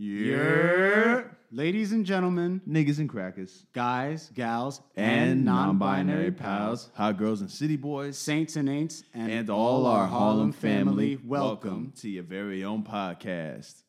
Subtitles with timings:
[0.00, 1.24] Yeah.
[1.50, 3.66] Ladies and gentlemen, Niggas and crackers.
[3.72, 9.32] guys, gals, And non binary pals, hot girls and city boys, saints and ain'ts, and,
[9.32, 13.82] and all our Harlem family, welcome to your very own podcast.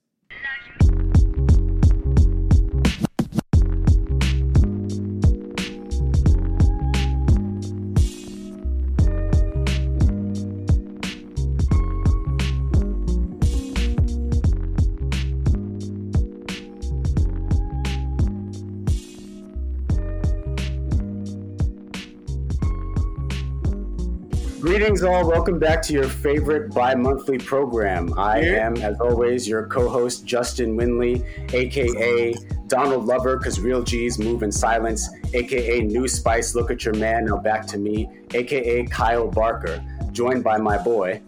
[24.79, 25.27] Greetings, all.
[25.27, 28.17] Welcome back to your favorite bi monthly program.
[28.17, 31.21] I am, as always, your co host, Justin Winley,
[31.53, 32.33] aka
[32.67, 37.25] Donald Lover, because real G's move in silence, aka New Spice, look at your man,
[37.25, 39.83] now back to me, aka Kyle Barker,
[40.13, 41.21] joined by my boy.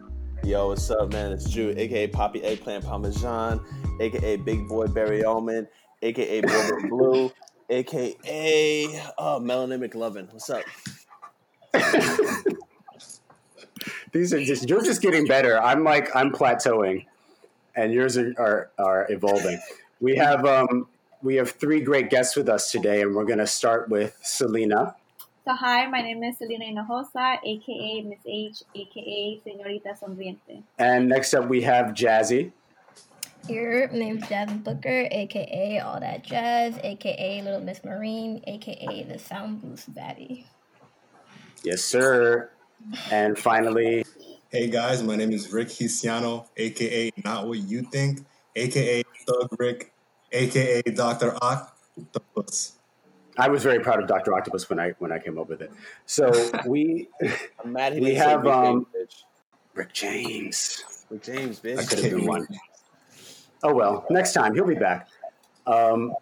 [0.45, 1.33] Yo, what's up, man?
[1.33, 3.59] It's Drew, aka Poppy Eggplant Parmesan,
[3.99, 5.67] aka Big Boy Barry Omen,
[6.01, 7.31] aka Boy Blue,
[7.69, 8.15] aka
[9.17, 10.31] oh, uh, Melanin McLovin.
[10.31, 10.63] What's up?
[14.11, 15.61] These are just, you're just getting better.
[15.61, 17.05] I'm like, I'm plateauing,
[17.75, 19.59] and yours are, are, are evolving.
[19.99, 20.87] We have, um,
[21.21, 24.95] we have three great guests with us today, and we're going to start with Selena.
[25.45, 30.61] So hi, my name is Selena Hinojosa, aka Miss H, aka Señorita Sonriente.
[30.77, 32.51] And next up, we have Jazzy.
[33.49, 39.17] Your my name's Jasmine Booker, aka All That Jazz, aka Little Miss Marine, aka the
[39.17, 40.45] Sound Boost Baddie.
[41.63, 42.51] Yes, sir.
[43.11, 44.05] And finally,
[44.49, 49.93] Hey guys, my name is Rick Hisiano, aka Not What You Think, aka Thug Rick,
[50.33, 51.37] aka Dr.
[51.41, 52.73] Octopus.
[53.37, 54.33] I was very proud of Dr.
[54.33, 55.71] Octopus when I when I came up with it.
[56.05, 56.31] So
[56.65, 57.07] we
[57.63, 59.23] I'm mad We have, Rick um, James, bitch.
[59.73, 60.83] Rick James.
[61.09, 61.89] Rick James, That bitch.
[61.89, 62.47] could have been one.
[63.63, 65.07] Oh well, next time he'll be back.
[65.65, 66.13] Um,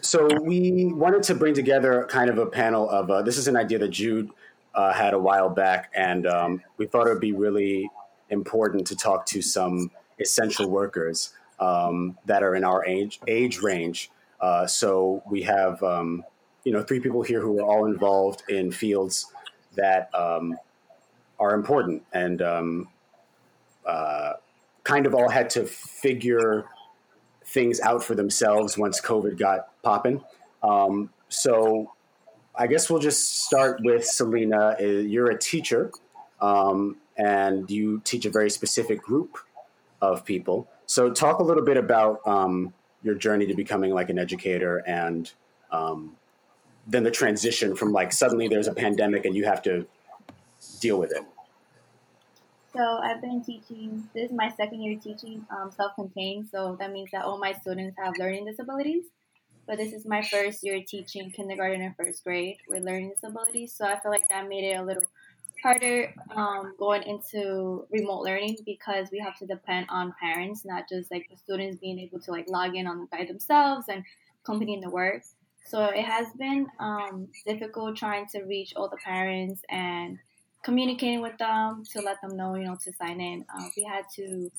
[0.00, 3.56] so we wanted to bring together kind of a panel of uh, this is an
[3.56, 4.30] idea that Jude
[4.74, 7.90] uh, had a while back, and um, we thought it would be really
[8.30, 14.10] important to talk to some essential workers um, that are in our age age range.
[14.40, 16.24] Uh, so we have um,
[16.64, 19.26] you know three people here who are all involved in fields
[19.76, 20.56] that um,
[21.38, 22.88] are important and um,
[23.86, 24.34] uh,
[24.84, 26.66] kind of all had to figure
[27.44, 30.22] things out for themselves once COVID got popping.
[30.62, 31.92] Um, so
[32.54, 34.76] I guess we'll just start with Selena.
[34.78, 35.90] Uh, You're a teacher,
[36.40, 39.38] um, and you teach a very specific group
[40.00, 40.68] of people.
[40.86, 45.30] So talk a little bit about um, your journey to becoming like an educator, and
[45.70, 46.16] um,
[46.86, 49.86] then the transition from like suddenly there's a pandemic and you have to
[50.80, 51.22] deal with it.
[52.74, 54.08] So I've been teaching.
[54.14, 56.48] This is my second year teaching um, self-contained.
[56.50, 59.04] So that means that all my students have learning disabilities.
[59.66, 63.74] But this is my first year teaching kindergarten and first grade with learning disabilities.
[63.74, 65.04] So I feel like that made it a little
[65.62, 71.10] harder um, going into remote learning because we have to depend on parents, not just
[71.10, 74.04] like the students being able to like log in on by themselves and
[74.44, 75.22] completing the work.
[75.64, 80.18] So it has been um, difficult trying to reach all the parents and
[80.64, 83.44] communicating with them to let them know, you know, to sign in.
[83.56, 84.50] Uh, we had to,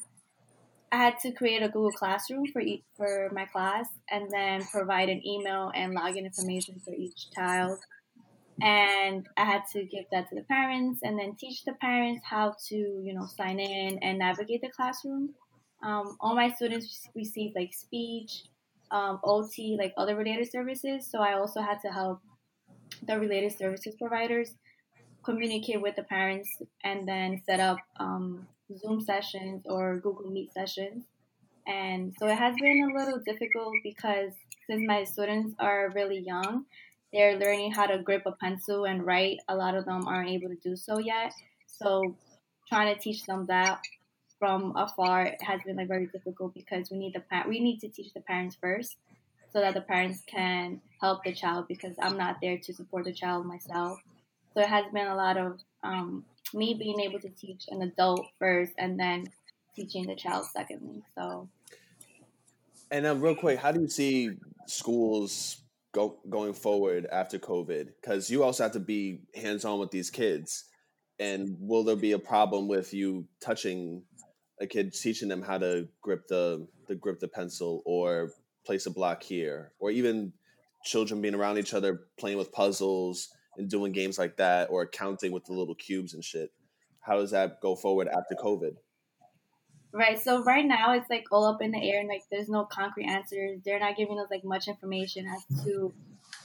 [0.94, 5.09] I had to create a Google Classroom for each, for my class, and then provide
[5.09, 7.80] an email and login information for each child.
[8.62, 12.53] And I had to give that to the parents, and then teach the parents how
[12.68, 15.34] to, you know, sign in and navigate the classroom.
[15.82, 18.44] Um, all my students received like speech,
[18.92, 21.09] um, OT, like other related services.
[21.09, 22.20] So I also had to help
[23.08, 24.53] the related services providers
[25.26, 31.06] communicate with the parents and then set up um, Zoom sessions or Google Meet sessions.
[31.67, 34.34] And so it has been a little difficult because
[34.67, 36.66] since my students are really young,
[37.11, 39.38] they're learning how to grip a pencil and write.
[39.47, 41.34] A lot of them aren't able to do so yet.
[41.67, 42.16] So
[42.67, 43.79] trying to teach them that
[44.39, 47.88] from afar has been like very difficult because we need the pa- we need to
[47.88, 48.97] teach the parents first
[49.53, 53.14] so that the parents can help the child because I'm not there to support the
[53.14, 53.99] child myself.
[54.53, 58.28] So it has been a lot of um, me being able to teach an adult
[58.40, 59.26] first and then
[59.76, 61.03] teaching the child secondly.
[61.16, 61.50] So
[62.91, 64.32] And then, real quick, how do you see
[64.67, 65.61] schools
[65.91, 67.88] go going forward after COVID?
[68.00, 70.66] Because you also have to be hands on with these kids,
[71.20, 74.03] and will there be a problem with you touching
[74.61, 78.29] a kid, teaching them how to grip the the grip the pencil or
[78.66, 80.34] place a block here, or even
[80.84, 85.32] children being around each other playing with puzzles and doing games like that, or counting
[85.32, 86.52] with the little cubes and shit?
[87.02, 88.76] How does that go forward after COVID?
[89.91, 90.20] Right.
[90.20, 93.05] So right now it's like all up in the air and like there's no concrete
[93.05, 93.59] answers.
[93.64, 95.94] They're not giving us like much information as to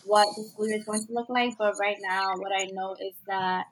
[0.04, 1.56] what the school year is going to look like.
[1.56, 3.64] But right now what I know is that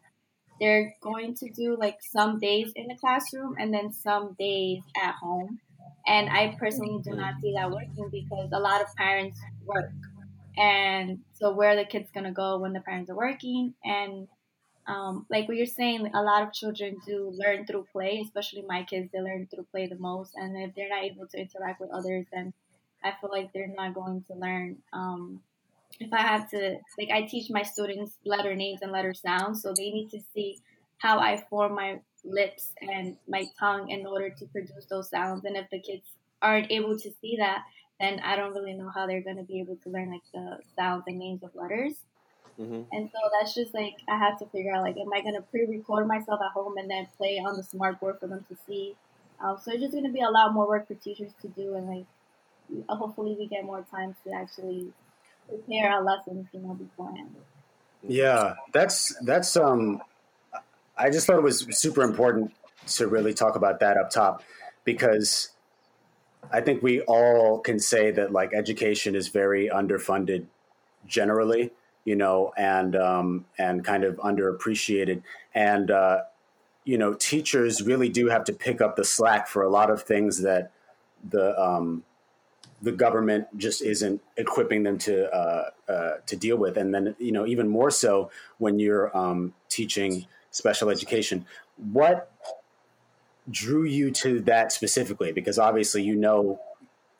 [0.60, 5.14] they're going to do like some days in the classroom and then some days at
[5.16, 5.58] home.
[6.06, 9.92] And I personally do not see that working because a lot of parents work.
[10.56, 13.74] And so where are the kids gonna go when the parents are working?
[13.84, 14.28] And
[14.86, 18.84] um, like what you're saying, a lot of children do learn through play, especially my
[18.84, 20.32] kids, they learn through play the most.
[20.36, 22.52] And if they're not able to interact with others, then
[23.02, 24.76] I feel like they're not going to learn.
[24.92, 25.40] Um,
[25.98, 29.72] if I have to, like, I teach my students letter names and letter sounds, so
[29.76, 30.60] they need to see
[30.98, 35.44] how I form my lips and my tongue in order to produce those sounds.
[35.44, 36.04] And if the kids
[36.42, 37.62] aren't able to see that,
[38.00, 40.58] then I don't really know how they're going to be able to learn like the
[40.76, 41.94] sounds and names of letters.
[42.60, 42.82] Mm-hmm.
[42.92, 45.42] And so that's just like I have to figure out like, am I going to
[45.42, 48.96] pre-record myself at home and then play on the smart board for them to see?
[49.42, 51.74] Um, so it's just going to be a lot more work for teachers to do,
[51.74, 52.06] and like
[52.88, 54.92] hopefully we get more time to actually
[55.48, 57.34] prepare our lessons, you know, beforehand.
[58.02, 60.00] Yeah, that's that's um
[60.96, 62.52] I just thought it was super important
[62.88, 64.42] to really talk about that up top
[64.84, 65.50] because
[66.52, 70.46] I think we all can say that like education is very underfunded
[71.06, 71.70] generally,
[72.04, 75.22] you know, and um, and kind of underappreciated,
[75.54, 76.22] and uh,
[76.84, 80.02] you know, teachers really do have to pick up the slack for a lot of
[80.02, 80.70] things that
[81.28, 82.04] the um,
[82.82, 87.32] the government just isn't equipping them to uh, uh, to deal with, and then you
[87.32, 91.44] know even more so when you're um, teaching special education.
[91.92, 92.30] What
[93.50, 95.32] drew you to that specifically?
[95.32, 96.60] Because obviously, you know,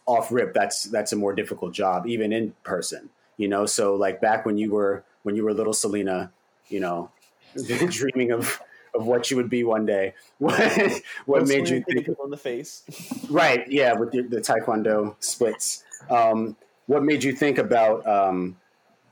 [0.06, 3.10] off rip, that's that's a more difficult job, even in person.
[3.36, 6.32] You know, so like back when you were when you were little Selena,
[6.68, 7.10] you know,
[7.88, 8.60] dreaming of
[8.94, 10.14] of what you would be one day.
[10.38, 12.82] What what made you think on the face?
[13.30, 15.82] right, yeah, with the, the taekwondo splits.
[16.10, 16.56] Um,
[16.86, 18.56] what made you think about um,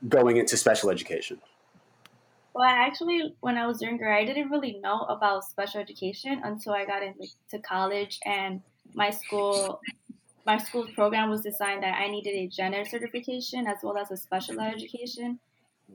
[0.07, 1.39] going into special education?
[2.55, 6.71] Well, I actually, when I was younger, I didn't really know about special education until
[6.73, 8.61] I got into college, and
[8.93, 9.81] my school,
[10.45, 14.17] my school's program was designed that I needed a general certification as well as a
[14.17, 15.39] special education.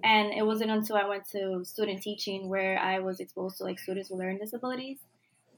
[0.05, 3.79] And it wasn't until I went to student teaching where I was exposed to like
[3.79, 4.99] students with learning disabilities,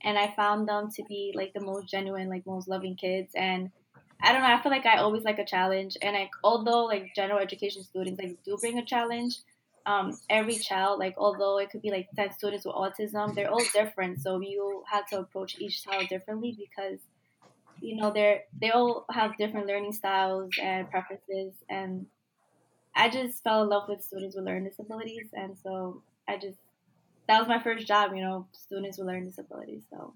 [0.04, 3.32] and I found them to be like the most genuine, like most loving kids.
[3.34, 3.72] And
[4.22, 7.14] I don't know, I feel like I always like a challenge, and like although like
[7.16, 9.38] general education students like do bring a challenge
[9.86, 13.64] um, every child, like although it could be like 10 students with autism, they're all
[13.72, 14.20] different.
[14.20, 16.98] So you have to approach each child differently because,
[17.80, 21.54] you know, they're, they all have different learning styles and preferences.
[21.68, 22.06] And
[22.94, 25.28] I just fell in love with students with learning disabilities.
[25.32, 26.58] And so I just,
[27.28, 29.82] that was my first job, you know, students with learning disabilities.
[29.90, 30.14] So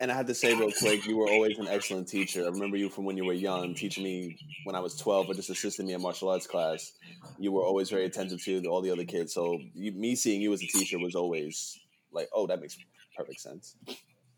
[0.00, 2.44] and I have to say real quick, you were always an excellent teacher.
[2.44, 5.34] I remember you from when you were young, teaching me when I was 12 or
[5.34, 6.92] just assisting me in martial arts class.
[7.38, 9.34] You were always very attentive to all the other kids.
[9.34, 11.78] So you, me seeing you as a teacher was always
[12.12, 12.78] like, oh, that makes
[13.14, 13.76] perfect sense.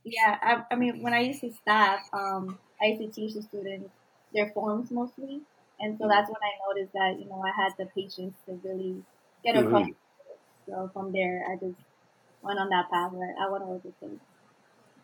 [0.05, 3.43] Yeah, I, I mean, when I used to staff, um, I used to teach the
[3.43, 3.89] students
[4.35, 5.43] their forms mostly.
[5.79, 9.05] And so that's when I noticed that, you know, I had the patience to really
[9.45, 9.87] get across.
[9.87, 10.73] Mm-hmm.
[10.73, 11.79] So from there, I just
[12.43, 14.21] went on that path where I want to work with kids.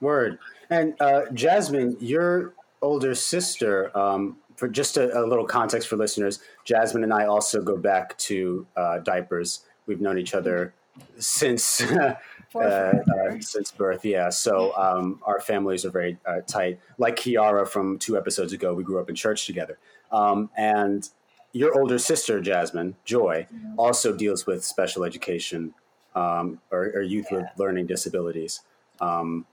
[0.00, 0.38] Word.
[0.70, 6.40] And uh, Jasmine, your older sister, um, for just a, a, little context for listeners,
[6.64, 9.60] Jasmine and I also go back to uh, diapers.
[9.86, 10.74] We've known each other
[11.18, 11.80] since
[12.54, 14.04] uh, uh, since birth.
[14.04, 16.80] Yeah, so um, our families are very uh, tight.
[16.98, 19.78] Like Kiara from two episodes ago, we grew up in church together.
[20.10, 21.08] Um, and
[21.52, 23.78] your older sister, Jasmine Joy, mm-hmm.
[23.78, 25.74] also deals with special education
[26.14, 27.38] um, or, or, youth yeah.
[27.38, 28.62] with learning disabilities.
[29.00, 29.46] Um,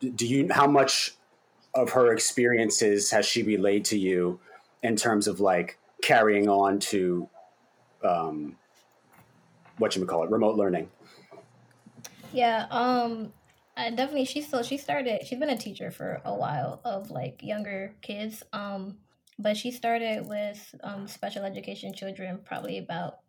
[0.00, 1.14] do you how much
[1.74, 4.40] of her experiences has she relayed to you
[4.82, 7.28] in terms of like carrying on to
[8.02, 8.56] um,
[9.78, 10.88] what you would call it remote learning?
[12.32, 13.32] Yeah um
[13.76, 17.42] I definitely she still she started she's been a teacher for a while of like
[17.42, 18.98] younger kids um
[19.38, 23.20] but she started with um, special education children probably about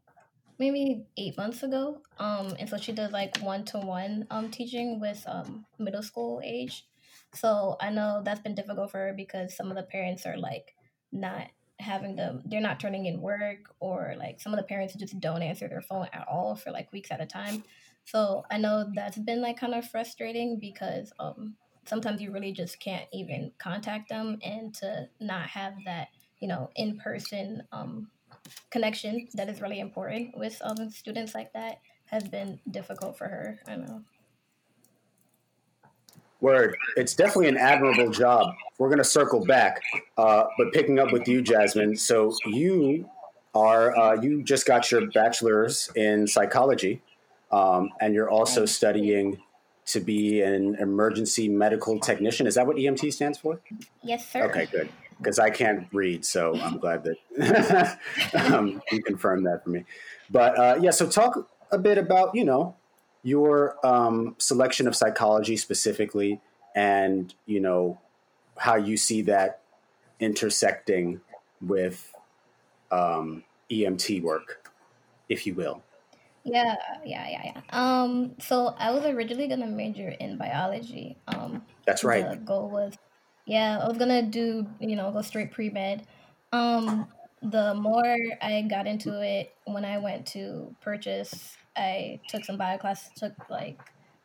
[0.59, 2.01] maybe eight months ago.
[2.19, 6.41] Um, and so she does like one to one um teaching with um middle school
[6.43, 6.85] age.
[7.33, 10.75] So I know that's been difficult for her because some of the parents are like
[11.11, 11.47] not
[11.79, 15.41] having them they're not turning in work or like some of the parents just don't
[15.41, 17.63] answer their phone at all for like weeks at a time.
[18.03, 22.79] So I know that's been like kind of frustrating because um sometimes you really just
[22.79, 28.09] can't even contact them and to not have that, you know, in person um
[28.69, 33.60] connection that is really important with um, students like that has been difficult for her.
[33.67, 34.01] I know.
[36.41, 36.77] Word.
[36.96, 38.53] It's definitely an admirable job.
[38.77, 39.81] We're going to circle back,
[40.17, 41.98] uh, but picking up with you, Jasmine.
[41.98, 43.10] So you
[43.53, 47.01] are uh, you just got your bachelor's in psychology,
[47.51, 49.38] um, and you're also studying
[49.88, 52.48] to be an emergency medical technician.
[52.48, 53.60] Is that what EMT stands for?
[54.01, 54.43] Yes, sir.
[54.43, 54.88] Okay, good.
[55.19, 57.99] Because I can't read, so I'm glad that
[58.53, 59.83] um, you confirmed that for me.
[60.29, 62.75] But uh, yeah, so talk a bit about you know
[63.23, 66.39] your um, selection of psychology specifically,
[66.73, 67.99] and you know
[68.57, 69.61] how you see that
[70.19, 71.21] intersecting
[71.61, 72.13] with
[72.91, 74.71] um, EMT work,
[75.27, 75.81] if you will.
[76.43, 77.61] Yeah, yeah, yeah, yeah.
[77.71, 81.17] Um, so I was originally gonna major in biology.
[81.27, 82.29] Um, That's right.
[82.29, 82.93] the goal was,
[83.49, 86.05] yeah, I was gonna do, you know, go straight pre med.
[86.51, 87.07] Um,
[87.41, 92.77] the more I got into it, when I went to purchase, I took some bio
[92.77, 93.79] classes, took like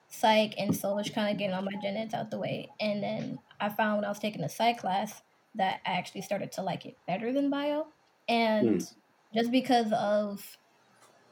[0.08, 2.68] psych and so was kind of getting all my gen eds out the way.
[2.78, 5.22] And then I found when I was taking the psych class
[5.54, 7.86] that I actually started to like it better than bio.
[8.28, 8.86] And
[9.34, 10.58] just because of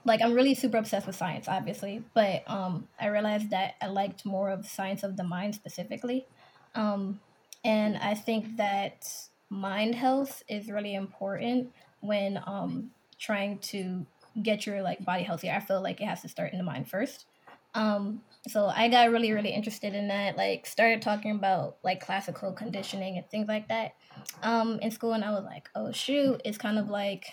[0.06, 4.24] like I'm really super obsessed with science, obviously, but um, I realized that I liked
[4.24, 6.26] more of science of the mind specifically,
[6.74, 7.20] um,
[7.64, 9.08] and I think that
[9.48, 14.06] mind health is really important when um, trying to
[14.42, 15.50] get your like body healthy.
[15.50, 17.26] I feel like it has to start in the mind first.
[17.74, 20.36] Um, so I got really really interested in that.
[20.36, 23.94] Like started talking about like classical conditioning and things like that
[24.42, 27.26] um, in school, and I was like, oh shoot, it's kind of like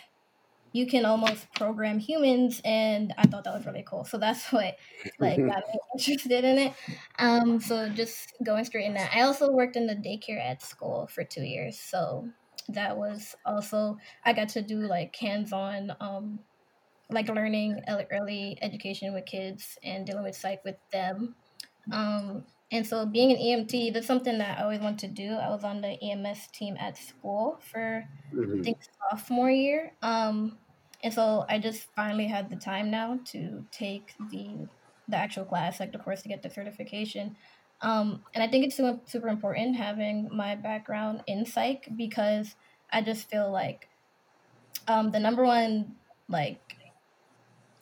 [0.72, 4.04] you can almost program humans and i thought that was really cool.
[4.06, 4.78] So that's what
[5.20, 6.74] like got me interested in it.
[7.18, 11.08] Um so just going straight in that i also worked in the daycare at school
[11.08, 12.28] for two years so
[12.70, 16.40] that was also i got to do like hands-on um
[17.10, 21.36] like learning early- early education with kids and dealing with psych with them.
[21.92, 25.50] Um and so being an emt that's something that i always wanted to do i
[25.50, 28.64] was on the ems team at school for I Mhm.
[28.64, 28.78] think
[29.12, 29.98] sophomore year.
[30.02, 30.60] Um,
[31.02, 34.68] and so I just finally had the time now to take the
[35.08, 37.38] the actual class, like the course, to get the certification.
[37.82, 42.56] Um, and I think it's super, super important having my background in psych because
[42.92, 43.90] I just feel like
[44.88, 45.98] um, the number one
[46.28, 46.76] like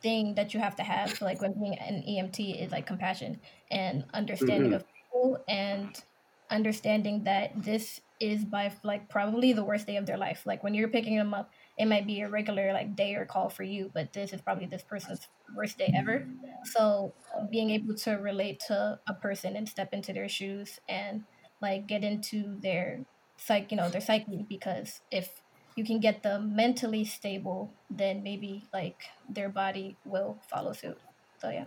[0.01, 3.41] thing that you have to have like when being an EMT is like compassion
[3.71, 4.75] and understanding Mhm.
[4.75, 6.03] of people and
[6.49, 10.45] understanding that this is by like probably the worst day of their life.
[10.45, 13.49] Like when you're picking them up, it might be a regular like day or call
[13.49, 16.29] for you, but this is probably this person's worst day ever.
[16.63, 17.15] So
[17.49, 21.25] being able to relate to a person and step into their shoes and
[21.61, 23.05] like get into their
[23.37, 25.41] psych, you know, their psyche because if
[25.75, 30.99] you can get them mentally stable, then maybe like their body will follow suit.
[31.39, 31.65] So yeah.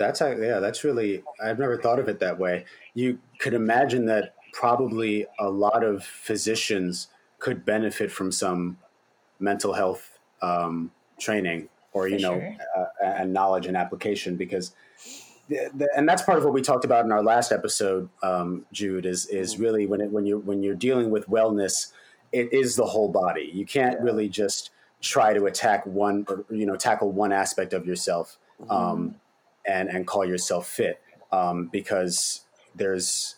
[0.00, 2.64] That's yeah, that's really I've never thought of it that way.
[2.94, 8.78] You could imagine that probably a lot of physicians could benefit from some
[9.40, 12.56] mental health um, training or you For know sure.
[12.78, 14.74] uh, and knowledge and application because
[15.50, 18.64] the, the, and that's part of what we talked about in our last episode um,
[18.72, 21.92] Jude is is really when it when you when you're dealing with wellness
[22.32, 24.70] it is the whole body you can't really just
[25.02, 28.38] try to attack one or you know tackle one aspect of yourself
[28.70, 29.14] um,
[29.66, 31.00] and and call yourself fit
[31.32, 32.42] um, because
[32.74, 33.36] there's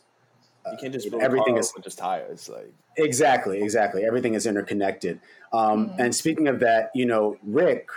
[0.70, 2.48] You can't just uh, everything everything is just tires.
[2.48, 2.72] Like.
[2.96, 4.04] Exactly exactly.
[4.04, 5.20] Everything is interconnected.
[5.52, 5.98] Um, Mhm.
[5.98, 7.88] and speaking of that you know rick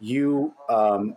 [0.00, 1.16] you um,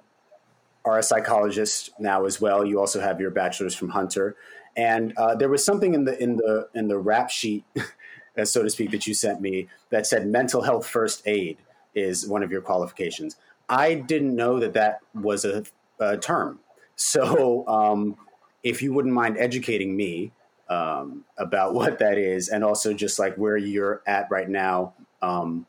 [0.86, 2.65] are a psychologist now as well.
[2.65, 4.36] You also have your bachelor's from hunter.
[4.75, 7.63] And uh, there was something in the in the in the rap sheet
[8.38, 11.58] uh, so to speak that you sent me that said mental health first aid
[11.96, 13.38] is one of your qualifications.
[13.70, 15.63] I didn't know that that was a,
[16.12, 16.60] a term.
[16.95, 18.15] So um,
[18.62, 20.31] if you wouldn't mind educating me
[20.69, 25.65] um, about what that is and also just like where you're at right now um,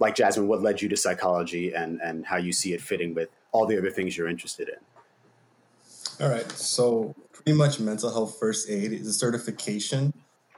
[0.00, 3.28] like jasmine what led you to psychology and and how you see it fitting with
[3.54, 6.24] all the other things you're interested in?
[6.24, 6.50] All right.
[6.52, 10.12] So pretty much mental health first aid is a certification,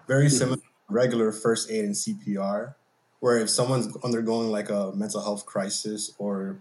[0.09, 2.75] very similar to regular first aid and CPR,
[3.21, 6.59] where if someone's undergoing like a mental health crisis or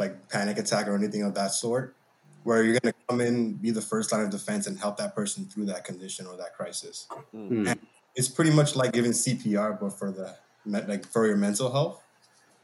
[0.00, 1.96] like panic attack or anything of that sort,
[2.44, 5.46] where you're gonna come in, be the first line of defense and help that person
[5.48, 7.12] through that condition or that crisis.
[7.34, 7.74] Mm.
[8.16, 12.02] It's pretty much like giving CPR, but for the like for your mental health,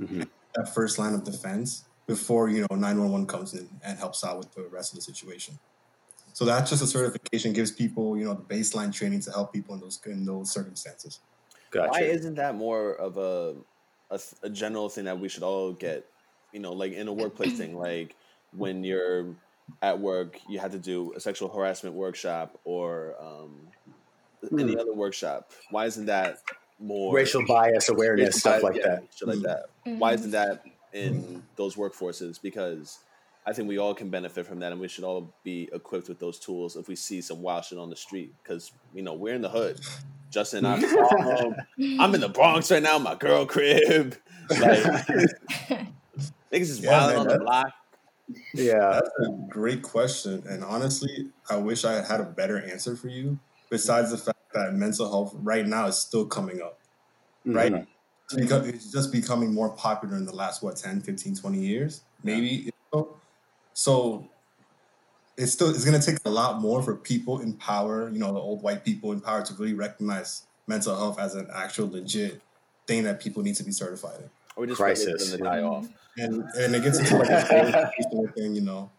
[0.00, 0.30] Mhm.
[0.54, 4.52] that first line of defense before you know 911 comes in and helps out with
[4.52, 5.58] the rest of the situation.
[6.34, 9.74] So that's just a certification gives people you know the baseline training to help people
[9.74, 11.20] in those in those circumstances.
[11.70, 13.62] gotcha why isn't that more of a,
[14.10, 16.06] a a general thing that we should all get?
[16.56, 18.16] You know, like in a workplace thing, like
[18.56, 19.26] when you're
[19.82, 23.50] at work you had to do a sexual harassment workshop or um,
[24.58, 24.78] any Hmm.
[24.80, 25.50] other workshop?
[25.70, 26.38] Why isn't that
[26.78, 29.02] more Racial bias awareness, racial stuff bias- like yeah, that.
[29.14, 29.62] Shit like that.
[29.98, 30.62] Why isn't that
[30.94, 32.40] in those workforces?
[32.40, 32.98] Because
[33.46, 36.18] I think we all can benefit from that, and we should all be equipped with
[36.20, 38.32] those tools if we see some wild shit on the street.
[38.42, 39.78] Because you know we're in the hood.
[40.30, 40.82] Justin, I'm,
[42.00, 42.98] I'm in the Bronx right now.
[42.98, 44.16] My girl crib,
[44.60, 44.84] like
[46.56, 47.72] niggas is Yeah, wilding man, on the block.
[48.54, 48.90] Yeah.
[48.90, 50.42] That's a great question.
[50.48, 53.38] And honestly, I wish I had a better answer for you,
[53.70, 56.80] besides the fact that mental health right now is still coming up.
[57.44, 57.72] Right?
[57.72, 57.86] Mhm.
[58.32, 62.02] It's It's just becoming more popular in the last, what, 10, 15, 20 years?
[62.24, 62.70] Maybe.
[62.92, 63.20] So,
[63.74, 64.28] so
[65.36, 68.40] it's still it's gonna take a lot more for people in power, you know, the
[68.40, 72.42] old white people in power to really recognize mental health as an actual legit
[72.88, 74.30] thing that people need to be certified in.
[74.56, 75.30] Or we just Crisis.
[75.30, 75.66] them to die mm-hmm.
[75.66, 75.88] off.
[76.16, 78.90] and and it gets into like a educational thing, you know.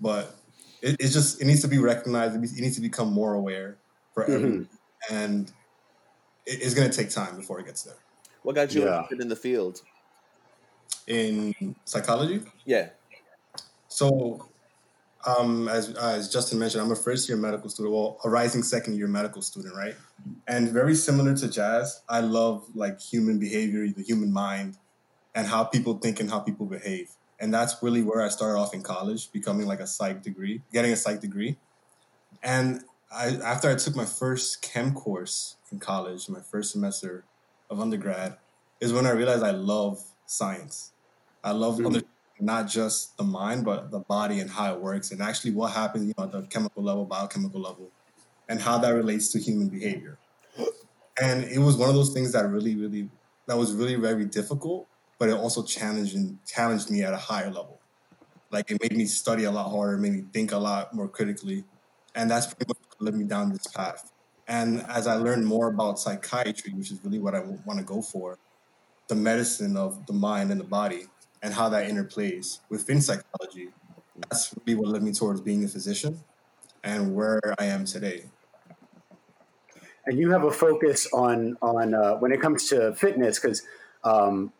[0.00, 0.34] But
[0.82, 2.34] it, it's just it needs to be recognized.
[2.34, 3.78] It needs, to become more aware
[4.12, 4.34] for mm-hmm.
[4.34, 4.68] everyone,
[5.10, 5.48] and
[6.46, 7.94] it, it's going to take time before it gets there.
[8.42, 8.96] What got you Yeah.
[8.96, 9.82] interested in the field?
[11.06, 12.90] In psychology, Yeah,
[13.88, 14.49] so
[15.26, 18.96] um, as as Justin mentioned, I'm a first year medical student, well, a rising second
[18.96, 19.94] year medical student, right?
[20.46, 24.78] And very similar to Jazz, I love like human behavior, the human mind,
[25.34, 27.10] and how people think and how people behave.
[27.38, 30.92] And that's really where I started off in college, becoming like a psych degree, getting
[30.92, 31.56] a psych degree.
[32.42, 37.24] And I, after I took my first chem course in college, my first semester
[37.70, 38.36] of undergrad,
[38.80, 40.92] is when I realized I love science.
[41.42, 41.86] I love Mhm.
[41.86, 42.02] under,
[42.42, 46.06] not just the mind, but the body and how it works, and actually what happens
[46.06, 47.90] you know, at the chemical level, biochemical level,
[48.48, 50.18] and how that relates to human behavior.
[51.20, 53.10] And it was one of those things that really, really,
[53.46, 54.86] that was really very difficult,
[55.18, 57.80] but it also challenged and challenged me at a higher level.
[58.50, 61.64] Like it made me study a lot harder, made me think a lot more critically,
[62.14, 64.10] and that's pretty much what led me down this path.
[64.48, 68.02] And as I learned more about psychiatry, which is really what I want to go
[68.02, 68.36] for,
[69.06, 71.06] the medicine of the mind and the body,
[71.42, 73.68] and how that interplays within psychology,
[74.28, 76.20] that's really what led me towards being a physician
[76.84, 78.24] and where I am today.
[80.06, 83.62] and you have a focus on on uh, when it comes to fitness because
[84.04, 84.52] um,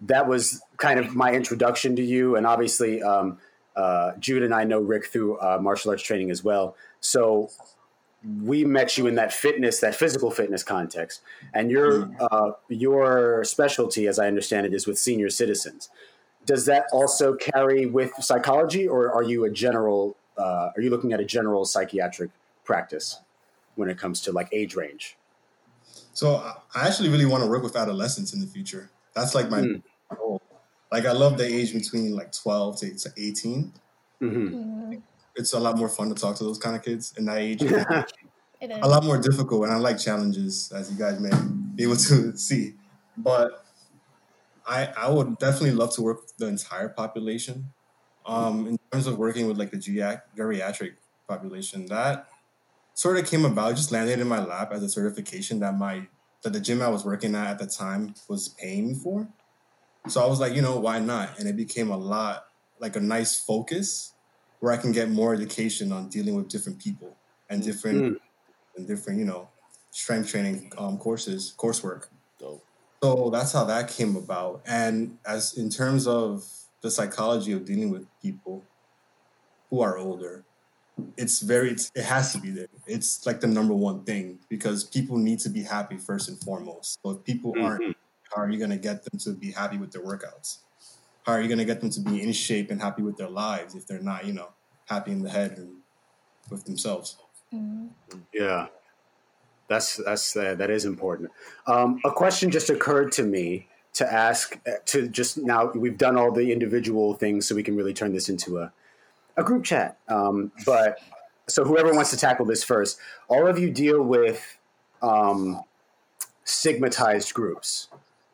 [0.00, 3.38] that was kind of my introduction to you, and obviously um,
[3.76, 6.76] uh, Jude and I know Rick through uh, martial arts training as well.
[7.00, 7.50] So
[8.42, 11.20] we met you in that fitness, that physical fitness context,
[11.52, 15.90] and your uh, your specialty, as I understand it, is with senior citizens.
[16.46, 20.16] Does that also carry with psychology, or are you a general?
[20.38, 22.30] Uh, are you looking at a general psychiatric
[22.64, 23.20] practice
[23.76, 25.16] when it comes to like age range?
[26.12, 28.90] So I I actually really want to work with adolescents in the future.
[29.14, 29.82] That's like my Mm.
[30.16, 30.40] goal.
[30.90, 33.72] Like I love the age between like 12 to to 18.
[34.20, 35.02] hmm Mhm.
[35.36, 37.62] It's a lot more fun to talk to those kind of kids in that age.
[38.60, 38.80] It is.
[38.82, 41.30] a lot more difficult, and I like challenges, as you guys may
[41.74, 42.76] be able to see.
[43.16, 43.64] But
[44.66, 47.72] I I would definitely love to work with the entire population.
[48.26, 50.96] Um, in terms of working with like the geriac- geriatric
[51.28, 52.26] population, that
[52.94, 56.08] sort of came about, just landed in my lap as a certification that my
[56.42, 59.28] that the gym I was working at at the time was paying me for.
[60.08, 61.38] So I was like, you know, why not?
[61.38, 62.46] And it became a lot
[62.80, 64.13] like a nice focus
[64.64, 67.14] where I can get more education on dealing with different people
[67.50, 68.16] and different Mm.
[68.76, 69.46] and different, you know,
[69.90, 72.06] strength training um, courses, coursework.
[72.40, 72.64] dope.
[73.02, 74.62] So that's how that came about.
[74.64, 76.48] And as in terms of
[76.80, 78.64] the psychology of dealing with people
[79.68, 80.44] who are older,
[81.18, 82.68] it's very, it's, it has to be there.
[82.86, 86.98] It's like the number one thing because people need to be happy first and foremost.
[87.02, 87.94] So if people aren't,
[88.34, 90.63] how are you going to get them to be happy with their workouts?
[91.24, 93.28] How are you going to get them to be in shape and happy with their
[93.28, 94.50] lives if they're not, you know,
[94.86, 95.76] happy in the head and
[96.50, 97.16] with themselves?
[97.52, 97.90] Mhm.
[98.32, 98.66] Yeah,
[99.68, 101.30] that's that's uh, that is important.
[101.66, 105.70] Um, a question just occurred to me to ask uh, to just now.
[105.72, 108.72] We've done all the individual things, so we can really turn this into a
[109.36, 109.98] a group chat.
[110.08, 110.98] Um, but
[111.48, 114.58] so whoever wants to tackle this first, all of you deal with
[115.00, 115.62] um,
[116.44, 117.88] stigmatized groups,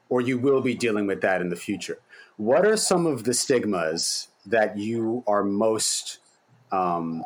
[0.08, 1.98] or you will be dealing with that in the future.
[2.40, 6.20] What are some of the stigmas that you are most
[6.72, 7.22] um,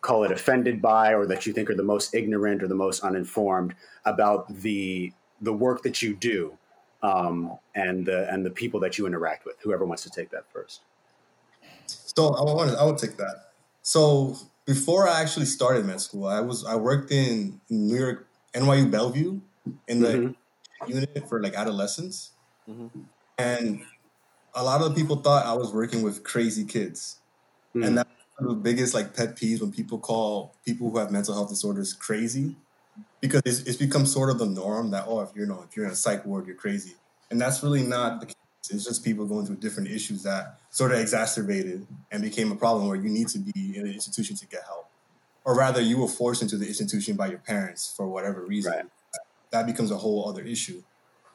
[0.00, 3.02] call it offended by or that you think are the most ignorant or the most
[3.04, 6.58] uninformed about the the work that you do
[7.02, 10.50] um, and the and the people that you interact with whoever wants to take that
[10.52, 10.82] first
[11.86, 13.36] So I want I would take that.
[13.82, 18.90] So before I actually started med school, I was I worked in New York NYU
[18.90, 19.40] Bellevue
[19.88, 20.34] in the Mhm.
[20.86, 22.32] unit for like adolescents,
[22.66, 23.08] Mhm.
[23.38, 23.82] and
[24.54, 27.18] a lot of people thought I was working with crazy kids,
[27.74, 27.86] Mm.
[27.86, 28.06] and that
[28.38, 32.56] the biggest like pet peeves when people call people who have mental health disorders crazy
[33.20, 35.76] because it's, it's become sort of the norm that oh if you're you know if
[35.76, 36.94] you're in a psych ward you're crazy.
[37.30, 38.34] And that's really not the case.
[38.70, 42.86] It's just people going through different issues that sort of exacerbated and became a problem
[42.86, 44.88] where you need to be in an institution to get help.
[45.44, 48.72] Or rather you were forced into the institution by your parents for whatever reason.
[48.72, 48.84] Right.
[49.50, 50.82] that becomes a whole other issue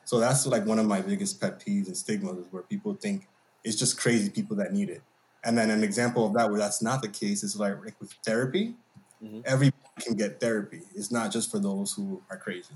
[0.10, 3.28] so that's like one of my biggest pet peeves and stigmas is where people think
[3.64, 5.02] it's just crazy people that need it
[5.44, 8.12] and then an example of that where that's not the case is like, like with
[8.26, 8.76] therapy.
[9.24, 9.42] Mhm.
[9.46, 10.82] Everyone can get therapy.
[10.96, 12.74] It's not just for those who are crazy.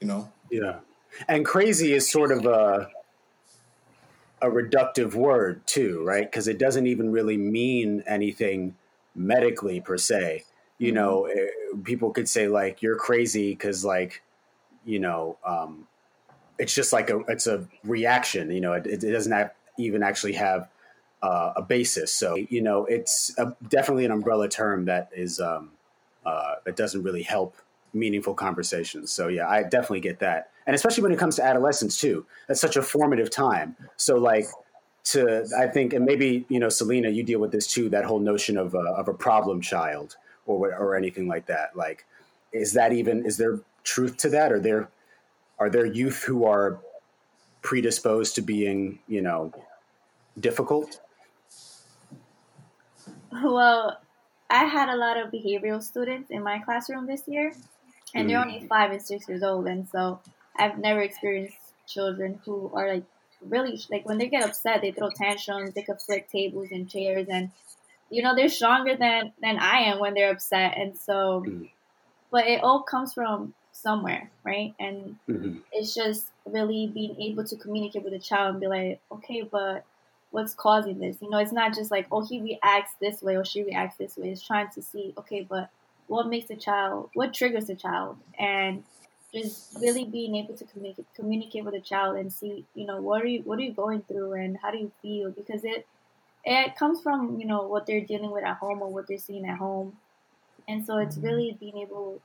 [0.00, 0.32] You know?
[0.50, 0.80] Yeah.
[1.28, 2.90] And crazy is sort of a
[4.42, 6.30] a reductive word too, right?
[6.30, 8.76] Because it doesn't even really mean anything
[9.14, 10.44] medically per se.
[10.76, 11.46] You know, eh,
[11.84, 14.22] people could say like you're crazy because like,
[14.84, 15.86] you know, um,
[16.58, 18.50] it's just like a it's a reaction.
[18.50, 20.68] You know, it, it doesn't even actually have
[21.22, 22.12] uh, a basis.
[22.12, 25.70] So you know, it's a, definitely an umbrella term that is um,
[26.24, 27.56] uh, that doesn't really help
[27.92, 29.12] meaningful conversations.
[29.12, 32.26] So yeah, I definitely get that, and especially when it comes to adolescence too.
[32.46, 33.76] That's such a formative time.
[33.96, 34.46] So like
[35.04, 37.88] to I think, and maybe you know, Selena, you deal with this too.
[37.88, 41.76] That whole notion of a, of a problem child or or anything like that.
[41.76, 42.04] Like,
[42.52, 44.52] is that even is there truth to that?
[44.52, 44.88] Or there
[45.64, 46.78] are there youth who are
[47.62, 49.50] predisposed to being you know
[50.38, 51.00] difficult?
[53.32, 53.98] Well,
[54.50, 57.52] I had a lot of behavioral students in my classroom this year,
[58.14, 60.20] and they're only five and six years old, and so
[60.54, 61.56] I've never experienced
[61.88, 63.04] children who are like
[63.40, 67.26] really like when they get upset, they throw tantrums, they could flip tables and chairs,
[67.30, 67.50] and
[68.10, 71.70] you know they're stronger than than I am when they're upset, and so, Mhm.
[72.30, 74.74] but it all comes from somewhere, right?
[74.80, 79.00] And hmm it's just really being able to communicate with a child and be like,
[79.12, 79.84] okay, but
[80.30, 81.18] what's causing this?
[81.20, 84.16] You know, it's not just like, oh, he reacts this way or she reacts this
[84.16, 84.30] way.
[84.30, 85.70] It's trying to see, okay, but
[86.06, 88.84] what makes a child, what triggers a child, and
[89.34, 93.22] just really being able to communicate communicate with a child and see, you know, what
[93.22, 95.86] are you what are you going through and how do you feel because it
[96.44, 99.46] it comes from you know what they're dealing with at home or what they're seeing
[99.46, 99.96] at home,
[100.68, 102.20] and so it's really being able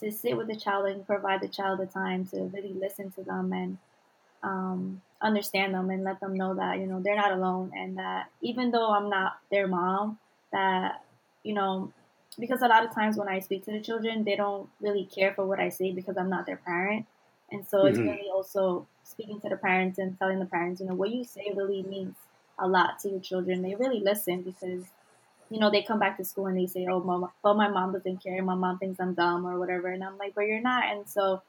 [0.00, 3.22] to sit with the child and provide the child the time to really listen to
[3.22, 3.78] them and
[4.42, 8.30] um, understand them and let them know that you know they're not alone and that
[8.40, 10.18] even though I'm not their mom,
[10.52, 11.04] that
[11.42, 11.92] you know
[12.38, 15.34] because a lot of times when I speak to the children, they don't really care
[15.34, 17.06] for what I say because I'm not their parent,
[17.50, 18.06] and so it's Mhm.
[18.06, 21.52] really also speaking to the parents and telling the parents, you know, what you say
[21.54, 22.16] really means
[22.58, 23.62] a lot to your children.
[23.62, 24.84] They really listen because
[25.50, 27.92] you know, they come back to school and they say, "Oh, mom, well, my mom
[27.92, 28.42] doesn't care.
[28.42, 31.42] My mom thinks I'm dumb or whatever," and I'm like, "But you're not." And so,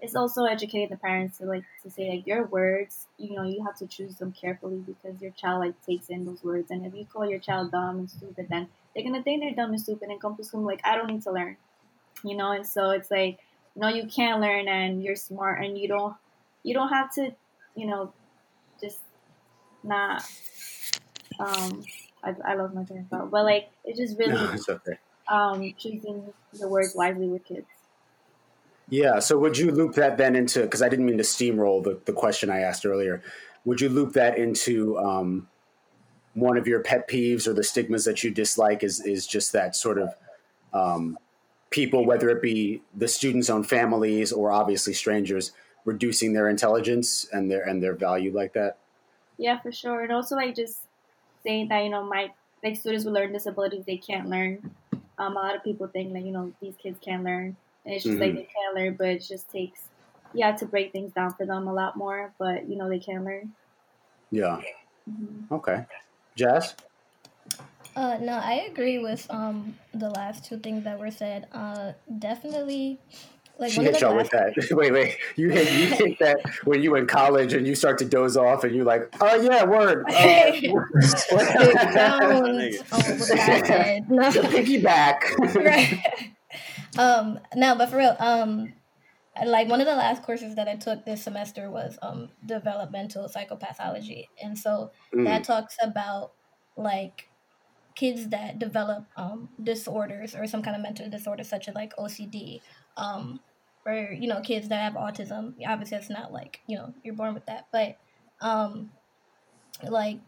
[0.00, 3.64] it's also educating the parents to like to say like your words, you know, you
[3.64, 6.94] have to choose them carefully because your child like takes in those words, and if
[6.94, 10.08] you call your child dumb and stupid, then they're gonna think they're dumb and stupid
[10.10, 11.56] and come to school like, "I don't need to learn,"
[12.24, 12.50] you know.
[12.52, 13.38] And so it's like,
[13.76, 16.14] no, you can learn, and you're smart, and you don't,
[16.62, 17.32] you don't have to,
[17.74, 18.12] you know,
[18.80, 19.00] just
[19.82, 20.24] not.
[21.40, 21.84] Um,
[22.24, 24.98] I, I love my train of thought, but like it's just really No, it's okay.
[25.28, 27.66] um, choosing the words wisely with kids.
[28.88, 29.18] Yeah.
[29.18, 32.12] So would you loop that then into because I didn't mean to steamroll the, the
[32.12, 33.22] question I asked earlier.
[33.64, 35.48] Would you loop that into um,
[36.34, 38.82] one of your pet peeves or the stigmas that you dislike?
[38.82, 40.14] Is is just that sort of
[40.72, 41.18] um,
[41.70, 45.52] people, whether it be the students' own families or obviously strangers,
[45.86, 48.78] reducing their intelligence and their and their value like that?
[49.38, 50.02] Yeah, for sure.
[50.02, 50.83] And also like just
[51.46, 54.64] saying that, you know, my like students with learning disabilities they can't learn.
[55.18, 57.56] Um, a lot of people think like, you know, these kids can't learn.
[57.84, 58.36] And it's just like Mhm.
[58.36, 59.90] they can't learn, but it just takes
[60.32, 62.98] you have to break things down for them a lot more, but you know they
[62.98, 63.54] can learn.
[64.30, 64.60] Yeah.
[65.06, 65.86] hmm Okay.
[66.36, 66.76] Jazz.
[67.96, 71.46] Uh, no, I agree with um the last two things that were said.
[71.52, 73.00] Uh, definitely,
[73.58, 74.52] like She one hit y'all with that.
[74.72, 75.16] wait, wait.
[75.36, 78.64] You hit you hit that when you in college and you start to doze off
[78.64, 80.04] and you're like, oh yeah, word.
[80.62, 81.14] Big Jones,
[82.90, 84.10] oh, what the guy said.
[84.10, 84.30] No.
[84.30, 85.20] the piggyback.
[85.64, 86.32] right.
[86.98, 88.72] um, no, but for real, um,
[89.44, 94.26] like one of the last courses that I took this semester was um developmental psychopathology,
[94.42, 95.24] and so Mm.
[95.26, 96.32] that talks about
[96.76, 97.28] like
[97.94, 102.60] kids that develop um disorders or some kind of mental disorder such as like OCD,
[102.96, 103.40] um,
[103.86, 105.54] or you know kids that have autism.
[105.66, 107.96] Obviously, it's not like you know you're born with that, but
[108.40, 108.90] um,
[109.82, 110.20] like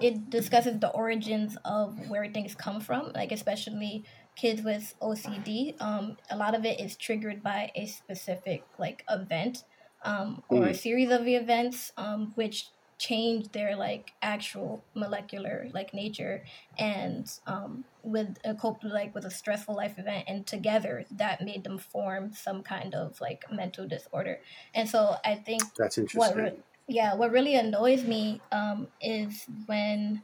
[0.00, 4.04] it discusses the origins of where things come from, like especially
[4.36, 5.80] kids with OCD.
[5.80, 9.64] Um, a lot of it is triggered by a specific like event
[10.04, 16.44] um, or a series of events, um, which change their like actual molecular like nature
[16.78, 21.64] and um, with a cope like with a stressful life event and together that made
[21.64, 24.38] them form some kind of like mental disorder
[24.74, 26.38] and so i think That's what interesting.
[26.38, 30.22] re- yeah what really annoys me um, is when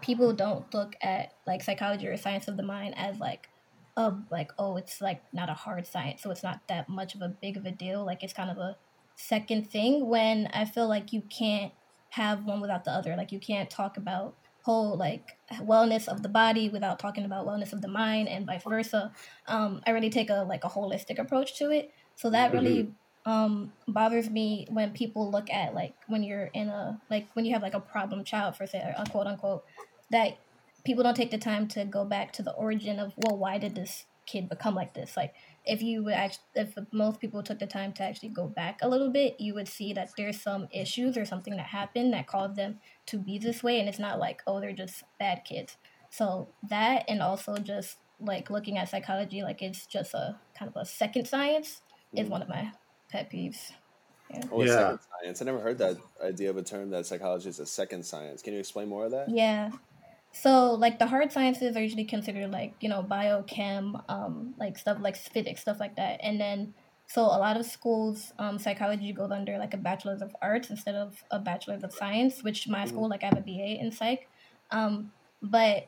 [0.00, 3.48] people don't look at like psychology or science of the mind as like
[3.96, 7.22] a like oh it's like not a hard science so it's not that much of
[7.22, 8.76] a big of a deal like it's kind of a
[9.16, 11.72] second thing when i feel like you can't
[12.12, 13.16] have one without the other.
[13.16, 17.72] Like you can't talk about whole like wellness of the body without talking about wellness
[17.72, 19.10] of the mind and vice versa.
[19.48, 21.90] Um i really take a like a holistic approach to it.
[22.14, 22.92] So that really
[23.24, 27.54] um bothers me when people look at like when you're in a like when you
[27.54, 29.64] have like a problem child for say a quote unquote
[30.10, 30.36] that
[30.84, 33.74] people don't take the time to go back to the origin of well why did
[33.74, 35.16] this kid become like this?
[35.16, 38.78] Like if you would actually if most people took the time to actually go back
[38.82, 42.26] a little bit you would see that there's some issues or something that happened that
[42.26, 45.76] caused them to be this way and it's not like oh they're just bad kids
[46.10, 50.80] so that and also just like looking at psychology like it's just a kind of
[50.80, 51.82] a second science
[52.16, 52.72] is one of my
[53.10, 53.72] pet peeves
[54.50, 54.76] Oh, Yeah.
[54.76, 55.42] second science.
[55.42, 58.42] I never heard that idea of a term that psychology is a second science.
[58.42, 59.30] Can you explain more of that?
[59.30, 59.70] Yeah.
[60.32, 64.98] So like the hard sciences are usually considered like, you know, biochem, um, like stuff
[65.00, 66.20] like physics, stuff like that.
[66.22, 66.74] And then
[67.06, 70.94] so a lot of schools, um, psychology goes under like a bachelor's of arts instead
[70.94, 74.28] of a bachelor's of science, which my school, like I have a BA in psych.
[74.70, 75.86] Um, but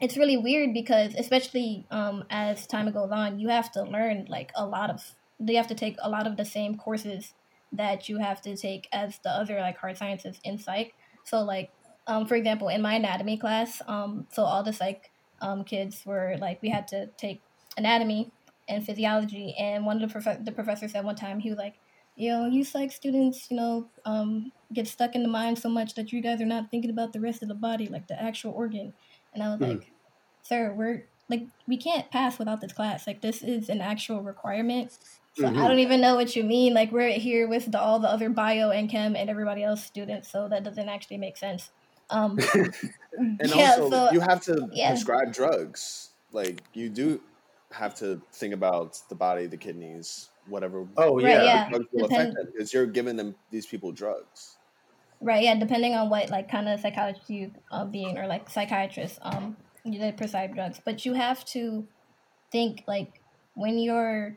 [0.00, 4.50] it's really weird because especially um, as time goes on, you have to learn like
[4.54, 7.34] a lot of you have to take a lot of the same courses
[7.72, 10.94] that you have to take as the other like hard sciences in psych.
[11.24, 11.70] So like
[12.08, 16.36] um, for example, in my anatomy class, um, so all the psych um, kids were
[16.40, 17.42] like, we had to take
[17.76, 18.32] anatomy
[18.68, 19.54] and physiology.
[19.58, 21.76] And one of the, prof- the professors said one time, he was like,
[22.16, 25.94] you know, you psych students, you know, um, get stuck in the mind so much
[25.94, 28.52] that you guys are not thinking about the rest of the body, like the actual
[28.52, 28.92] organ.
[29.32, 29.64] And I was Hmm.
[29.64, 29.92] like,
[30.42, 33.06] sir, we're like, we can't pass without this class.
[33.06, 34.98] Like, this is an actual requirement.
[35.34, 35.56] So Mhm.
[35.62, 36.74] I don't even know what you mean.
[36.74, 40.30] Like, we're here with the, all the other bio and chem and everybody else students,
[40.32, 41.70] so that doesn't actually make sense.
[42.10, 42.38] Um,
[43.18, 44.90] And yeah, also, so you have to yeah.
[44.90, 46.10] prescribe drugs.
[46.30, 47.20] Like you do
[47.72, 51.42] have to think about the body, the kidneys, whatever Oh Right, yeah.
[51.42, 51.68] yeah.
[51.68, 54.56] drugs will Depend- affect them because you're giving them these people drugs.
[55.20, 59.18] Right, yeah, depending on what like kind of psychologist you are being or like psychiatrist,
[59.22, 61.88] um, you they prescribe drugs, but you have to
[62.52, 63.20] think like
[63.54, 64.36] when you're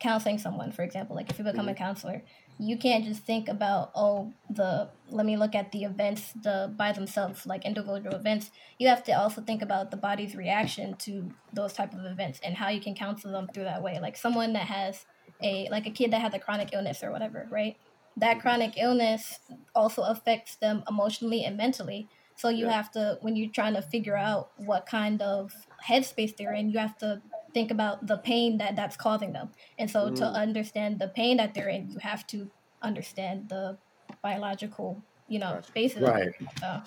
[0.00, 2.22] counseling someone, for example, like if you become a counselor,
[2.60, 6.92] you can't just think about oh the let me look at the events the by
[6.92, 8.50] themselves like individual events.
[8.78, 12.56] You have to also think about the body's reaction to those type of events and
[12.56, 13.98] how you can counsel them through that way.
[14.00, 15.06] Like someone that has
[15.42, 17.76] a like a kid that has a chronic illness or whatever, right?
[18.16, 19.38] That chronic illness
[19.74, 22.08] also affects them emotionally and mentally.
[22.34, 22.72] So you Yeah.
[22.72, 25.52] have to when you're trying to figure out what kind of
[25.88, 27.22] headspace they're in, you have to
[27.54, 29.50] think about the pain that that's causing them.
[29.78, 30.34] And so to Mm.
[30.34, 32.50] understand the pain that they're in, you have to
[32.82, 33.78] understand the
[34.22, 36.02] biological, you know, basis.
[36.02, 36.28] Right.
[36.28, 36.34] it.
[36.60, 36.82] So,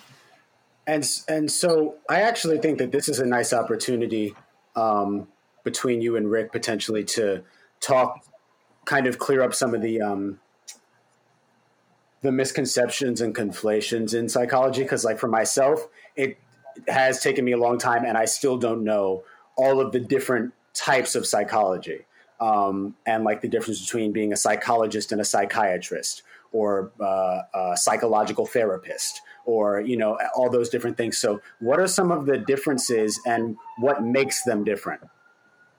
[0.86, 4.34] And and so I actually think that this is a nice opportunity
[4.74, 5.28] um,
[5.64, 7.44] between you and Rick potentially to
[7.80, 8.18] talk,
[8.84, 10.40] kind of clear up some of the um,
[12.22, 14.82] the misconceptions and conflations in psychology.
[14.82, 16.36] Because, like for myself, it
[16.88, 19.22] has taken me a long time, and I still don't know
[19.56, 22.06] all of the different types of psychology.
[22.40, 27.76] Um, and like the difference between being a psychologist and a psychiatrist or uh, a
[27.76, 32.38] psychological therapist or you know all those different things so what are some of the
[32.38, 35.02] differences and what makes them different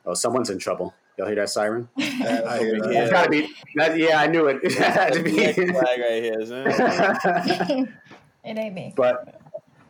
[0.06, 3.10] oh someone's in trouble y'all hear that siren I hear that.
[3.12, 6.68] gotta be that, yeah i knew it, it had to be flag right here, isn't
[6.68, 7.90] it?
[8.44, 8.94] it ain't me.
[8.96, 9.40] but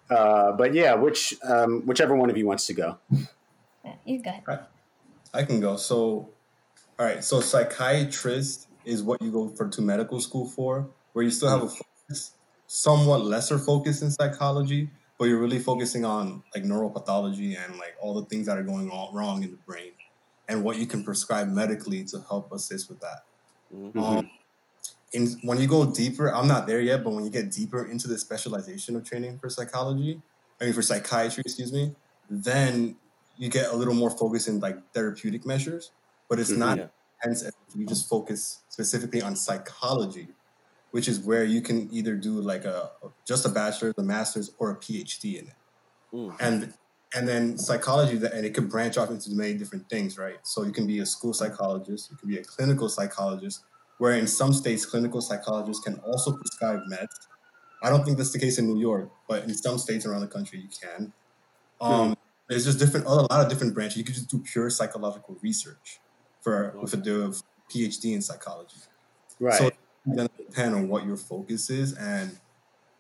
[0.10, 2.98] uh, but yeah which um, whichever one of you wants to go
[3.84, 4.68] Yeah, You go ahead.
[5.34, 5.78] I can go.
[5.78, 6.30] So,
[7.00, 7.24] all right.
[7.24, 11.64] So, psychiatrist is what you go for to medical school for, where you still have
[11.64, 12.36] a focus,
[12.68, 18.14] somewhat lesser focus in psychology, but you're really focusing on like neuropathology and like all
[18.14, 19.92] the things that are going on wrong in the brain,
[20.48, 23.26] and what you can prescribe medically to help assist with that.
[23.74, 23.98] Mhm.
[23.98, 24.30] Um,
[25.14, 28.08] in when you go deeper, I'm not there yet, but when you get deeper into
[28.08, 30.22] the specialization of training for psychology,
[30.60, 31.96] I mean for psychiatry, excuse me,
[32.30, 32.98] then
[33.36, 35.94] you get a little more focus in like therapeutic measures,
[36.30, 36.58] but it's Mhm.
[36.58, 36.90] not Yeah.
[37.22, 37.44] hence
[37.74, 40.36] you just focus specifically on psychology,
[40.92, 42.92] which is where you can either do like a
[43.28, 45.56] just a bachelor's, a master's, or a PhD in it.
[46.40, 46.74] And
[47.16, 50.40] and then psychology that and it could branch off into many different things, right?
[50.44, 53.66] So you can be a school psychologist, you can be a clinical psychologist,
[53.98, 57.28] where in some states clinical psychologists can also prescribe meds.
[57.84, 60.28] I don't think that's the case in New York, but in some states around the
[60.28, 61.14] country, you can.
[61.82, 62.16] Um,
[62.54, 63.98] There's just different, a lot of different branches.
[63.98, 66.00] You could just do pure psychological research
[66.42, 67.42] for with a do of
[67.74, 68.78] PhD in psychology.
[69.40, 69.56] Right.
[69.58, 69.78] So it's
[70.16, 72.38] going to depend on what your focus is and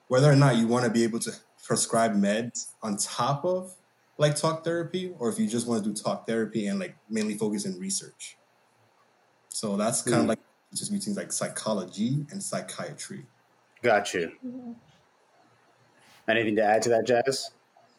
[0.07, 1.31] whether or not you want to be able to
[1.63, 3.75] prescribe meds on top of
[4.17, 7.35] like talk therapy, or if you just want to do talk therapy and like mainly
[7.35, 8.37] focus in research.
[9.49, 10.21] So that's kind Hmm.
[10.21, 10.39] of like
[10.73, 13.27] just between like psychology and psychiatry.
[13.83, 14.31] Got you.
[14.43, 14.75] Mhm.
[16.27, 17.51] Anything to add to that, Jazz?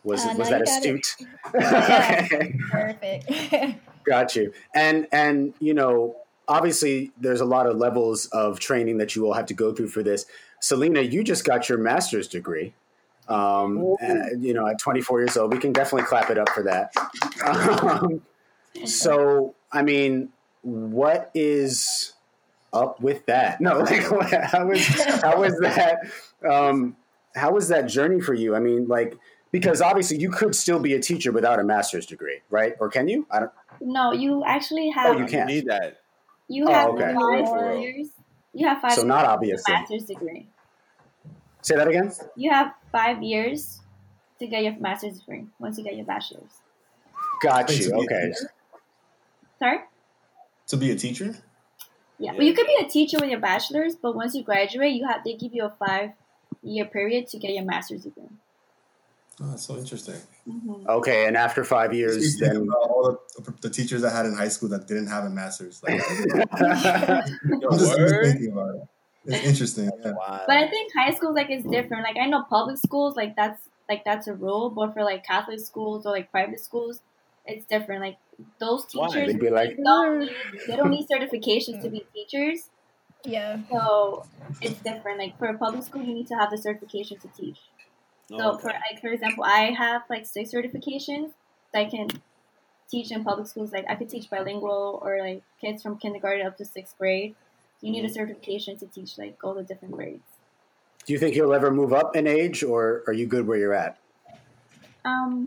[0.05, 0.97] Was Uh, was no, that you got it.
[0.97, 1.17] astute?
[1.55, 2.49] Yeah.
[2.71, 3.81] Perfect.
[4.05, 4.53] Got you.
[4.75, 9.33] And and you know, obviously, there's a lot of levels of training that you will
[9.33, 10.27] have to go through for this.
[10.61, 12.75] Selena, you just got your master's degree.
[13.29, 16.63] Um, uh, you know, at 24 years old, we can definitely clap it up for
[16.65, 16.93] that.
[17.43, 18.21] Um,
[18.85, 20.29] so, I mean,
[20.61, 22.13] what is
[22.75, 23.61] up with that?
[23.63, 24.87] No, like, how was
[25.23, 26.01] how was that?
[26.47, 26.97] Um,
[27.35, 28.55] how was that journey for you?
[28.55, 29.17] I mean, like,
[29.55, 32.75] because obviously you could still be a teacher without a master's degree, right?
[32.81, 33.25] Or can you?
[33.31, 33.53] I don't.
[33.81, 35.47] No, you actually Oh, have you You can't.
[35.49, 36.01] need that.
[36.49, 37.15] you Oh, have okay.
[37.15, 38.09] five years.
[38.53, 39.73] You have five So years not to a obviously.
[39.73, 40.49] master's degree.
[41.63, 42.13] Say that again.
[42.35, 43.81] You have five years
[44.41, 46.51] to get your master's degree once you get your bachelor's.
[47.41, 47.85] Got you.
[47.85, 48.33] to be a Okay.
[49.61, 49.79] Sorry?
[50.67, 51.27] To be a teacher?
[52.19, 52.33] Yeah.
[52.33, 52.33] Yeah.
[52.37, 55.23] But you could be a teacher with your bachelor's, but once you graduate, you have
[55.25, 56.11] they give you a five
[56.63, 58.25] year period to get your master's degree.
[59.41, 60.21] Oh, that's so interesting.
[60.47, 64.35] hmm Okay, and after five years, then about all the, the teachers I had in
[64.35, 65.83] high school that didn't have a master's.
[65.83, 65.95] Like,
[66.53, 67.25] I'm
[67.79, 68.83] just, just thinking about it.
[69.27, 69.91] It's interesting.
[70.05, 70.13] Yeah.
[70.13, 70.45] Wow.
[70.47, 72.03] But I think high school like is different.
[72.05, 75.61] Like I know public schools like that's like that's a rule, but for like Catholic
[75.61, 77.01] schools or like private schools,
[77.47, 78.03] it's different.
[78.03, 78.19] Like
[78.61, 80.31] those teachers they'd be like, don't need,
[80.69, 82.69] they don't need certifications to be teachers.
[83.25, 83.57] yeah.
[83.71, 84.27] So
[84.61, 85.19] it's different.
[85.19, 87.59] Like for a public school, you need to have the certification to teach.
[88.27, 91.35] So Oh, for like for example, I have like six certifications
[91.73, 92.23] that I can
[92.89, 93.73] teach in public schools.
[93.73, 97.37] Like I could teach bilingual or like kids from kindergarten up to sixth grade.
[97.83, 98.15] You need a Mm-hmm.
[98.15, 100.41] certification to teach like all the different grades.
[101.07, 103.75] do you think you'll ever move up in age, or are you good where you're
[103.75, 103.99] at?
[105.05, 105.47] Um,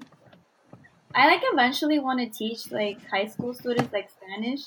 [1.13, 4.61] I like eventually want to teach like high school students like Spanish.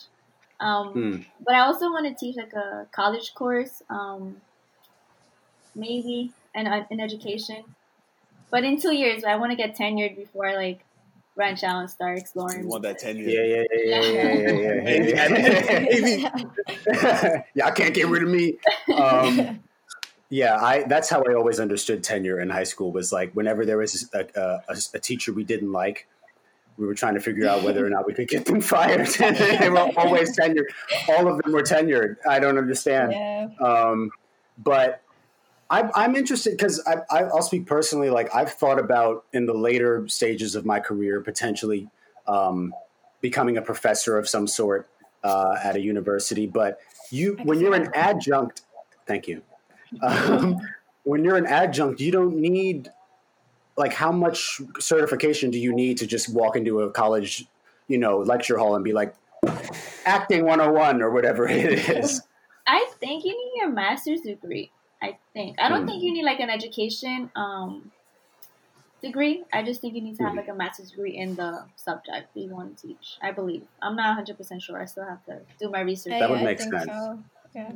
[0.59, 1.23] Um, Hmm.
[1.41, 3.83] but I also want to teach like a college course.
[3.89, 4.43] Um,
[5.75, 7.75] maybe an an education.
[8.51, 10.81] But in two years, I want to get tenured before I like
[11.37, 12.63] branch out and start exploring.
[12.63, 13.29] You want that tenure.
[13.29, 16.31] Yeah, yeah, yeah, yeah, yeah, yeah, yeah,
[16.93, 17.43] yeah.
[17.55, 18.59] Y'all can't get rid of me.
[18.95, 19.61] Um,
[20.29, 20.85] yeah, I.
[20.85, 22.93] That's how I always understood tenure in high school.
[22.93, 26.07] Was like whenever there was a, a, a teacher we didn't like,
[26.77, 29.07] we were trying to figure out whether or not we could get them fired.
[29.19, 30.67] they were always tenured.
[31.09, 32.17] All of them were tenured.
[32.29, 33.13] I don't understand.
[33.13, 33.49] yeah.
[33.61, 34.11] Um,
[34.59, 35.03] but
[35.71, 38.11] I'm, I'm interested because I, I, I'll speak personally.
[38.11, 41.89] Like I've thought about in the later stages of my career potentially
[42.27, 42.75] um,
[43.21, 44.89] becoming a professor of some sort
[45.23, 46.47] uh, at a university.
[46.47, 46.81] But
[47.11, 48.63] you, when you're an adjunct,
[49.07, 49.43] thank you.
[50.03, 50.61] Um,
[51.05, 52.91] when you're an adjunct, you don't need
[53.77, 57.47] like how much certification do you need to just walk into a college,
[57.89, 59.15] you know, lecture hall and be like
[60.05, 62.23] acting 101 or whatever it is.
[62.67, 64.71] I think you need your master's degree.
[65.03, 65.59] I think.
[65.61, 65.87] I don't Hmm.
[65.87, 67.93] think you need like an education um,
[69.03, 69.45] degree.
[69.53, 70.29] I just think you need to Hmm.
[70.29, 73.19] have like a master's degree in the subject that you want to teach.
[73.23, 73.67] I believe.
[73.83, 74.81] I'm not 100 percent sure.
[74.81, 76.15] I still have to do my research.
[76.19, 76.91] That would Yeah, I make think sense.
[76.93, 77.25] So.
[77.55, 77.73] Yeah.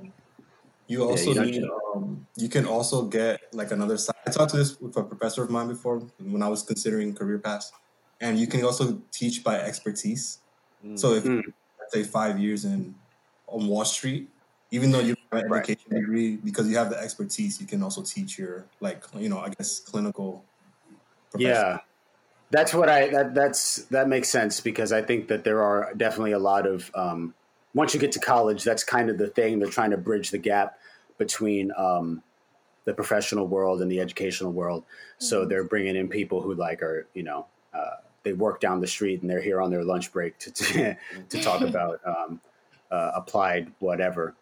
[0.87, 1.63] You Yeah, also you need.
[1.95, 4.15] Um, you can also get like another side.
[4.27, 7.39] I talked to this with a professor of mine before when I was considering career
[7.39, 7.73] paths,
[8.21, 10.41] and you can also teach by expertise.
[10.85, 10.99] Mm.
[10.99, 11.41] So if Mm.
[11.89, 12.97] say five years in
[13.47, 14.34] on Wall Street,
[14.75, 15.63] even though you have an Right.
[15.63, 19.39] education degree, because you have the expertise, you can also teach your like you know
[19.39, 20.45] I guess clinical.
[21.31, 21.53] profession.
[21.53, 21.79] Yeah,
[22.51, 26.33] that's what I that that's that makes sense because I think that there are definitely
[26.33, 27.35] a lot of um,
[27.73, 30.39] once you get to college, that's kind of the thing they're trying to bridge the
[30.39, 30.79] gap
[31.19, 32.23] between um,
[32.85, 34.85] the professional world and the educational world.
[35.19, 38.89] So they're bringing in people who like are you know uh, they work down the
[38.89, 40.97] street and they're here on their lunch break to to,
[41.29, 42.41] to talk about um,
[42.91, 44.35] uh, applied whatever.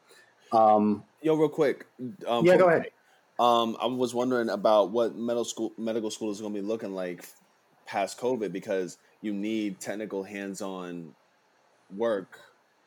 [0.53, 1.87] Um, Yo, real quick.
[2.27, 2.91] Um, yeah, go ahead.
[3.39, 6.95] Um, I was wondering about what medical school medical school is going to be looking
[6.95, 7.29] like
[7.87, 11.15] past COVID because you need technical hands-on
[11.91, 12.41] work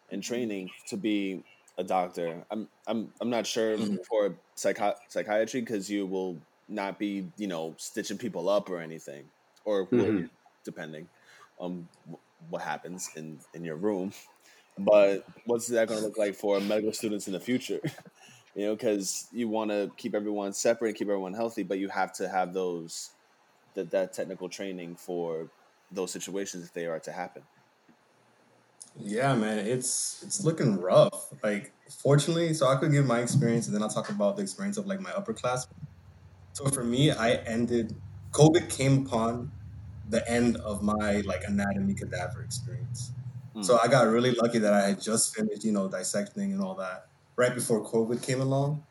[0.10, 1.44] and training to be
[1.78, 2.46] a doctor.
[2.52, 3.98] I'm I'm I'm not sure Mhm.
[4.10, 9.32] for psychi- psychiatry because you will not be you know stitching people up or anything
[9.66, 10.30] or will, Mhm.
[10.66, 11.10] depending
[11.58, 14.14] on wh- what happens in in your room.
[14.78, 17.80] But what's that going to look like for medical students in the future?
[18.56, 21.90] you know, because you want to keep everyone separate and keep everyone healthy, but you
[21.90, 23.12] have to have those
[23.76, 25.50] that that technical training for
[25.92, 27.44] those situations if they are to happen.
[28.98, 31.34] Yeah, man, it's it's looking rough.
[31.44, 34.78] Like, fortunately, so I could give my experience, and then I'll talk about the experience
[34.78, 35.68] of like my upper class.
[36.54, 37.96] So for me, I ended.
[38.32, 39.52] COVID came upon
[40.10, 43.12] the end of my like anatomy cadaver experience.
[43.56, 43.66] Mm.
[43.66, 46.76] So I got really lucky that I had just finished, you know, dissecting and all
[46.76, 48.84] that right before COVID came along,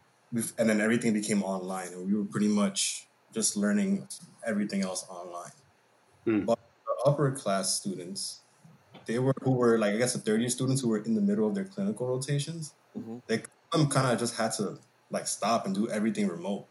[0.59, 4.07] and then everything became online, and we were pretty much just learning
[4.47, 5.53] everything else online.
[6.27, 6.47] Mm.
[6.47, 8.41] But the upper class students,
[9.07, 11.21] they were who were like I guess the third year students who were in the
[11.21, 12.75] middle of their clinical rotations.
[12.97, 13.19] Mm-hmm.
[13.27, 13.43] They
[13.73, 14.79] kind of just had to
[15.11, 16.67] like stop and do everything remote,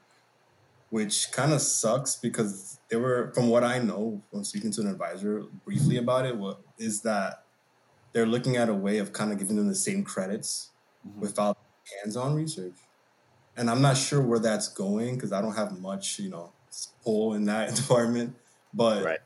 [0.89, 4.87] which kind of sucks because they were, from what I know from speaking to an
[4.87, 7.42] advisor briefly about it, what is that
[8.14, 10.72] they're looking at a way of kind of giving them the same credits
[11.07, 11.20] mm-hmm.
[11.20, 11.57] without
[12.01, 12.78] hands-on research,
[13.57, 16.53] and I'm not sure where that's going because I don't have much, you know,
[17.03, 18.36] pull in that department,
[18.74, 19.03] but.
[19.03, 19.20] Right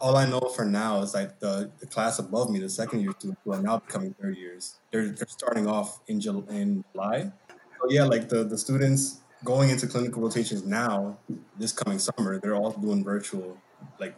[0.00, 3.12] all I know for now is like the, the class above me, the second year
[3.18, 7.32] students who are now becoming third years, they're, they're starting off in, July, in July.
[7.80, 11.18] So yeah, like the, the students going into clinical rotations now,
[11.58, 13.58] this coming summer, they're all doing virtual,
[13.98, 14.16] like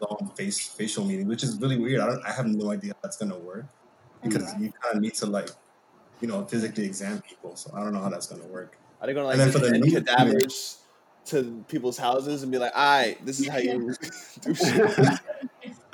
[0.00, 2.00] hands-on face facial meeting, which is really weird.
[2.00, 3.66] I don't, I have no idea how that's gonna work
[4.22, 4.64] because mm-hmm.
[4.64, 5.50] you kind of need to like,
[6.20, 7.56] you know, physically examine people.
[7.56, 8.78] So I don't know how that's gonna work.
[9.00, 10.78] Are they gonna like and then for the cadavers?
[11.28, 13.94] to people's houses and be like, "All right, this is how you
[14.40, 14.80] do shit."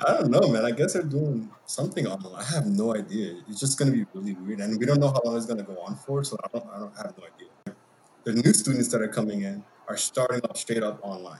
[0.05, 0.65] I don't know, man.
[0.65, 2.35] I guess they're doing something online.
[2.35, 3.35] I have no idea.
[3.49, 5.57] It's just going to be really weird, and we don't know how long it's going
[5.57, 6.23] to go on for.
[6.23, 7.75] So I don't, I don't I have no idea.
[8.23, 11.39] The new students that are coming in are starting off straight up online.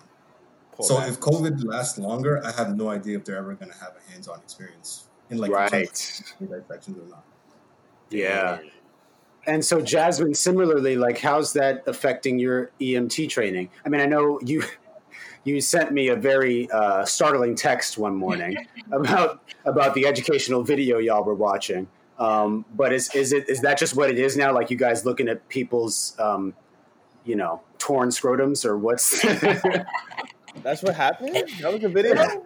[0.76, 3.78] Poor so if COVID lasts longer, I have no idea if they're ever going to
[3.78, 5.72] have a hands-on experience in like right.
[5.72, 7.24] dissections or not.
[8.10, 8.60] Yeah.
[9.48, 13.70] And so, Jasmine, similarly, like, how's that affecting your EMT training?
[13.86, 14.64] I mean, I know you
[15.44, 18.58] you sent me a very uh, startling text one morning
[18.92, 21.88] about about the educational video y'all were watching.
[22.18, 24.54] Um, but is is it is that just what it is now?
[24.54, 26.54] Like, you guys looking at people's, um,
[27.24, 29.24] you know, torn scrotums, or what's?
[30.64, 31.36] That's what happened.
[31.62, 32.44] That was a video.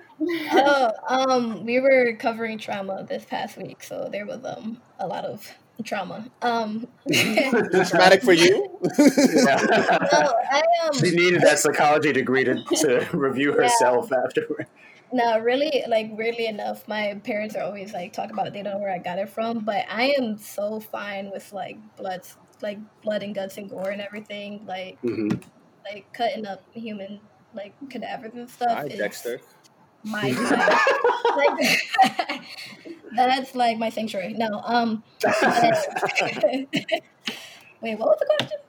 [0.52, 5.26] oh, um, we were covering trauma this past week, so there was um a lot
[5.26, 5.48] of
[5.84, 6.26] trauma.
[6.42, 8.80] Um, traumatic for you?
[8.98, 9.56] yeah.
[10.12, 14.24] no, I, um, she needed that psychology degree to, to review herself yeah.
[14.26, 14.68] afterward.
[15.12, 18.80] No, really, like weirdly enough, my parents are always like talk about they don't know
[18.80, 22.22] where I got it from, but I am so fine with like blood,
[22.62, 25.40] like blood and guts and gore and everything, like mm-hmm.
[25.90, 27.20] like cutting up human
[27.54, 28.72] like cadavers and stuff.
[28.72, 29.42] Hi, Dexter
[30.04, 30.30] my,
[31.60, 32.42] like,
[33.16, 34.34] that's like my sanctuary.
[34.34, 35.04] No, um,
[37.82, 38.60] wait, what was the question?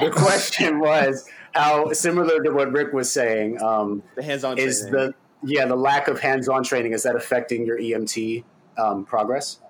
[0.00, 3.62] the question was how similar to what Rick was saying.
[3.62, 4.94] Um, the hands-on is training.
[4.94, 5.14] the
[5.44, 8.44] yeah the lack of hands-on training is that affecting your EMT
[8.78, 9.60] um, progress?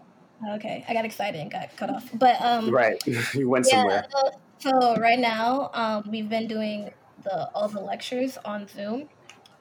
[0.54, 3.00] Okay, I got excited and got cut off, but um, right,
[3.34, 4.06] you went yeah, somewhere.
[4.10, 4.30] So,
[4.70, 6.90] so right now, um, we've been doing
[7.24, 9.08] the all the lectures on Zoom,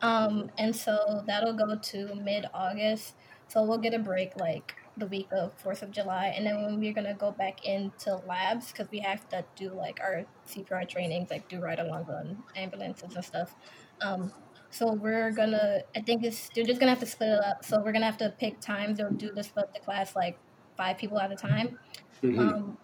[0.01, 3.16] um, and so that'll go to mid August.
[3.47, 6.34] So we'll get a break like the week of 4th of July.
[6.36, 9.70] And then when we're going to go back into labs, because we have to do
[9.70, 13.55] like our CPR trainings, like do ride alongs on ambulances and stuff.
[14.01, 14.32] Um,
[14.70, 17.64] so we're gonna, I think it's, they're just gonna have to split it up.
[17.64, 18.97] So we're gonna have to pick times.
[18.97, 20.39] They'll do the split the class like
[20.76, 21.78] five people at a time.
[22.24, 22.39] Mm-hmm.
[22.39, 22.78] Um,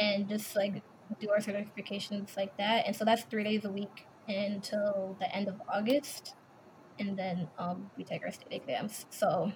[0.00, 0.82] and just like
[1.20, 2.86] do our certifications like that.
[2.86, 6.34] And so that's three days a week until the end of August
[6.98, 9.06] and then um, we take our state exams.
[9.10, 9.52] So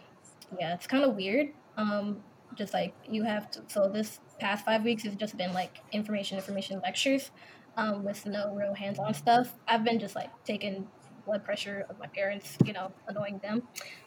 [0.59, 1.49] yeah, it's kind of weird.
[1.77, 2.23] Um,
[2.57, 3.63] just like you have to.
[3.69, 7.31] So this past five weeks has just been like information, information lectures,
[7.77, 9.55] um, with no real hands-on stuff.
[9.69, 10.87] I've been just like taking
[11.27, 13.63] blood pressure of my parents, you know, annoying them.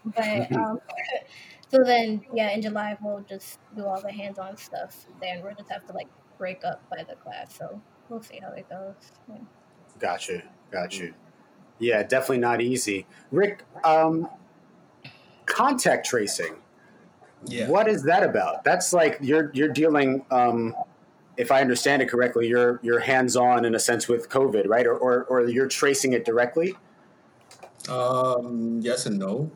[0.05, 0.79] But um,
[1.69, 5.05] so then, yeah, in July we'll just do all the hands-on stuff.
[5.21, 6.07] Then we'll just have to like
[6.37, 7.55] break up by the class.
[7.55, 8.95] So we'll see how it goes.
[9.29, 9.37] Yeah.
[9.99, 11.09] Gotcha, gotcha.
[11.79, 13.05] Yeah, definitely not easy.
[13.31, 14.29] Rick, um,
[15.45, 16.55] contact tracing.
[17.45, 17.69] Yeah.
[17.69, 18.63] What is that about?
[18.63, 20.25] That's like you're you're dealing.
[20.29, 20.75] Um,
[21.37, 24.85] if I understand it correctly, you're you're hands on in a sense with COVID, right?
[24.85, 26.75] Or, or or you're tracing it directly.
[27.89, 29.49] Um, yes and no.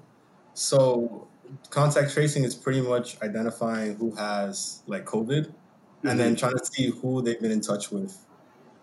[0.54, 1.28] So
[1.70, 6.08] contact tracing is pretty much identifying who has like COVID, mm-hmm.
[6.08, 6.40] and then mm-hmm.
[6.40, 8.18] trying to see who they've been in touch with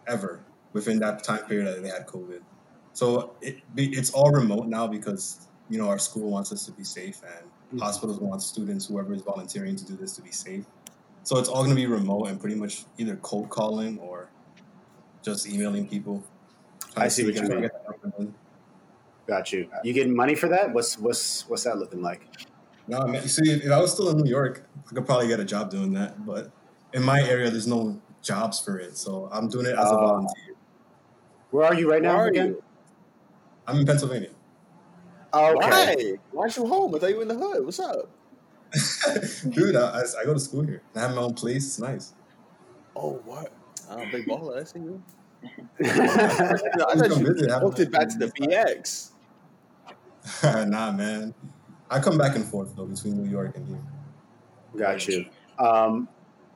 [0.06, 0.40] ever
[0.72, 2.40] within that time period that they had COVID.
[2.92, 6.84] So it, it's all remote now because you know our school wants us to be
[6.84, 7.78] safe, and mm-hmm.
[7.78, 10.64] hospitals want students, whoever is volunteering to do this, to be safe.
[11.22, 14.28] So it's all gonna be remote and pretty much either cold calling or
[15.22, 16.24] just emailing people.
[16.96, 17.60] I see what you mean.
[17.60, 18.34] get that up and running.
[19.26, 19.68] Got you.
[19.84, 20.72] You getting money for that?
[20.72, 22.26] What's what's what's that looking like?
[22.88, 23.22] No, man.
[23.28, 25.92] See, if I was still in New York, I could probably get a job doing
[25.92, 26.26] that.
[26.26, 26.50] But
[26.92, 30.00] in my area, there's no jobs for it, so I'm doing it as a Oh.
[30.00, 30.49] volunteer.
[31.50, 32.48] Where are you right now again?
[32.48, 32.62] you?
[33.66, 34.30] I'm in Pennsylvania.
[35.32, 36.16] Oh, okay.
[36.32, 36.46] Why?
[36.46, 36.94] Why you home?
[36.94, 37.64] I thought you were in the hood.
[37.64, 38.08] What's up?
[39.50, 40.82] Dude, I, I, I go to school here.
[40.94, 41.66] I have my own place.
[41.66, 42.14] It's nice.
[42.94, 43.52] Oh, what?
[43.88, 44.60] Oh, big baller.
[44.60, 45.02] I see you.
[45.44, 47.50] I Please thought come you visit.
[47.50, 49.10] Have booked it back to the BX.
[50.68, 51.34] nah, man.
[51.90, 53.80] I come back and forth though between New York and here.
[54.76, 55.26] Got you.
[55.58, 56.08] Um,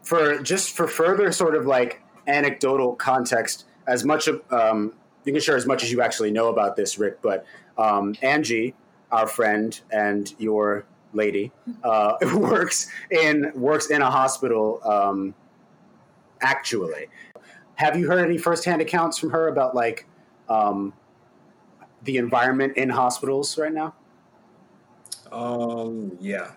[0.03, 4.93] for just for further sort of like anecdotal context, as much of um,
[5.25, 7.23] you can share as much as you actually know about this, Rick.
[7.23, 7.47] But
[7.79, 8.75] um, Angie,
[9.11, 14.81] our friend and your lady, uh, works in works in a hospital.
[14.85, 15.35] Um,
[16.41, 17.09] actually,
[17.77, 20.07] have you heard any firsthand accounts from her about like
[20.49, 20.93] um,
[22.03, 23.95] the environment in hospitals right now?
[25.33, 26.53] Um, yeah.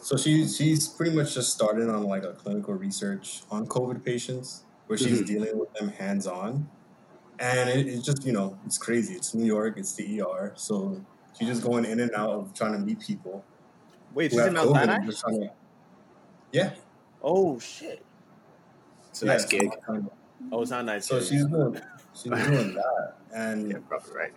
[0.00, 4.62] So she she's pretty much just started on like a clinical research on COVID patients,
[4.86, 5.26] where she's Mhm.
[5.26, 6.68] dealing with them hands on,
[7.38, 9.14] and it, it's just you know it's crazy.
[9.14, 9.74] It's New York.
[9.76, 11.00] It's the ER, so
[11.38, 13.44] she's just going in and out of trying to meet people.
[14.14, 14.94] Wait, who she's in Mount Sinai?
[14.94, 15.50] and just trying to-
[16.52, 16.70] yeah,
[17.22, 18.02] Oh, shit.
[19.10, 19.70] It's a nice yeah, gig.
[19.72, 20.12] so kind of-
[20.52, 21.06] Oh, it's not nice.
[21.06, 21.24] So here.
[21.26, 21.80] she's doing
[22.14, 24.32] she's doing that, and Yeah, probably right.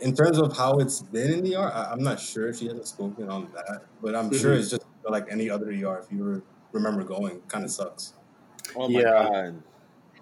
[0.00, 2.66] in terms of how it's been in the ER, I, I'm not sure if she
[2.66, 4.58] hasn't spoken on that, but I'm sure Mhm.
[4.60, 5.98] it's just like any other ER.
[6.04, 6.42] If you re-
[6.72, 8.12] remember going, kind of sucks.
[8.76, 9.28] Oh, my Yeah.
[9.30, 9.62] God.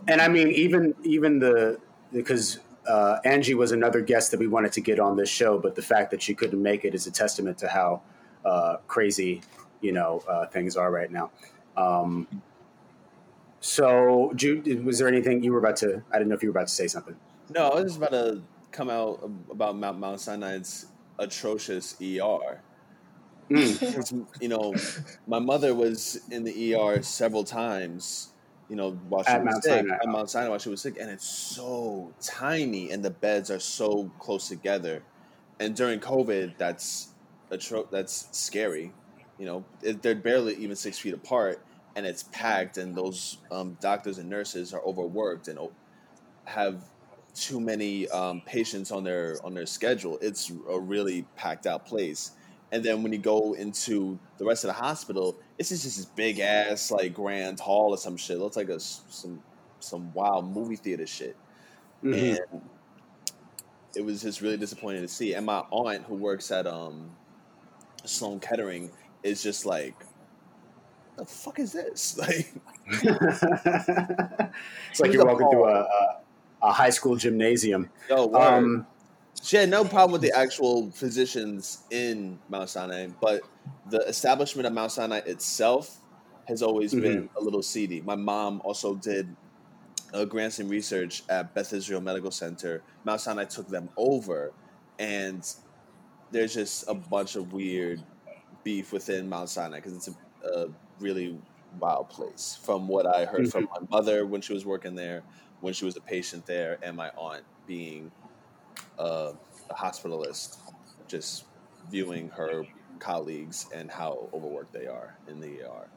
[0.09, 1.79] And I mean, even even the
[2.13, 5.75] because uh, Angie was another guest that we wanted to get on this show, but
[5.75, 8.03] the fact that she couldn't make it is a testament to how
[8.45, 9.41] uh, crazy
[9.81, 11.31] you know uh, things are right now.
[11.77, 12.29] Um,
[13.61, 16.03] so, Jude, was there anything you were about to?
[16.13, 17.17] I didn't know if you were about to say something.
[17.49, 18.43] No, I was just about to
[18.73, 20.87] come out about Mount, Mount Sinai's
[21.19, 22.61] atrocious ER.
[23.51, 24.27] Mm.
[24.43, 24.75] you know,
[25.27, 28.34] my mother was in the ER several times.
[28.75, 29.99] You know, while she At was Mount sick Sinai.
[30.03, 33.61] at Mount Sinai while she was sick, and it's so tiny, and the beds are
[33.61, 35.07] so close together.
[35.61, 37.15] And during COVID, that's
[37.51, 38.97] a atro- that's scary.
[39.39, 41.65] You know, it, they're barely even six feet apart,
[41.95, 45.59] and it's packed, and those um, doctors and nurses are overworked and
[46.47, 46.91] have
[47.35, 50.19] too many um, patients on their on their schedule.
[50.21, 52.33] It's a really packed out place.
[52.73, 56.41] And then when you go into the rest of the hospital, it's just this big
[56.41, 58.37] ass like grand hall or some shit.
[58.37, 59.43] It looks like a some
[59.81, 61.37] some wild movie theater shit.
[62.03, 62.39] Mhm.
[62.53, 62.63] And
[63.97, 65.35] it was just really disappointing to see.
[65.35, 67.11] And my aunt who works at um
[68.05, 68.91] Sloan Kettering
[69.23, 69.95] is just like,
[71.17, 72.19] the fuck is this?
[72.27, 72.53] Like
[74.91, 76.21] it's like you're walking through a, a,
[76.63, 77.89] a high school gymnasium.
[78.11, 78.31] Yo.
[78.35, 78.87] Um,
[79.45, 83.43] She had no problem with the actual physicians in Mount Sinai, but
[83.91, 86.01] the establishment of Mount Sinai itself
[86.49, 87.03] has always Mhm.
[87.03, 88.01] been a little seedy.
[88.01, 89.37] My mom also did
[90.15, 92.85] uh, grants and research at Beth Israel Medical Center.
[93.05, 94.55] Mount Sinai took them over,
[94.99, 95.45] and
[96.31, 98.01] there's just a bunch of weird
[98.63, 100.15] beef within Mount Sinai because it's a,
[100.49, 100.67] a
[101.01, 101.43] really
[101.79, 102.59] wild place.
[102.63, 105.25] From what I heard from my mother when she was working there,
[105.61, 108.13] when she was a patient there, and my aunt being
[108.99, 109.33] uh,
[109.71, 110.59] a hospitalist,
[111.09, 111.45] just
[111.91, 112.65] viewing her
[112.99, 115.89] colleagues and how overworked they are in the ER.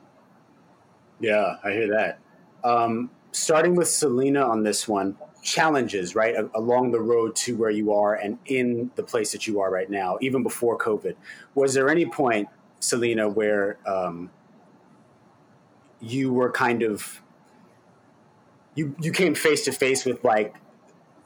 [1.19, 2.19] Yeah, I hear that.
[2.63, 7.93] Um, starting with Selena on this one, challenges, right, along the road to where you
[7.93, 11.15] are and in the place that you are right now, even before COVID.
[11.55, 12.49] Was there any point,
[12.80, 14.30] Selena, where um,
[15.99, 17.21] you were kind of
[18.75, 20.55] you you came face to face with like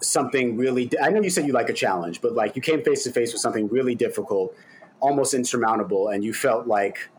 [0.01, 0.89] something really?
[1.01, 3.33] I know you said you like a challenge, but like you came face to face
[3.33, 4.55] with something really difficult,
[4.99, 7.09] almost insurmountable, and you felt like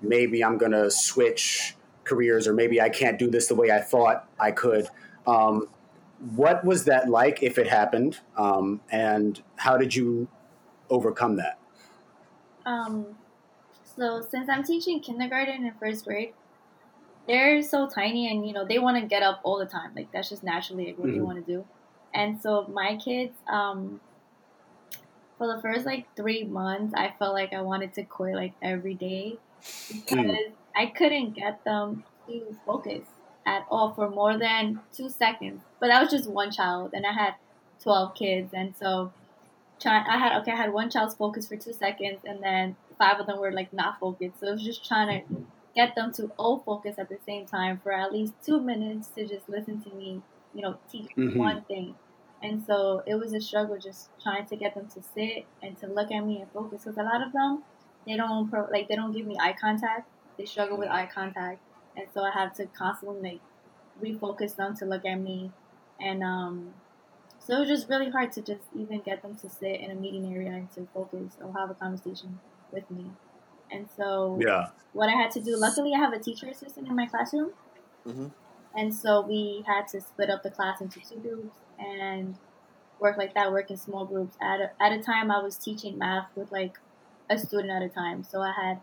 [0.00, 4.28] maybe I'm gonna switch careers or maybe I can't do this the way I thought
[4.38, 4.88] I could.
[5.26, 5.68] Um,
[6.34, 8.20] what was that like if it happened?
[8.36, 10.28] Um, and how did you
[10.90, 11.58] overcome that?
[12.64, 13.16] Um,
[13.84, 16.34] so since I'm teaching kindergarten and first grade,
[17.26, 19.92] they're so tiny and you know they want to get up all the time.
[19.94, 21.24] Like that's just naturally like, what they Mhm.
[21.24, 21.66] want to do.
[22.14, 24.00] And so my kids, um,
[25.38, 28.94] for the first like three months, I felt like I wanted to quit like every
[28.94, 29.40] day
[30.04, 33.08] because I couldn't get them to focus
[33.46, 35.64] at all for more than two seconds.
[35.80, 37.34] But that was just one child, and I had
[37.82, 39.14] twelve kids, and so
[39.80, 40.06] trying.
[40.08, 43.26] I had okay, I had one child's focus for two seconds, and then five of
[43.26, 44.40] them were like not focused.
[44.40, 45.26] So it was just trying to
[45.74, 49.26] get them to all focus at the same time for at least two minutes to
[49.26, 50.22] just listen to me,
[50.54, 51.32] you know, teach Mhm.
[51.34, 51.98] one thing.
[52.42, 55.86] And so it was a struggle just trying to get them to sit and to
[55.86, 57.62] look at me and focus because a lot of them
[58.06, 60.08] they don't pro- like they don't give me eye contact.
[60.36, 61.60] They struggle with eye contact,
[61.96, 63.40] and so I have to constantly like
[64.02, 65.52] refocus them to look at me,
[66.00, 66.74] and um,
[67.38, 69.94] so it was just really hard to just even get them to sit in a
[69.94, 72.40] meeting area and to focus or have a conversation
[72.72, 73.06] with me.
[73.70, 74.70] And so Yeah.
[74.92, 77.52] what I had to do, luckily I have a teacher assistant in my classroom.
[78.06, 78.32] Mhm.
[78.74, 82.36] And so we had to split up the class into two groups and
[83.00, 84.36] work like that, work in small groups.
[84.40, 86.78] At a, at a time, I was teaching math with like
[87.28, 88.24] a student at a time.
[88.24, 88.80] So I had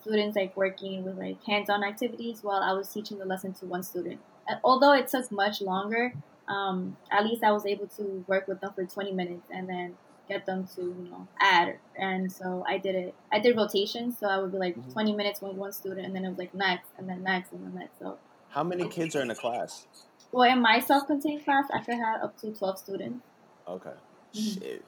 [0.00, 3.82] students like working with like hands-on activities while I was teaching the lesson to one
[3.82, 4.20] student.
[4.46, 6.14] And although it took much longer,
[6.48, 9.96] um, at least I was able to work with them for 20 minutes and then
[10.28, 11.76] get them to you know add.
[11.96, 13.14] And so I did it.
[13.32, 14.92] I did rotations, so I would be like Mhm.
[14.92, 17.64] 20 minutes with one student, and then it was like next, and then next, and
[17.64, 17.98] then next.
[17.98, 18.18] So
[18.50, 19.86] How many kids are in a class?
[20.32, 23.24] Well, in my self-contained class, I could have up to 12 students.
[23.66, 23.90] Okay.
[24.34, 24.54] Mhm.
[24.60, 24.84] Shit.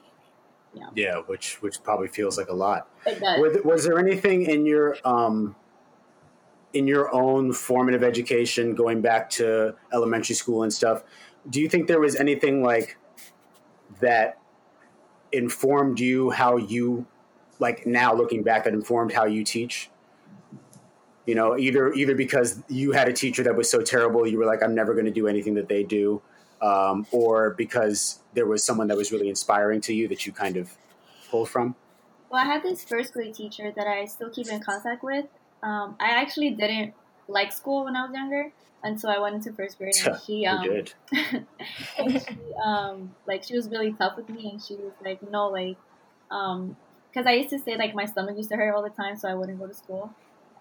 [0.95, 2.87] Yeah, which which probably feels like a lot.
[3.05, 3.39] It does.
[3.39, 5.55] Was, was there anything in your um,
[6.73, 11.03] in your own formative education, going back to elementary school and stuff?
[11.49, 12.97] Do you think there was anything like
[13.99, 14.37] that
[15.31, 17.05] informed you how you,
[17.59, 19.89] like now looking back, that informed how you teach?
[21.31, 24.43] You know, either either because you had a teacher that was so terrible, you were
[24.43, 26.21] like, I'm never going to do anything that they do,
[26.61, 30.57] um, or because there was someone that was really inspiring to you that you kind
[30.57, 30.69] of
[31.29, 31.73] pulled from.
[32.29, 35.27] Well, I had this first grade teacher that I still keep in contact with.
[35.63, 36.95] Um, I actually didn't
[37.29, 38.51] like school when I was younger
[38.83, 40.93] until I went into first grade, and she um, did.
[41.97, 45.47] and she, um, like she was really tough with me, and she was like, no,
[45.47, 45.77] like,
[46.29, 46.75] um,
[47.09, 49.29] because I used to say like my stomach used to hurt all the time, so
[49.29, 50.13] I wouldn't go to school.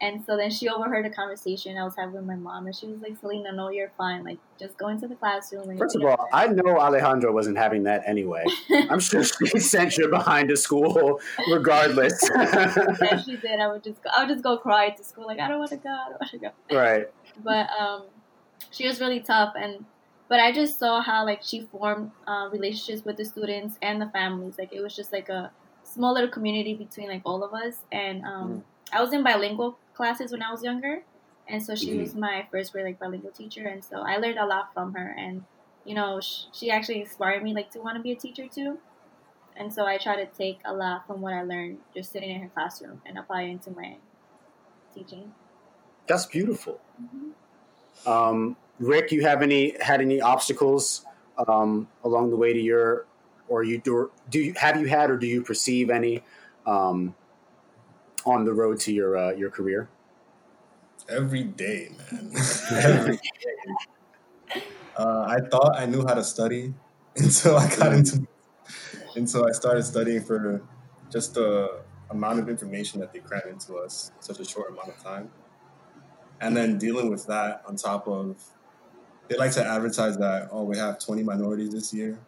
[0.02, 2.86] And so then she overheard a conversation I was having with my mom, and she
[2.86, 4.24] was like, "Selena, no, you're fine.
[4.24, 7.82] Like, just go into the classroom." And First of all, I know Alejandro wasn't having
[7.82, 8.44] that anyway.
[8.90, 11.20] I'm sure she sent you behind to school
[11.50, 12.18] regardless.
[12.34, 15.38] if she did, I would just go, I would just go cry to school, like
[15.38, 16.50] I don't want to go, I don't want to go.
[16.76, 17.06] right.
[17.44, 18.04] But um,
[18.70, 19.84] she was really tough, and
[20.28, 24.08] but I just saw how like she formed uh, relationships with the students and the
[24.08, 24.54] families.
[24.58, 25.50] Like it was just like a
[25.82, 27.78] small little community between like all of us.
[27.92, 31.02] And um, I was in bilingual classes when I was younger,
[31.48, 32.00] and so she Mhm.
[32.00, 35.14] was my first grade like bilingual teacher, and so I learned a lot from her.
[35.18, 35.44] And
[35.84, 38.78] you know, sh- she actually inspired me like to want to be a teacher too.
[39.56, 42.40] And so I try to take a lot from what I learned just sitting in
[42.40, 43.96] her classroom and apply it into my
[44.94, 45.32] teaching.
[46.06, 46.80] That's beautiful.
[48.06, 51.04] Um, Rick, you have any had any obstacles
[51.46, 53.06] um, along the way to your,
[53.48, 56.22] or you do, do you have you had or do you perceive any
[56.66, 57.14] um,
[58.26, 59.88] on the road to your uh, your career?
[61.08, 62.32] Every day, man.
[62.70, 64.62] Every day.
[64.96, 66.74] Uh, I thought I knew how to study
[67.16, 68.26] until I got into
[69.16, 70.62] until I started studying for
[71.10, 74.88] just the amount of information that they cram into us in such a short amount
[74.88, 75.30] of time.
[76.40, 78.36] And then dealing with that on top of
[79.28, 82.18] they like to advertise that, oh, we have 20 minorities this year.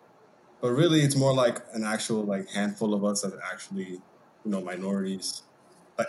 [0.61, 4.01] But really it's more like an actual like handful of us that are actually,
[4.45, 5.43] you know, minorities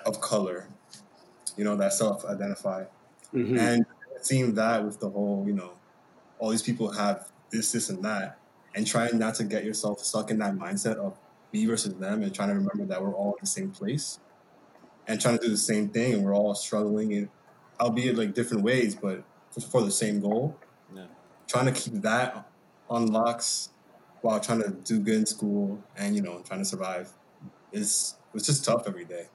[0.05, 0.67] of color,
[1.57, 2.85] you know, that self identify.
[3.33, 3.59] Mhm.
[3.59, 3.85] And
[4.21, 5.73] seeing that with the whole, you know,
[6.39, 8.39] all these people have this, this, and that,
[8.75, 11.17] and trying not to get yourself stuck in that mindset of
[11.51, 14.19] me versus them, and trying to remember that we're all in the same place,
[15.07, 17.29] and trying to do the same thing, and we're all struggling, in,
[17.79, 20.57] albeit like different ways, but for, for the same goal.
[20.95, 21.05] Yeah.
[21.47, 22.49] Trying to keep that
[22.89, 23.69] unlocks
[24.21, 27.11] while trying to do good in school, and you know, trying to survive
[27.71, 29.27] is it's just tough every day.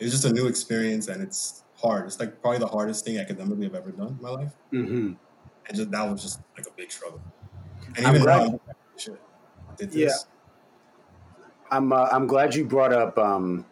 [0.00, 2.06] It's just a new experience, and it's hard.
[2.06, 4.52] It's like probably the hardest thing academically I've ever done in my life.
[4.72, 5.16] Mhm.
[5.66, 7.20] And just that was just like a big struggle.
[7.96, 9.20] And I'm even glad- now, I'm like, shit,
[9.70, 10.26] I did this.
[11.70, 13.18] I'm uh, I'm glad you brought up.
[13.18, 13.64] Um,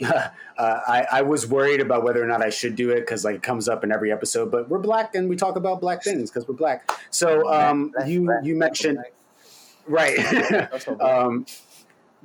[0.04, 0.28] uh,
[0.58, 3.42] I I was worried about whether or not I should do it because like it
[3.42, 4.50] comes up in every episode.
[4.50, 6.90] But we're black and we talk about black things because we're black.
[7.10, 9.12] So um, Black, you black, you mentioned black.
[9.86, 10.16] right.
[10.50, 11.12] That's what black.
[11.24, 11.46] um,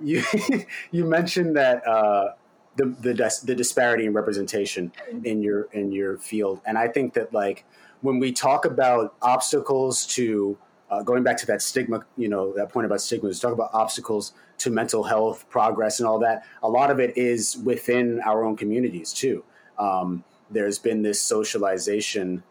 [0.01, 0.23] you
[0.91, 2.33] you mentioned that uh,
[2.79, 4.91] the the dis- the disparity in representation
[5.23, 7.65] in your in your field, and I think that like
[8.01, 10.57] when we talk about obstacles to
[10.89, 14.33] uh, going back to that stigma, you know, that point about stigmas, talk about obstacles
[14.59, 16.45] to mental health progress and all that.
[16.63, 19.43] A lot of it is within our own communities too.
[19.77, 22.43] Um, there's been this socialization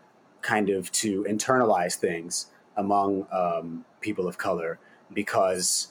[0.43, 4.79] kind of to internalize things among um, people of color
[5.13, 5.89] because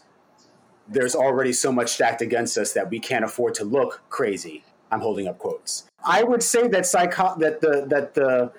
[0.90, 5.02] there's already so much stacked against us that we can't afford to look crazy I'm
[5.02, 5.84] holding up quotes.
[6.06, 8.52] I would say that psycho that the that the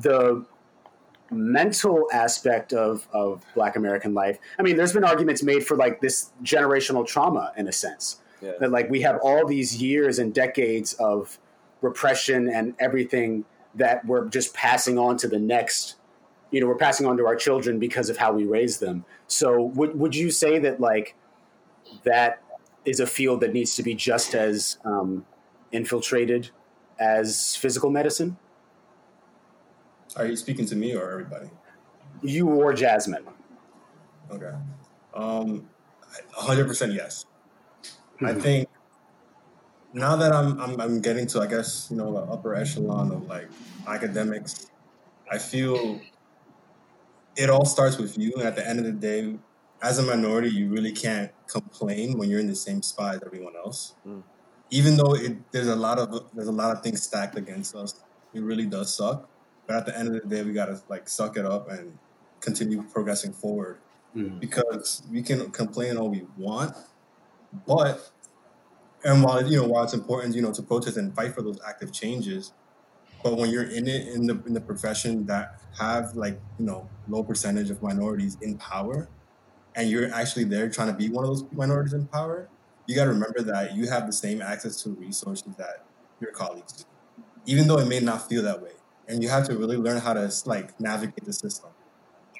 [0.00, 0.44] the
[1.30, 4.38] mental aspect of of Black American life.
[4.58, 8.52] I mean, there's been arguments made for like this generational trauma in a sense Yeah.
[8.60, 11.38] that like we have all these years and decades of
[11.80, 13.44] repression and everything
[13.74, 15.96] that we're just passing on to the next
[16.50, 19.62] you know we're passing on to our children because of how we raise them so
[19.62, 21.14] would, would you say that like
[22.04, 22.42] that
[22.84, 25.24] is a field that needs to be just as um,
[25.70, 26.50] infiltrated
[26.98, 28.36] as physical medicine
[30.16, 31.50] Are you speaking to me or everybody?
[32.22, 33.24] you or jasmine
[34.30, 34.52] Okay.
[35.14, 35.68] Um,
[36.32, 37.26] hundred percent yes.
[38.22, 38.68] I think
[39.92, 43.26] now that I'm, I'm I'm getting to I guess you know the upper echelon of
[43.26, 43.48] like
[43.86, 44.70] academics,
[45.30, 46.00] I feel
[47.36, 49.36] it all starts with you, and at the end of the day,
[49.82, 53.56] as a minority, you really can't complain when you're in the same spot as everyone
[53.56, 53.96] else.
[54.06, 54.24] Mm.
[54.70, 58.04] Even though it, there's a lot of there's a lot of things stacked against us,
[58.34, 59.30] it really does suck.
[59.66, 61.98] But at the end of the day, we gotta like suck it up and
[62.40, 63.82] continue progressing forward
[64.16, 64.40] Mhm.
[64.40, 66.76] because we can complain all we want,
[67.66, 68.12] but
[69.04, 71.58] and while you know while it's important you know to protest and fight for those
[71.66, 72.52] active changes,
[73.24, 76.90] but when you're in it in the in the profession that have like you know
[77.08, 79.10] low percentage of minorities in power,
[79.74, 82.48] and you're actually there trying to be one of those minorities in power,
[82.86, 85.86] you got to remember that you have the same access to resources that
[86.20, 86.84] your colleagues do,
[87.46, 88.72] even though it may not feel that way,
[89.08, 91.70] and you have to really learn how to like navigate the system.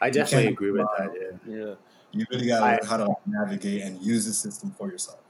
[0.01, 1.11] i definitely agree with that
[1.47, 1.57] yeah.
[1.57, 1.75] Yeah.
[2.15, 5.21] You really got to learn how to navigate and use the system for yourself.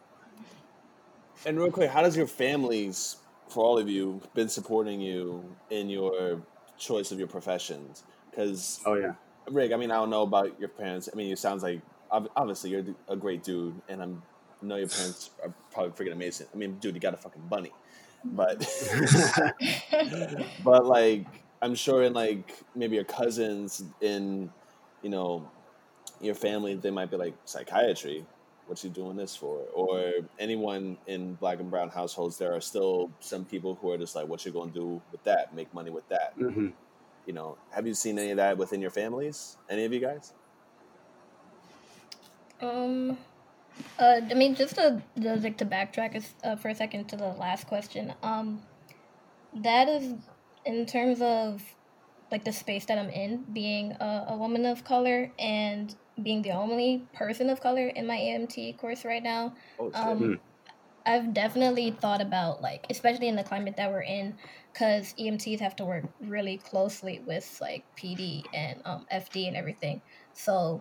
[1.46, 3.16] And real quick, how does your families,
[3.48, 6.42] for all of you, been supporting you in your
[6.78, 8.03] choice of your professions?
[8.30, 9.12] Because oh yeah
[9.50, 11.09] Rick, I mean, I don't know about your parents.
[11.12, 11.91] I mean, it sounds like ob-
[12.36, 14.22] obviously you're a great dude, and I'm
[14.62, 16.46] I know your parents are probably freaking amazing.
[16.54, 17.72] I mean, dude, you got a fucking bunny,
[18.24, 18.58] but
[20.64, 21.26] but like
[21.60, 24.50] I'm sure in like maybe your cousins in
[25.02, 25.48] you know
[26.20, 28.24] your family, they might be like psychiatry.
[28.66, 29.58] What you doing this for?
[29.74, 34.14] Or anyone in black and brown households, there are still some people who are just
[34.14, 35.54] like, what you gonna do with that?
[35.54, 36.32] Make money with that?
[36.38, 36.68] hmm
[37.26, 40.32] you know have you seen any of that within your families any of you guys
[42.62, 43.18] Um,
[43.98, 47.28] uh, I mean, just to just like to backtrack uh, for a second to the
[47.28, 48.14] last question.
[48.22, 48.62] Um,
[49.54, 50.14] that is
[50.64, 51.62] in terms of
[52.30, 56.52] like the space that I'm in, being a, a woman of color and being the
[56.52, 59.54] only person of color in my EMT course right now.
[59.78, 59.90] oh.
[59.94, 60.40] Um,
[61.04, 64.34] I've definitely thought about like, especially in the climate that we're in,
[64.72, 70.00] because EMTs have to work really closely with like PD and um, FD and everything.
[70.32, 70.80] So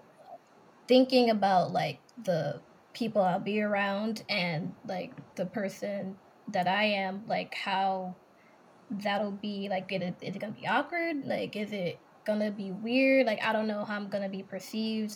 [0.92, 2.60] thinking about like the
[2.94, 6.18] people I'll be around and like the person
[6.52, 8.14] that I am, like how
[8.90, 11.26] that'll be like, is it, is it gonna be awkward?
[11.26, 13.26] Like, is it gonna be weird?
[13.26, 15.16] Like, I don't know how I'm gonna be perceived.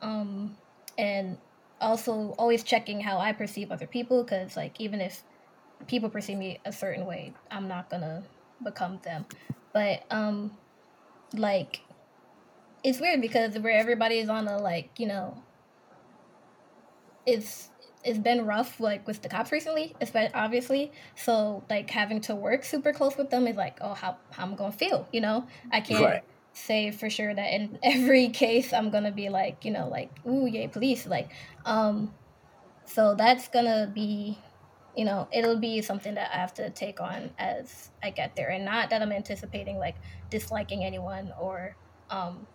[0.00, 0.56] Um,
[0.98, 1.38] and
[1.80, 5.22] also always checking how I perceive other people because like even if
[5.86, 8.24] people perceive me a certain way, I'm not gonna
[8.64, 9.26] become them.
[9.72, 10.58] But um
[11.32, 11.82] like
[12.84, 15.42] it's weird because where everybody is on a like, you know
[17.26, 17.68] it's
[18.04, 20.92] it's been rough like with the cops recently, especially obviously.
[21.14, 24.56] So like having to work super close with them is like, oh how, how I'm
[24.56, 25.46] gonna feel, you know?
[25.70, 26.22] I can't Right.
[26.52, 30.46] say for sure that in every case I'm gonna be like, you know, like, ooh
[30.46, 31.06] yay, police.
[31.06, 31.30] Like,
[31.64, 32.12] um
[32.84, 34.38] so that's gonna be
[34.96, 38.50] you know, it'll be something that I have to take on as I get there.
[38.50, 39.96] And not that I'm anticipating like
[40.28, 41.76] disliking anyone or
[42.10, 42.46] um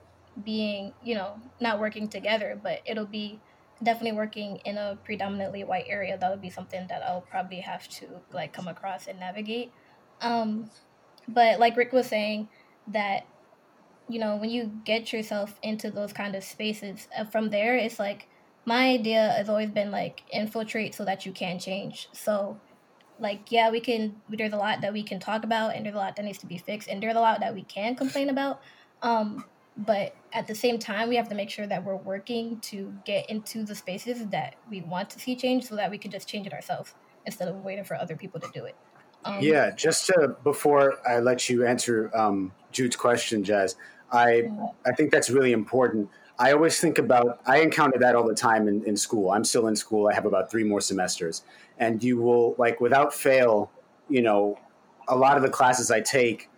[0.44, 3.40] being, you know, not working together, but it'll be
[3.84, 6.18] definitely working in a predominantly white area.
[6.18, 9.72] That'll be something that I'll probably have to like come across and navigate.
[10.22, 10.70] Um
[11.28, 12.48] but like Rick was saying,
[12.88, 13.26] that
[14.10, 18.00] you know when you get yourself into those kind of spaces uh, from there it's
[18.00, 18.28] like
[18.66, 22.60] my idea has always been like infiltrate so that you can change so
[23.20, 25.98] like yeah we can there's a lot that we can talk about and there's a
[25.98, 28.62] lot that needs to be fixed and there's a lot that we can complain about
[29.02, 29.44] um
[29.78, 33.30] but at the same time we have to make sure that we're working to get
[33.30, 36.48] into the spaces that we want to see change so that we can just change
[36.48, 38.76] it ourselves instead of waiting for other people to do it
[39.26, 43.76] um, Yeah, just to before I let you answer um, Jude's question, Jazz,
[44.12, 44.50] I
[44.86, 46.10] I think that's really important.
[46.40, 49.32] I always think about I encounter that all the time in, in school.
[49.32, 50.08] I'm still in school.
[50.08, 51.44] I have about three more semesters,
[51.78, 53.72] and you will like without fail,
[54.10, 54.58] you know,
[55.08, 56.50] a lot of the classes I take,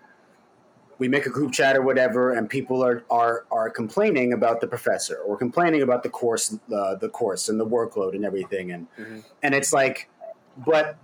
[1.00, 4.68] we make a group chat or whatever, and people are are are complaining about the
[4.68, 8.88] professor or complaining about the course, uh, the course and the workload and everything, and
[8.98, 9.24] Mhm.
[9.42, 10.10] and it's like,
[10.58, 10.98] but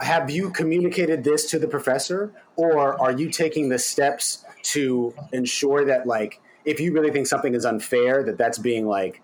[0.00, 5.84] have you communicated this to the professor, or are you taking the steps to ensure
[5.84, 9.22] that, like, if you really think something is unfair, that that's being like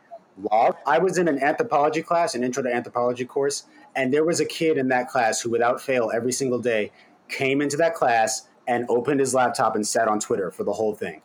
[0.51, 0.79] logged?
[0.87, 3.65] I was in an anthropology class, an intro to anthropology course,
[3.95, 6.93] and there was a kid in that class who, without fail, every single day
[7.29, 10.95] came into that class and opened his laptop and sat on Twitter for the whole
[10.95, 11.23] thing.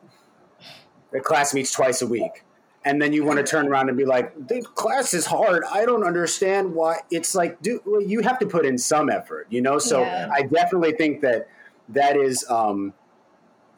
[1.11, 2.43] The class meets twice a week.
[2.83, 5.63] And then you want to turn around and be like, the class is hard.
[5.71, 6.97] I don't understand why.
[7.11, 9.77] It's like, do well, you have to put in some effort, you know?
[9.77, 10.29] So Yeah.
[10.33, 11.47] I definitely think that
[11.89, 12.93] that is, um,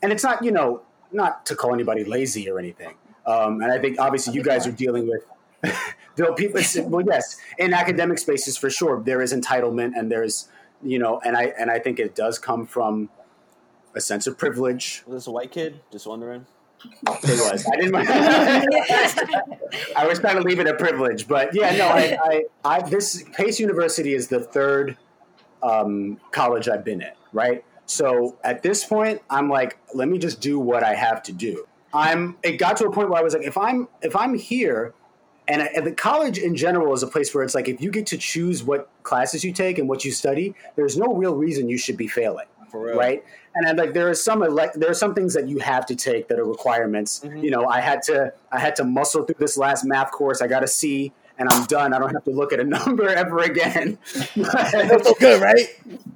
[0.02, 2.94] and it's not, you know, not to call anybody lazy or anything.
[3.26, 5.24] Um, and I think obviously you guys are dealing with
[6.16, 6.62] Bill people.
[6.90, 10.50] Well, yes, in academic spaces for sure, there is entitlement and there's,
[10.82, 13.10] you know, and I and I think it does come from
[13.96, 15.04] a sense of privilege.
[15.06, 15.80] Was this a white kid?
[15.92, 16.46] Just wondering.
[16.86, 17.66] It was.
[17.72, 17.96] I didn't.
[19.96, 21.88] I was trying to leave it a privilege, but yeah, no.
[21.88, 24.98] I, I, I this Pace University is the third
[25.62, 27.64] um, college I've been at, right?
[27.86, 31.66] So at this point, I'm like, let me just do what I have to do.
[31.94, 32.38] I'm.
[32.44, 34.94] It got to a point where I was like, if I'm if I'm here,
[35.48, 38.06] and, and the college in general is a place where it's like, if you get
[38.08, 41.78] to choose what classes you take and what you study, there's no real reason you
[41.78, 42.98] should be failing For real.
[42.98, 43.24] right?
[43.56, 45.96] And I'm like there are some elect, there are some things that you have to
[45.96, 47.22] take that are requirements.
[47.24, 47.44] Mhm.
[47.44, 50.42] You know, I had to I had to muscle through this last math course.
[50.42, 51.94] I got a C, and I'm done.
[51.94, 53.98] I don't have to look at a number ever again.
[54.36, 55.68] That felt good, right?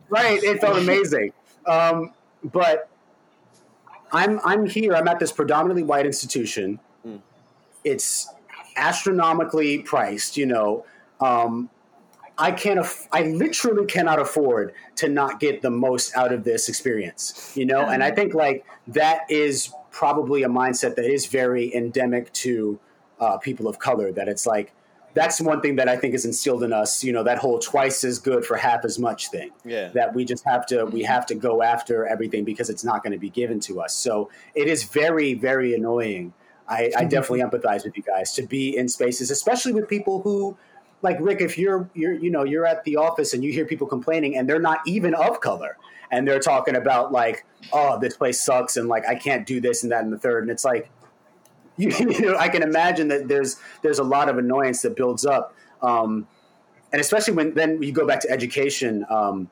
[0.09, 0.41] right?
[0.43, 1.33] It felt amazing.
[1.65, 2.13] Um,
[2.43, 2.89] but
[4.11, 4.95] I'm I'm here.
[4.95, 6.79] I'm at this predominantly white institution.
[7.05, 7.21] Mm.
[7.83, 8.27] It's
[8.75, 10.37] astronomically priced.
[10.37, 10.85] You know,
[11.19, 11.69] um,
[12.37, 12.79] I can't.
[12.79, 17.51] Aff- I literally cannot afford to not get the most out of this experience.
[17.55, 22.31] You know, and I think like that is probably a mindset that is very endemic
[22.33, 22.79] to
[23.19, 24.11] uh, people of color.
[24.11, 24.73] That it's like
[25.13, 27.03] that's one thing that I think is instilled in us.
[27.03, 29.87] You know, that whole twice as good for half as much thing Yeah.
[29.89, 33.13] that we just have to we have to go after everything because it's not going
[33.13, 33.95] to be given to us.
[33.95, 36.33] So it is very very annoying.
[36.69, 40.55] I, I definitely empathize with you guys to be in spaces, especially with people who
[41.01, 41.41] like Rick.
[41.41, 44.47] If you're you're you know you're at the office and you hear people complaining and
[44.47, 45.77] they're not even of color
[46.11, 49.83] and they're talking about like oh this place sucks and like I can't do this
[49.83, 50.89] and that and the third and it's like
[51.77, 55.25] you, you know I can imagine that there's there's a lot of annoyance that builds
[55.25, 55.53] up.
[55.81, 56.27] Um,
[56.91, 59.49] and especially when then you go back to education um,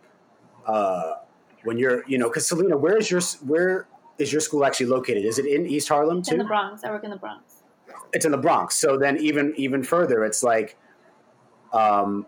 [0.66, 1.16] uh,
[1.64, 3.88] when you're you know because selena where is your where
[4.18, 6.84] is your school actually located is it in east harlem It's in the Bronx.
[6.84, 7.62] I work in the Bronx.
[8.14, 10.78] it's in the bronx so then even even further it's like
[11.76, 12.26] um,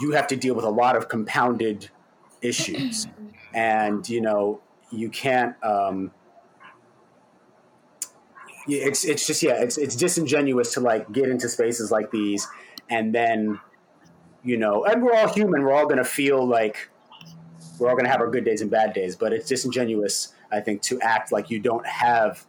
[0.00, 1.90] you have to deal with a lot of compounded
[2.42, 3.06] issues.
[3.54, 6.12] And you know you can't um,
[8.68, 12.46] it's it's just yeah it's it's disingenuous to like get into spaces like these
[12.90, 13.58] and then
[14.44, 15.62] you know and we're all human.
[15.62, 16.90] We're all to feel like
[17.78, 20.80] we're all to have our good days and bad days but it's disingenuous i think
[20.82, 22.46] to act like you don't have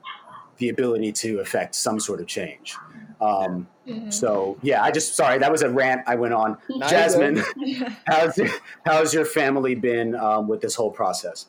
[0.58, 2.76] the ability to affect some sort of change.
[3.20, 4.12] Um, Mhm.
[4.14, 6.58] so yeah i just sorry that was a rant i went on.
[6.90, 7.42] Jasmine
[8.06, 8.38] how's
[8.86, 11.48] how's your family been um, with this whole process?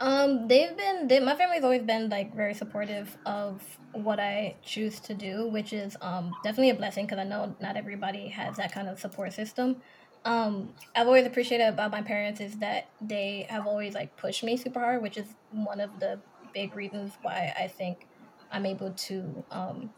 [0.00, 3.62] Um, they've been they, my family's always been like very supportive of
[3.92, 7.76] what I choose to do, which is um definitely a blessing because I know not
[7.76, 9.76] everybody has that kind of support system.
[10.24, 14.56] Um, I've always appreciated about my parents is that they have always like pushed me
[14.56, 16.18] super hard, which is one of the
[16.54, 18.07] big reasons why I think
[18.50, 19.90] I'm able to um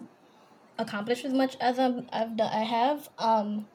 [0.81, 3.09] accomplish as much as I'm, I've done, I have.
[3.19, 3.67] Um,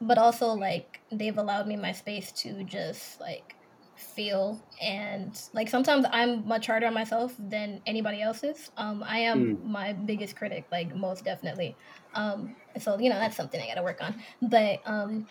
[0.00, 3.56] but also like they've allowed me my space to just like
[3.96, 8.70] feel and like sometimes I'm much harder on myself than anybody else's.
[8.76, 11.76] Um, I am my biggest critic, like most definitely.
[12.14, 14.14] Um, so you know that's something I got to work on.
[14.42, 15.26] But um,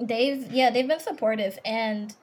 [0.00, 2.14] they've yeah they've been supportive and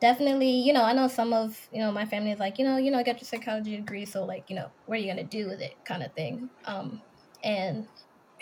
[0.00, 2.76] definitely you know I know some of you know my family is like you know
[2.76, 5.48] you know get your psychology degree so like you know what are you gonna do
[5.48, 6.48] with it kind of thing.
[6.64, 7.02] Um,
[7.42, 7.86] and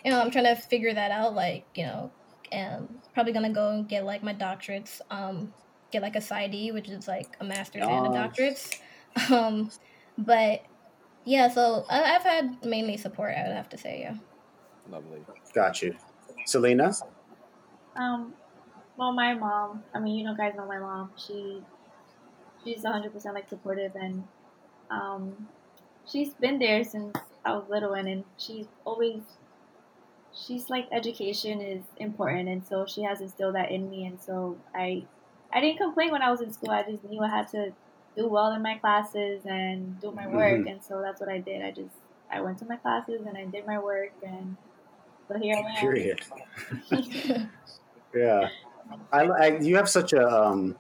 [0.04, 2.10] you know I'm trying to figure that out like you know
[2.52, 5.00] and probably gonna go and get like my doctorates.
[5.10, 5.52] Um,
[5.90, 8.38] get like a PsyD, which is like a master's and a Nice.
[8.38, 8.78] doctorates.
[9.32, 9.70] Um,
[10.18, 10.60] but
[11.24, 13.34] yeah, so I, I've had mainly support.
[13.34, 14.16] I would have to say, yeah.
[14.90, 15.24] Lovely.
[15.54, 15.96] got you
[16.44, 16.92] selena
[17.96, 18.34] Um,
[18.96, 19.84] well, my mom.
[19.94, 21.12] I mean, you know, guys know my mom.
[21.16, 21.62] She,
[22.62, 24.28] she's hundred percent like supportive, and
[24.90, 25.48] um,
[26.06, 29.22] she's been there since I was little, and, and she's always,
[30.34, 34.58] she's like education is important, and so she has instilled that in me, and so
[34.74, 35.06] I,
[35.52, 36.70] I didn't complain when I was in school.
[36.70, 37.72] I just knew I had to
[38.16, 40.70] do well in my classes and do my work, Mhm.
[40.70, 41.62] and so that's what I did.
[41.62, 41.94] I just,
[42.30, 44.56] I went to my classes and I did my work, and
[45.28, 45.76] so here I am.
[45.80, 46.20] period
[48.14, 48.48] yeah
[49.12, 50.76] I, I you have such a um,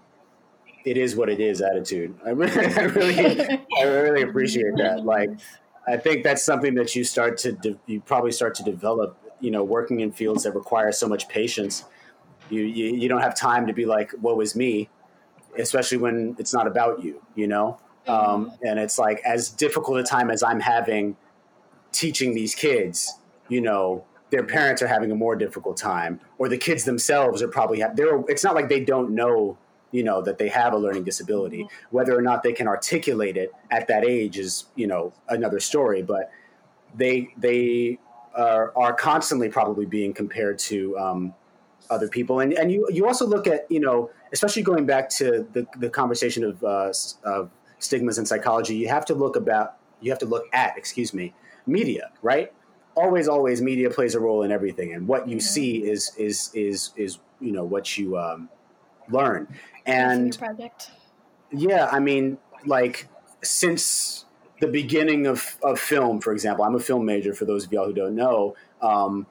[0.86, 2.14] it is what it is attitude.
[2.24, 5.04] I really, I really, I really appreciate that.
[5.04, 5.30] Like,
[5.86, 9.18] I think that's something that you start to de- you probably start to develop.
[9.38, 11.84] You know, working in fields that require so much patience,
[12.48, 14.88] you you, you don't have time to be like, "Woe is me,"
[15.58, 17.20] especially when it's not about you.
[17.34, 21.16] You know, um, and it's like as difficult a time as I'm having
[21.92, 23.18] teaching these kids.
[23.48, 27.48] You know, their parents are having a more difficult time, or the kids themselves are
[27.48, 27.80] probably.
[27.80, 28.20] Ha- they're.
[28.28, 29.58] It's not like they don't know
[29.92, 33.52] you know that they have a learning disability whether or not they can articulate it
[33.70, 36.30] at that age is you know another story but
[36.94, 37.98] they they
[38.34, 41.34] are, are constantly probably being compared to um,
[41.88, 45.46] other people and and you you also look at you know especially going back to
[45.52, 46.92] the, the conversation of, uh,
[47.24, 51.14] of stigmas in psychology you have to look about you have to look at excuse
[51.14, 51.32] me
[51.66, 52.52] media right
[52.96, 56.90] always always media plays a role in everything and what you see is is is
[56.96, 58.48] is you know what you um,
[59.10, 59.46] learn
[59.86, 60.90] and project.
[61.52, 63.08] yeah, I mean, like
[63.42, 64.24] since
[64.60, 67.34] the beginning of, of film, for example, I'm a film major.
[67.34, 69.26] For those of y'all who don't know, um,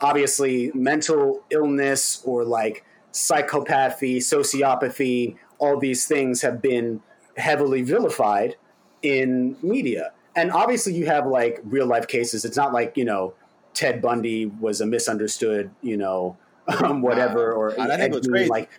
[0.00, 7.02] obviously, mental illness or like psychopathy, sociopathy, all these things have been
[7.36, 8.56] heavily vilified
[9.02, 10.12] in media.
[10.36, 12.44] And obviously, you have like real life cases.
[12.44, 13.34] It's not like you know
[13.74, 16.36] Ted Bundy was a misunderstood, you know,
[16.82, 18.48] um, whatever, or I think it was Ed Gein, crazy.
[18.50, 18.70] like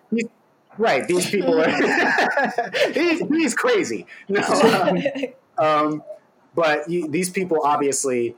[0.78, 1.08] right.
[1.08, 1.70] These people are
[2.94, 4.06] he's, he's crazy.
[4.30, 4.42] No,
[5.60, 6.04] um, um,
[6.56, 8.36] but you, these people obviously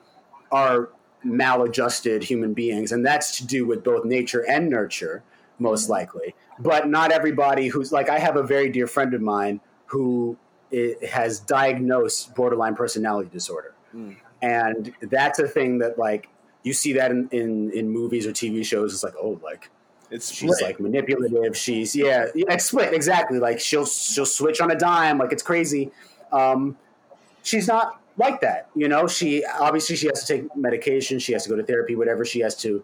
[0.52, 0.90] are
[1.24, 5.24] maladjusted human beings, and that's to do with both nature and nurture,
[5.60, 6.36] most likely.
[6.60, 10.38] But not everybody who's like I have a very dear friend of mine who
[10.74, 14.16] i has diagnosed borderline personality disorder, Mm.
[14.42, 16.28] and that's a thing that like
[16.64, 18.94] you see that in, in, in movies or TV shows.
[18.94, 19.70] It's like oh like
[20.10, 20.62] It's she's split.
[20.64, 21.56] like manipulative.
[21.58, 23.38] She's yeah, yeah, it's split exactly.
[23.40, 25.18] Like she'll she'll switch on a dime.
[25.18, 25.92] Like it's crazy.
[26.32, 26.78] Um,
[27.44, 28.70] she's not like that.
[28.76, 31.20] You know, she obviously she has to take medication.
[31.20, 31.96] She has to go to therapy.
[31.96, 32.84] Whatever she has to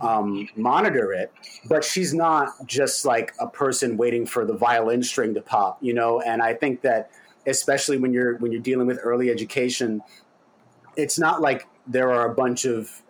[0.00, 1.32] um, monitor it.
[1.66, 5.78] But she's not just like a person waiting for the violin string to pop.
[5.80, 7.10] You know, and I think that
[7.46, 10.02] especially when you're when you're dealing with early education,
[10.96, 13.02] it's not like there are a bunch of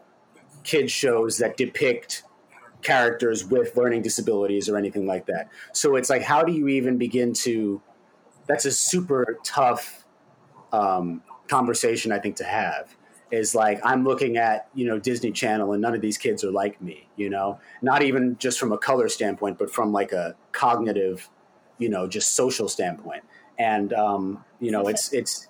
[0.64, 2.24] kids shows that depict
[2.82, 5.49] characters with learning disabilities or anything like that.
[5.72, 7.80] So it's like, how do you even begin to?
[8.47, 10.05] That's a super tough
[10.72, 12.95] um, conversation, I think, to have.
[13.30, 16.52] Is like I'm looking at you know Disney Channel, and none of these kids are
[16.52, 17.08] like me.
[17.16, 21.28] You know, not even just from a color standpoint, but from like a cognitive,
[21.78, 23.24] you know, just social standpoint.
[23.58, 25.48] And um, you know, it's it's.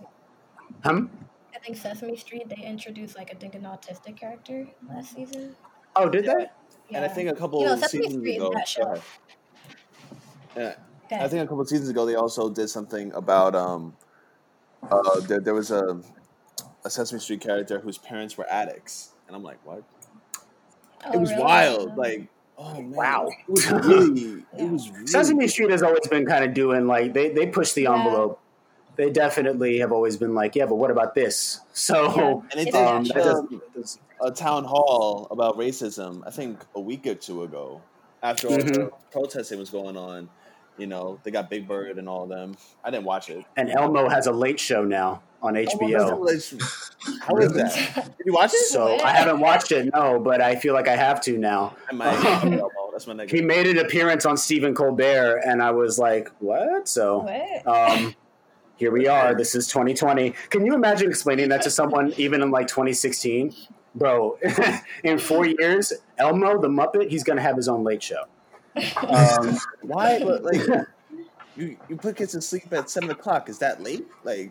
[0.82, 1.10] Hum?
[1.54, 5.56] I think Sesame Street they introduced like I think an autistic character last season.
[5.96, 6.46] Oh, did they?
[6.92, 9.02] And I think a couple You know, Sesame seasons Street is ago, that show.
[10.56, 10.74] Yeah,
[11.06, 11.22] Okay.
[11.22, 13.94] I think a couple seasons ago they also did something about um,
[14.90, 16.00] uh, there, there was a
[16.84, 19.82] a Sesame Street character whose parents were addicts, and I'm like, what?
[21.06, 21.42] Oh, it was really?
[21.42, 21.96] wild.
[21.96, 22.28] Like,
[22.58, 23.28] oh man, Wow.
[23.28, 27.12] it was really, it was really Sesame Street has always been kind of doing like
[27.14, 27.94] they they push the Yeah.
[27.96, 28.40] envelope.
[28.96, 31.60] They definitely have always been like, yeah, but what about this?
[31.72, 33.48] So And they It's did um, a that show.
[33.74, 36.22] does- a town hall about racism.
[36.24, 37.82] I think a week or two ago,
[38.22, 38.90] after all the Mhm.
[39.10, 40.30] protesting was going on.
[40.78, 42.56] You know, they got Big Bird and all of them.
[42.84, 43.44] I didn't watch it.
[43.56, 46.26] and Elmo has a late show now on Oh, HBO.
[46.26, 46.90] that's-
[47.20, 47.94] How is that?
[48.16, 48.64] Did you watch it?
[48.66, 51.76] So I haven't watched it, no, but I feel like I have to now.
[51.90, 52.24] I might.
[52.42, 56.88] Elmo, That's my He made an appearance on Stephen Colbert, and I was like, what?
[56.88, 57.66] So What?
[57.66, 58.14] um,
[58.76, 59.34] here we are.
[59.34, 60.30] This is 2020.
[60.48, 63.54] Can you imagine explaining that to someone even in like 2016?
[63.96, 64.38] Bro,
[65.04, 68.24] in four years, Elmo the Muppet, he's going to have his own late show.
[69.06, 70.18] Um, Why?
[70.24, 70.62] But like,
[71.56, 73.48] you you put kids to sleep at seven o'clock.
[73.48, 74.04] Is that late?
[74.24, 74.50] Like,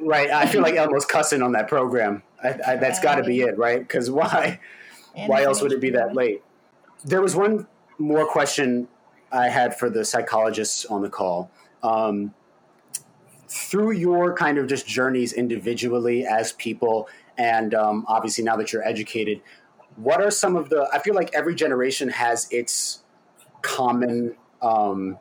[0.00, 0.30] right.
[0.30, 2.22] I feel like Elmo's cussing on that program.
[2.42, 3.80] I, I, that's got to be it, right?
[3.80, 4.60] Because why?
[5.26, 6.42] Why else would it be that late?
[7.04, 7.66] There was one
[7.98, 8.88] more question
[9.32, 11.50] I had for the psychologists on the call.
[11.82, 12.34] Um,
[13.48, 18.86] through your kind of just journeys individually as people, and um, obviously now that you're
[18.86, 19.40] educated,
[19.96, 20.88] what are some of the?
[20.92, 23.02] I feel like every generation has its
[23.62, 25.18] common um,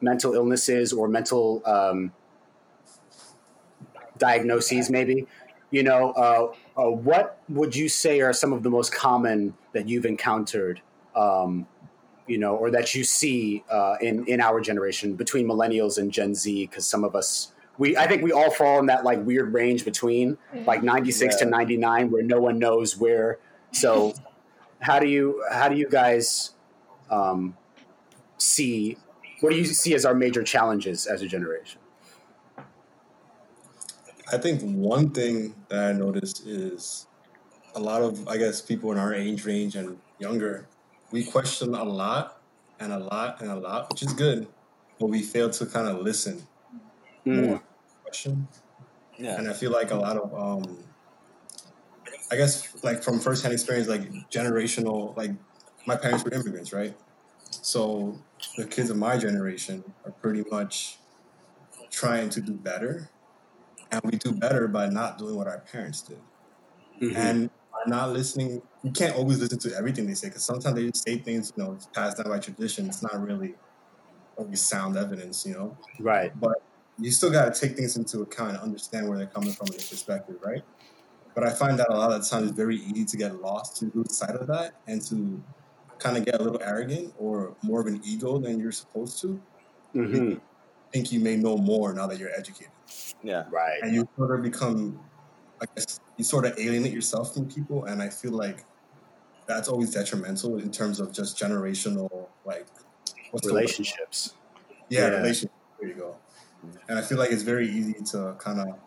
[0.00, 2.12] mental illnesses or mental um,
[4.20, 5.26] diagnoses, maybe.
[5.72, 9.88] You know, uh, uh, what would you say are some of the most common that
[9.88, 10.80] you've encountered,
[11.16, 11.66] um,
[12.26, 16.34] you know, or that you see uh, in in our generation between millennials and Gen
[16.34, 16.66] Z?
[16.66, 19.84] Because some of us, we I think we all fall in that like weird range
[19.84, 23.38] between like ninety six to ninety nine, where no one knows where.
[23.72, 24.14] So,
[24.80, 26.50] how do you how do you guys
[27.10, 27.56] um,
[28.38, 28.98] see?
[29.40, 31.80] What do you see as our major challenges as a generation?
[34.32, 37.06] I think one thing that I noticed is
[37.74, 40.70] a lot of, I guess, people in our age range and younger,
[41.12, 42.42] we question a lot
[42.78, 44.48] and a lot and a lot, which is good,
[44.98, 46.48] but we fail to kind of listen
[47.26, 47.42] Mm.
[47.42, 47.62] more.
[48.02, 48.48] Question,
[49.18, 49.36] Yeah.
[49.38, 50.94] and I feel like a lot of, um,
[52.30, 55.32] I guess, like from firsthand experience, like generational, like
[55.86, 56.96] my parents were immigrants, right?
[57.50, 58.26] So
[58.56, 60.98] the kids of my generation are pretty much
[61.90, 63.10] trying to do better,
[63.90, 66.22] and we do better by not doing what our parents did
[67.02, 67.16] Mhm.
[67.16, 68.62] and by not listening.
[68.82, 71.64] You can't always listen to everything they say because sometimes they just say things, you
[71.64, 72.86] know, it's passed down by tradition.
[72.86, 73.56] It's not really
[74.36, 75.78] always sound evidence, you know.
[76.00, 76.32] Right.
[76.38, 76.54] But
[76.98, 79.78] you still got to take things into account and understand where they're coming from in
[79.78, 80.62] their perspective, right?
[81.34, 83.90] But I find that a lot of times it's very easy to get lost to
[83.94, 85.42] lose sight of that and to
[86.00, 89.42] kind of get a little arrogant or more of an ego than you're supposed to.
[89.94, 90.34] hmm
[90.92, 92.72] Think you may know more now that you're educated.
[93.22, 93.44] Yeah.
[93.50, 93.80] Right.
[93.82, 94.98] and you sort of become
[95.62, 98.64] I guess you sort of alienate yourself from people and I feel like
[99.46, 102.66] that's always detrimental in terms of just generational like
[103.30, 103.54] what's the?
[103.54, 104.34] Relationships.
[104.88, 105.06] yeah, Yeah.
[105.16, 106.16] relationship there you go
[106.64, 106.76] mm-hmm.
[106.88, 108.78] and I feel like it's very easy to kind of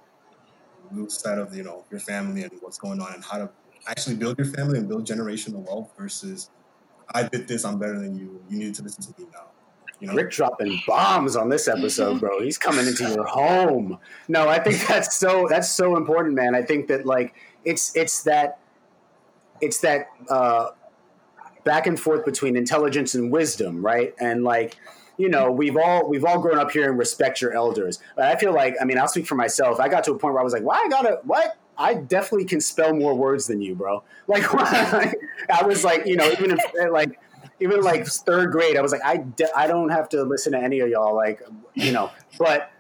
[0.92, 3.50] lose sight of you know your family and what's going on and how to
[3.88, 6.50] actually build your family and build generational wealth versus
[7.14, 9.48] I did this I'm better than you you need to listen to me now
[10.04, 12.42] you know Rick dropping bombs on this episode, bro.
[12.42, 13.98] He's coming into your home.
[14.28, 16.56] No, I think that's so that's so important, man.
[16.56, 17.34] I think that like
[17.64, 18.60] it's it's that
[19.62, 20.72] it's that uh,
[21.64, 24.14] back and forth between intelligence and wisdom, right?
[24.20, 24.76] And like
[25.18, 28.00] you know, we've all we've all grown up here and respect your elders.
[28.18, 29.80] But I feel like I mean, I'll speak for myself.
[29.80, 31.56] I got to a point where I was like, why I gotta what?
[31.78, 34.04] I definitely can spell more words than you, bro.
[34.28, 36.60] Like I was like, you know, even if
[36.92, 37.20] like
[37.60, 40.60] even like third grade, I was like, I, de- I don't have to listen to
[40.60, 41.42] any of y'all, like,
[41.76, 42.12] you know.
[42.38, 42.72] But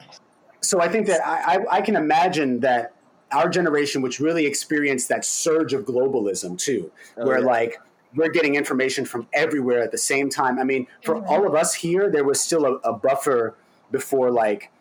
[0.62, 2.94] so I think that I, I, I can imagine that
[3.32, 7.46] our generation, which really experienced that surge of globalism too, Oh, where yeah.
[7.46, 7.78] like
[8.16, 10.60] we're getting information from everywhere at the same time.
[10.60, 11.28] I mean, for Mhm.
[11.28, 13.56] all of us here, there was still a, a buffer
[13.92, 14.72] before like,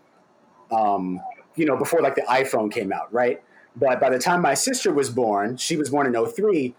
[0.70, 1.20] um,
[1.54, 3.42] you know, before like the iPhone came out, right?
[3.76, 6.74] But by the time my sister was born, she was born in 03,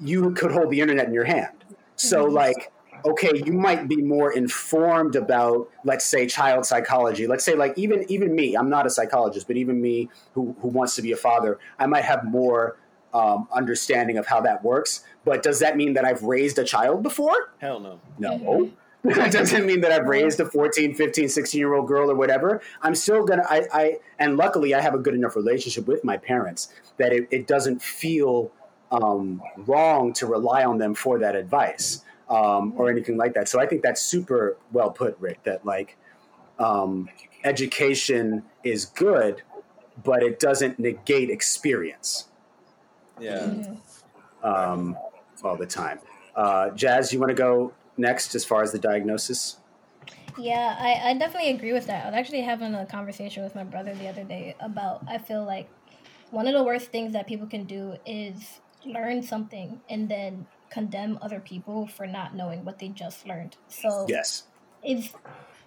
[0.00, 1.63] you could hold the internet in your hand.
[1.96, 2.32] So, Mhm.
[2.32, 2.72] like,
[3.04, 7.26] okay, you might be more informed about, let's say, child psychology.
[7.26, 10.68] Let's say, like, even even me, I'm not a psychologist, but even me, who who
[10.68, 12.76] wants to be a father, I might have more
[13.12, 15.04] um, understanding of how that works.
[15.24, 17.52] But does that mean that I've raised a child before?
[17.58, 18.00] Hell no.
[18.18, 18.70] No.
[19.04, 22.60] that doesn't mean that I've raised a 14, 15, 16 year old girl or whatever.
[22.82, 26.02] I'm still going to, I, I, and luckily I have a good enough relationship with
[26.04, 28.50] my parents that it, it doesn't feel
[29.02, 33.48] um, wrong to rely on them for that advice um, or anything like that.
[33.48, 35.96] So I think that's super well put, Rick, that like
[36.58, 37.08] um,
[37.42, 39.42] education is good,
[40.04, 42.28] but it doesn't negate experience
[43.18, 43.54] Yeah.
[43.54, 43.78] Mhm.
[44.42, 44.96] um,
[45.42, 45.98] all the time.
[46.34, 49.58] Uh, Jazz, you want to go next as far as the diagnosis?
[50.36, 52.04] Yeah, I, I definitely agree with that.
[52.04, 55.44] I was actually having a conversation with my brother the other day about I feel
[55.44, 55.68] like
[56.30, 61.18] one of the worst things that people can do is learn something and then condemn
[61.22, 63.56] other people for not knowing what they just learned.
[63.68, 64.44] So Yes.
[64.82, 65.14] it's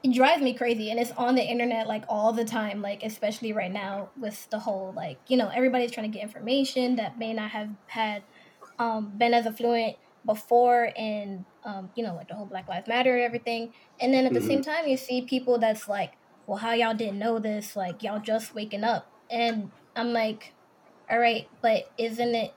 [0.04, 3.52] it drives me crazy and it's on the internet like all the time like especially
[3.52, 7.34] right now with the whole like you know everybody's trying to get information that may
[7.34, 8.22] not have had
[8.80, 9.96] um, been as affluent
[10.26, 14.26] before and um, you know like the whole black lives matter and everything and then
[14.26, 16.14] at the same time you see people that's like
[16.46, 20.54] well how y'all didn't know this like y'all just waking up and i'm like
[21.10, 22.54] all right but isn't it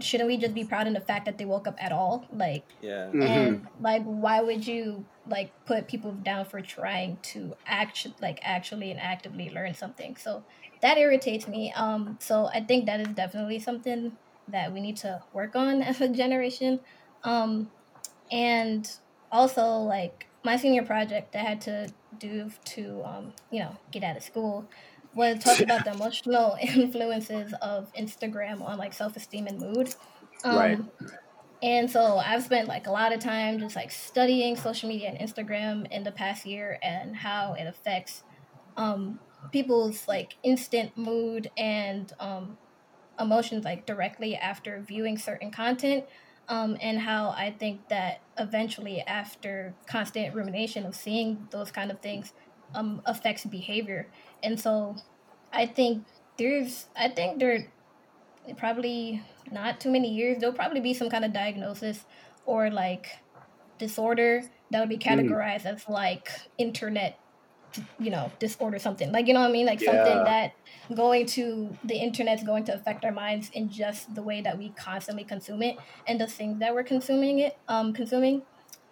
[0.00, 2.64] shouldn't we just be proud in the fact that they woke up at all like
[2.80, 3.10] Yeah.
[3.12, 3.22] Mhm.
[3.28, 8.90] and like why would you like put people down for trying to act like actually
[8.90, 10.44] and actively learn something so
[10.82, 14.16] that irritates me um so i think that is definitely something
[14.48, 16.80] that we need to work on as a generation
[17.22, 17.70] um
[18.30, 18.90] and
[19.30, 21.88] also like my senior project i had to
[22.18, 24.68] do to um you know get out of school
[25.14, 29.94] was talk about the emotional influences of instagram on like self-esteem and mood
[30.44, 30.78] um, Right.
[31.62, 35.18] and so I've spent like a lot of time just like studying social media and
[35.18, 38.22] Instagram in the past year and how it affects
[38.76, 39.20] um,
[39.52, 42.58] people's like instant mood and um,
[43.18, 46.04] emotions like directly after viewing certain content.
[46.48, 52.00] Um, and how I think that eventually, after constant rumination of seeing those kind of
[52.02, 52.34] things,
[52.74, 54.08] um, affects behavior.
[54.42, 54.96] And so,
[55.52, 56.04] I think
[56.36, 57.66] there's, I think there
[58.56, 62.04] probably not too many years there'll probably be some kind of diagnosis
[62.44, 63.06] or like
[63.78, 66.28] disorder that would be categorized as like
[66.58, 67.18] internet
[67.98, 69.10] you know disorder something.
[69.10, 69.66] Like you know what i mean?
[69.66, 70.52] Like something that
[70.94, 74.70] going to the internet's going to affect our minds in just the way that we
[74.70, 75.76] constantly consume it
[76.06, 78.42] and the things that we're consuming it um consuming.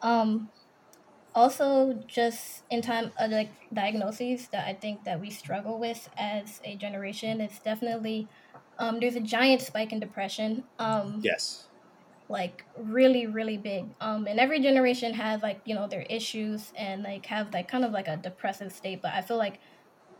[0.00, 0.50] Um
[1.34, 6.60] also just in time of like diagnoses that i think that we struggle with as
[6.64, 8.30] a generation is definitely
[8.78, 11.68] um there's a giant spike in depression um Yes.
[12.28, 17.02] like really really big um and every generation has like you know their issues and
[17.02, 19.60] like have like kind of like a depressive state but i feel like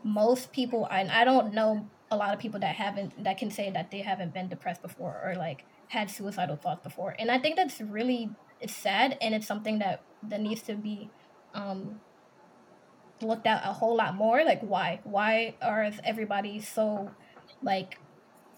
[0.03, 3.71] most people and I don't know a lot of people that haven't that can say
[3.71, 7.55] that they haven't been depressed before or like had suicidal thoughts before and i think
[7.57, 11.09] that's really it's sad and it's something that that needs to be
[11.53, 11.99] um
[13.21, 14.99] looked at a whole lot more like why?
[15.03, 17.09] Why are everybody so
[17.61, 17.97] like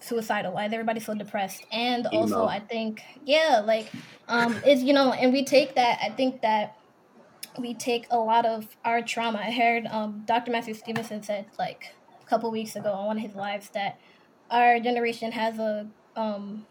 [0.00, 0.52] suicidal?
[0.52, 1.64] Why is everybody so depressed?
[1.72, 3.90] And also i think yeah like
[4.28, 6.76] um is you know and we take that i think that
[7.58, 9.38] we take a lot of our trauma.
[9.38, 13.22] I heard um dr matthew stevenson said like a couple weeks ago on one of
[13.22, 13.98] his lives that
[14.50, 15.86] our generation has a
[16.16, 16.66] um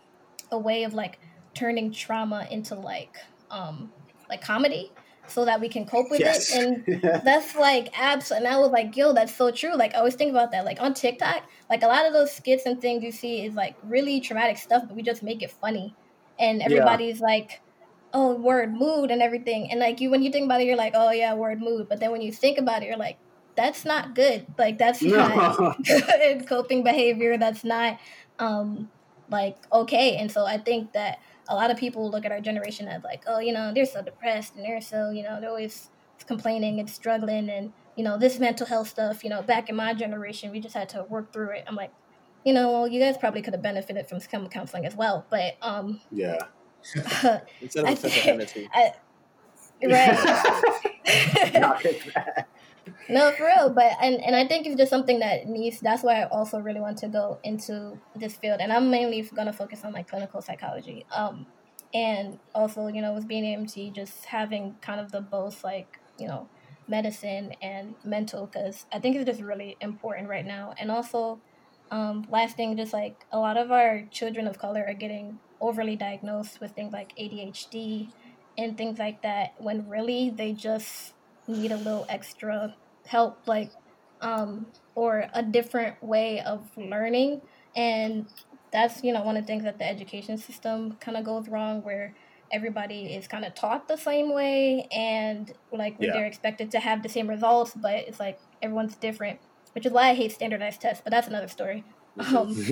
[0.51, 1.19] a way of like
[1.53, 3.15] turning trauma into like
[3.49, 3.91] um
[4.30, 4.95] like comedy
[5.27, 6.52] so that we can cope with Yes.
[6.52, 6.85] it and
[7.22, 9.76] that's like abs and I was like, yo, that's so true.
[9.76, 10.65] Like I always think about that.
[10.65, 13.77] Like on TikTok, like a lot of those skits and things you see is like
[13.81, 15.97] really traumatic stuff, but we just make it funny.
[16.38, 16.97] And Yeah.
[16.97, 17.64] everybody's like,
[18.14, 19.69] Oh, word mood and everything.
[19.72, 21.88] And like you when you think about it, you're like, Oh yeah, word mood.
[21.89, 23.19] But then when you think about it, you're like,
[23.57, 24.47] that's not good.
[24.57, 27.38] Like that's not good coping behavior.
[27.38, 27.99] That's not
[28.39, 28.91] um
[29.30, 30.18] like okay.
[30.18, 33.23] And so I think that a lot of people look at our generation as like,
[33.27, 35.89] oh, you know, they're so depressed and they're so, you know, they're always
[36.27, 39.93] complaining and struggling and, you know, this mental health stuff, you know, back in my
[39.93, 41.63] generation, we just had to work through it.
[41.67, 41.91] I'm like,
[42.43, 45.26] you know, well, you guys probably could have benefited from some counseling as well.
[45.30, 46.39] But um yeah.
[47.61, 48.63] Instead of I a sense of.
[48.73, 48.93] I,
[49.84, 52.45] right.
[53.10, 53.70] No, for real.
[53.70, 55.80] But and and I think it's just something that needs.
[55.80, 59.48] That's why I also really want to go into this field, and I'm mainly going
[59.48, 61.06] to focus on like clinical psychology.
[61.12, 61.48] Um,
[61.94, 66.28] and also you know with being EMT, just having kind of the both like you
[66.28, 66.48] know
[66.88, 70.76] medicine and mental, because I think it's just really important right now.
[70.80, 71.40] And also,
[71.90, 75.95] um, last thing, just like a lot of our children of color are getting overly
[75.95, 78.10] diagnosed with things like ADHD
[78.57, 81.14] and things like that, when really they just
[81.47, 83.72] need a little extra help like
[84.22, 84.65] um
[84.95, 87.41] or a different way of learning
[87.76, 88.27] and
[88.72, 91.81] that's you know one of the things that the education system kind of goes wrong
[91.84, 92.13] where
[92.51, 96.13] everybody is kind of taught the same way and like Yeah.
[96.13, 99.39] they're expected to have the same results but it's like everyone's different
[99.73, 101.84] which is why i hate standardized tests but that's another story
[102.17, 102.53] um,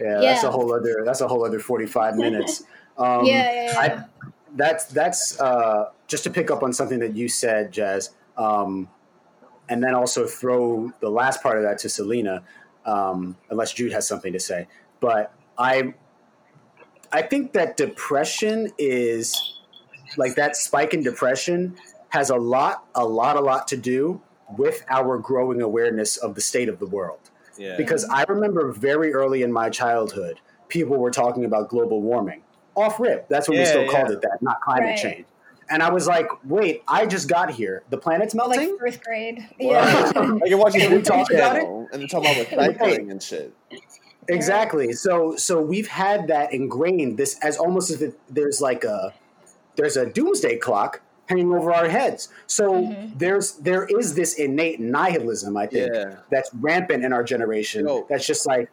[0.00, 2.62] yeah, that's a whole other that's a whole other 45 minutes.
[2.96, 3.78] Um, yeah yeah, yeah.
[3.80, 4.19] I,
[4.56, 8.88] that's that's uh, just to pick up on something that you said, Jazz, um,
[9.68, 12.42] and then also throw the last part of that to Selena,
[12.84, 14.66] um, unless Jude has something to say.
[15.00, 15.94] But I,
[17.12, 19.60] I think that depression is
[20.16, 21.76] like that spike in depression
[22.08, 24.20] has a lot, a lot, a lot to do
[24.58, 27.20] with our growing awareness of the state of the world
[27.56, 27.76] Yeah.
[27.76, 32.42] because I remember very early in my childhood, people were talking about global warming.
[32.80, 34.98] Off rip, that's what we Yeah, still called it that, not climate Right.
[34.98, 35.24] change.
[35.72, 37.84] And I was like, wait, I just got here.
[37.90, 38.76] The planet's like melting?
[38.78, 41.62] first grade yeah like you're watching Can we talk about it?
[41.64, 42.46] And they're talking about
[42.76, 43.54] recycling and shit.
[44.28, 44.92] exactly.
[44.92, 49.14] So so we've had that ingrained this as almost as if there's like a
[49.76, 52.28] there's a doomsday clock hanging over our heads.
[52.48, 53.18] So Mhm.
[53.18, 56.16] there's there is this innate nihilism, I think, Yeah.
[56.30, 57.86] that's rampant in our generation.
[57.86, 58.06] Yo.
[58.08, 58.68] That's just like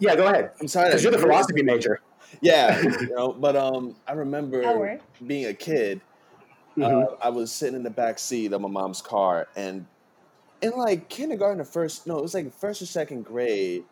[0.00, 0.50] Yeah, go ahead.
[0.60, 0.88] I'm sorry.
[0.88, 2.00] Because you're the philosophy major.
[2.40, 5.00] Yeah, you know, but um, I remember Howard.
[5.26, 6.00] being a kid.
[6.76, 7.12] Mhm.
[7.12, 9.86] Uh, I was sitting in the back seat of my mom's car, and
[10.62, 13.84] in like kindergarten or first, no, it was like first or second grade.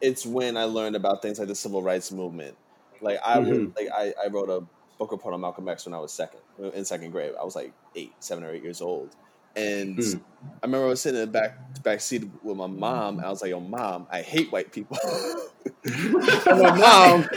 [0.00, 2.56] It's when I learned about things like the civil rights movement.
[3.00, 4.64] Like I would, like I, I wrote a
[4.98, 6.40] book report on Malcolm X when I was second
[6.74, 7.32] in second grade.
[7.40, 9.10] I was like eight, seven or eight years old,
[9.56, 10.18] and Hmm.
[10.62, 13.18] I remember I was sitting in the back back seat with my mom.
[13.18, 14.96] And I was like, "Yo, mom, I hate white people."
[15.84, 17.28] and my mom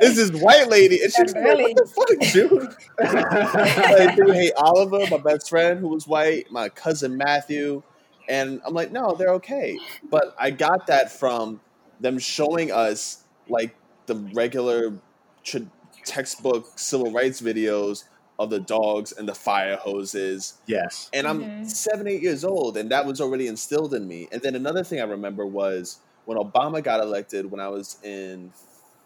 [0.00, 1.74] is this white lady, and she's like, Really?
[1.74, 2.74] "What the fuck, dude?"
[3.98, 7.82] like, they hate Oliver, my best friend who was white, my cousin Matthew,
[8.28, 9.78] and I'm like, no, they're okay.
[10.10, 11.60] But I got that from
[12.00, 13.74] them showing us like
[14.06, 14.98] the regular
[15.42, 15.58] tr-
[16.04, 18.04] textbook civil rights videos
[18.38, 21.08] of the dogs and the fire hoses yes.
[21.12, 21.70] and I'm Mhm.
[21.70, 24.28] seven, eight years old, and that was already instilled in me.
[24.32, 28.52] And then another thing I remember was when Obama got elected when I was in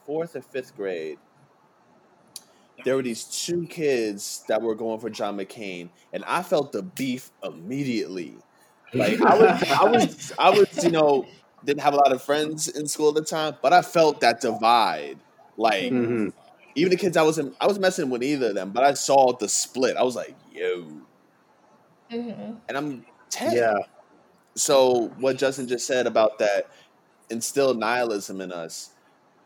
[0.06, 1.18] fourth or fifth grade.
[2.84, 6.82] there were these two kids that were going for John McCain, and I felt the
[6.82, 8.36] beef immediately.
[8.94, 11.26] Like I was, I was, I was, you know,
[11.64, 14.40] didn't have a lot of friends in school at the time, but I felt that
[14.40, 15.18] divide.
[15.56, 16.32] Like Mhm.
[16.78, 19.36] Even the kids I wasn't, I was messing with either of them, but I saw
[19.38, 19.96] the split.
[19.96, 21.02] I was like, yo,
[22.10, 23.52] hmm and I'm ten.
[23.52, 23.74] Yeah.
[24.56, 26.66] So what Justin just said about that
[27.30, 28.90] instill nihilism in us,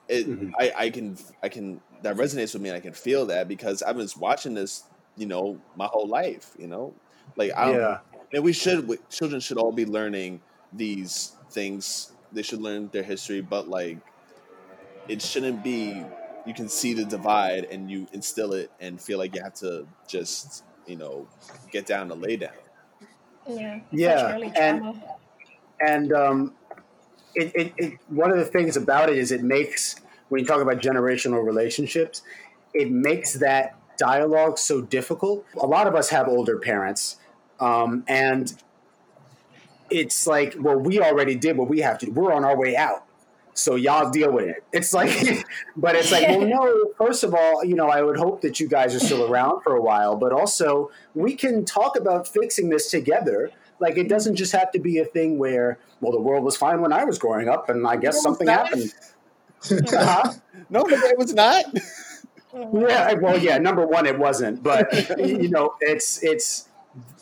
[0.08, 0.50] it Mhm.
[0.58, 3.82] I, I can I can that resonates with me and I can feel that because
[3.82, 7.00] I've been watching this, you know, my whole life, you know?
[7.36, 7.98] Like I Yeah.
[8.32, 10.42] and we should we, children should all be learning
[10.72, 12.12] these things.
[12.32, 13.98] They should learn their history, but like
[15.08, 16.04] it shouldn't be
[16.46, 19.86] you can see the divide and you instill it and feel like you have to
[20.08, 21.28] just, you know,
[21.70, 22.50] get down and lay down.
[23.48, 23.80] Yeah.
[23.90, 25.02] Yeah, and-
[25.84, 26.54] and um,
[27.34, 29.96] it, it, it, one of the things about it is it makes
[30.28, 32.22] when you talk about generational relationships
[32.72, 37.16] it makes that dialogue so difficult a lot of us have older parents
[37.58, 38.54] um, and
[39.90, 42.76] it's like well we already did what we have to do we're on our way
[42.76, 43.04] out
[43.54, 45.10] so y'all deal with it it's like
[45.76, 48.68] but it's like well no first of all you know i would hope that you
[48.68, 52.90] guys are still around for a while but also we can talk about fixing this
[52.90, 56.56] together like it doesn't just have to be a thing where well the world was
[56.56, 58.92] fine when i was growing up and i guess something happened
[59.70, 60.32] Uh-huh.
[60.70, 61.64] No, but it was not.
[62.52, 66.68] yeah well yeah number one it wasn't but you know it's it's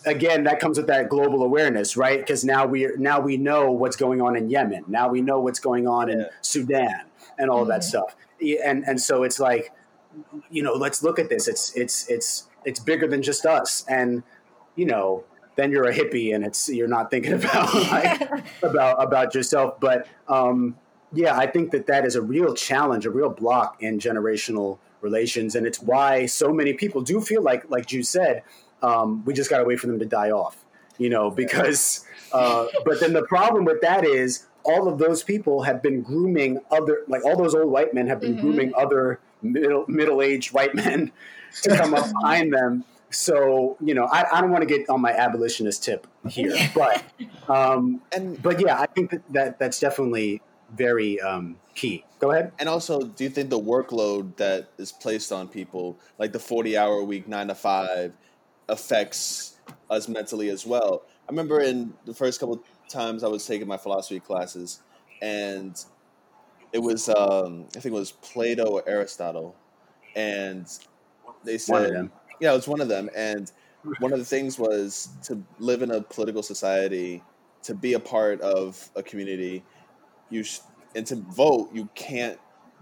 [0.06, 2.18] again that comes with that global awareness right?
[2.20, 4.84] Because now we now we know what's going on in yemen.
[4.88, 6.26] Now we know what's going on in Yeah.
[6.40, 7.02] sudan
[7.38, 7.84] and all that Mhm.
[7.84, 8.16] stuff.
[8.64, 9.72] And and so it's like
[10.50, 11.48] you know let's look at this.
[11.48, 13.84] It's it's it's it's bigger than just us.
[13.88, 14.22] And
[14.76, 15.24] you know
[15.56, 19.78] then you're a hippie and it's you're not thinking about like about about yourself.
[19.80, 20.76] But um
[21.12, 25.54] yeah i think that that is a real challenge a real block in generational relations.
[25.56, 28.42] And it's why so many people do feel like like you said
[28.82, 30.64] um, we just got to wait for them to die off
[30.98, 35.62] you know because uh, but then the problem with that is all of those people
[35.62, 38.40] have been grooming other like all those old white men have been Mhm.
[38.40, 41.10] grooming other middle middle-aged white men
[41.62, 45.00] to come up behind them so you know i, I don't want to get on
[45.00, 47.02] my abolitionist tip here but
[47.48, 50.40] um, And but yeah, I think that, that that's definitely
[50.72, 52.04] very um, key.
[52.20, 52.52] Go ahead.
[52.60, 57.02] and also, do you think the workload that is placed on people, like the forty-hour
[57.02, 58.12] week, nine to five,
[58.70, 59.56] affects
[59.90, 61.02] us mentally as well?
[61.28, 64.80] I remember in the first couple times I was taking my philosophy classes,
[65.22, 65.76] and
[66.72, 69.54] it was um, I think it was Plato or Aristotle,
[70.16, 70.66] and
[71.44, 72.12] they said One of them.
[72.40, 73.10] Yeah, it was one of them.
[73.14, 73.50] And
[73.98, 77.22] one of the things was to live in a political society,
[77.64, 79.62] to be a part of a community,
[80.30, 80.60] you sh-
[80.94, 82.38] and to vote, you can't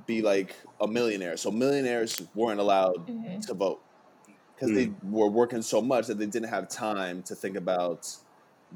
[0.06, 1.36] be like a millionaire.
[1.36, 3.47] So millionaires weren't allowed Mhm.
[3.47, 3.81] to vote
[4.59, 8.09] because they were working so much that they didn't have time to think about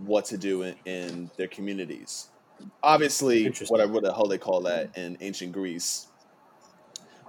[0.05, 2.29] what to do in, in their communities.
[2.83, 6.07] Obviously, whatever the hell they call that in ancient Greece.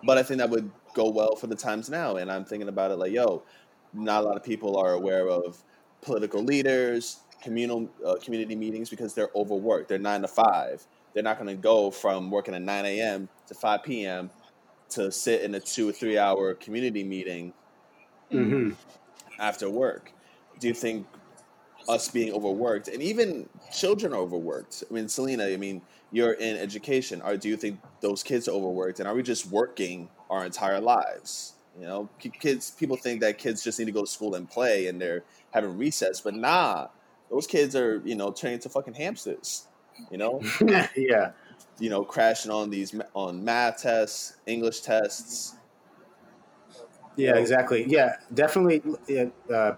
[0.04, 2.18] But I think that would go well for the times now.
[2.18, 3.44] And I'm thinking about it like, yo,
[3.92, 5.64] not a lot of people are aware of
[6.02, 9.90] political leaders, communal uh, community meetings because they're overworked.
[9.90, 10.86] They're nine to five.
[11.14, 13.30] They're not going to go from working at 9 a.m.
[13.48, 14.30] to 5 p.m.
[14.90, 17.54] to sit in a two or three hour community meeting
[18.34, 18.72] hmm
[19.40, 20.12] after work.
[20.60, 21.08] Do you think
[21.90, 24.84] us being overworked and even children are overworked?
[24.90, 25.82] I mean, Selena, I mean,
[26.12, 27.22] you're in education.
[27.22, 29.00] Or do you think those kids are overworked?
[29.00, 31.54] And are we just working our entire lives?
[31.80, 34.88] You know, kids, people think that kids just need to go to school and play
[34.88, 36.88] and they're having recess, but nah,
[37.32, 39.68] those kids are, you know, turning into fucking hamsters,
[40.12, 40.40] you know?
[40.96, 41.32] yeah.
[41.80, 45.56] you know, crashing on these on math tests, English tests.
[47.16, 47.86] Yeah, exactly.
[47.88, 48.82] Yeah, definitely.
[49.54, 49.74] Uh,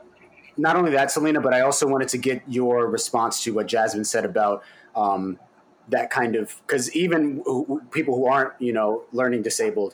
[0.57, 4.05] not only that, Selena, but I also wanted to get your response to what Jasmine
[4.05, 4.63] said about
[4.95, 5.37] um,
[5.89, 9.93] that kind of because even who- who- people who aren't, you know, learning disabled,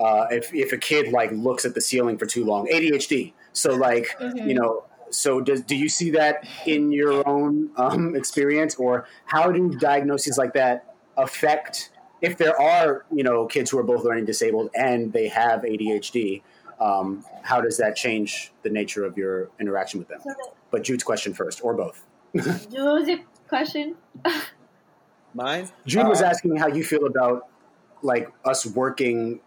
[0.00, 3.32] uh, if if a kid like looks at the ceiling for too long, ADHD.
[3.52, 4.46] So like, Mhm.
[4.48, 4.84] you know.
[5.12, 10.38] So, does, do you see that in your own um, experience, or how do diagnoses
[10.38, 11.90] like that affect
[12.20, 16.42] if there are, you know, kids who are both learning disabled and they have ADHD?
[16.80, 20.20] Um, how does that change the nature of your interaction with them?
[20.24, 20.34] So
[20.70, 22.04] But Jude's question first, or both.
[22.32, 23.96] what was your question?
[25.34, 25.68] Mine?
[25.86, 27.46] Jude was Uh, asking how you feel about
[28.02, 29.40] like us working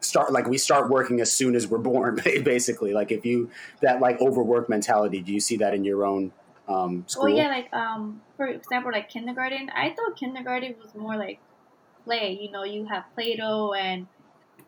[0.00, 3.48] start like we start working as soon as we're born basically like if you
[3.80, 6.30] that like overwork mentality do you see that in your own
[6.68, 9.70] um school Well, yeah, like um, for example, like kindergarten.
[9.74, 11.38] I thought kindergarten was more like
[12.04, 12.38] play.
[12.40, 14.06] You know, you have Play-Doh and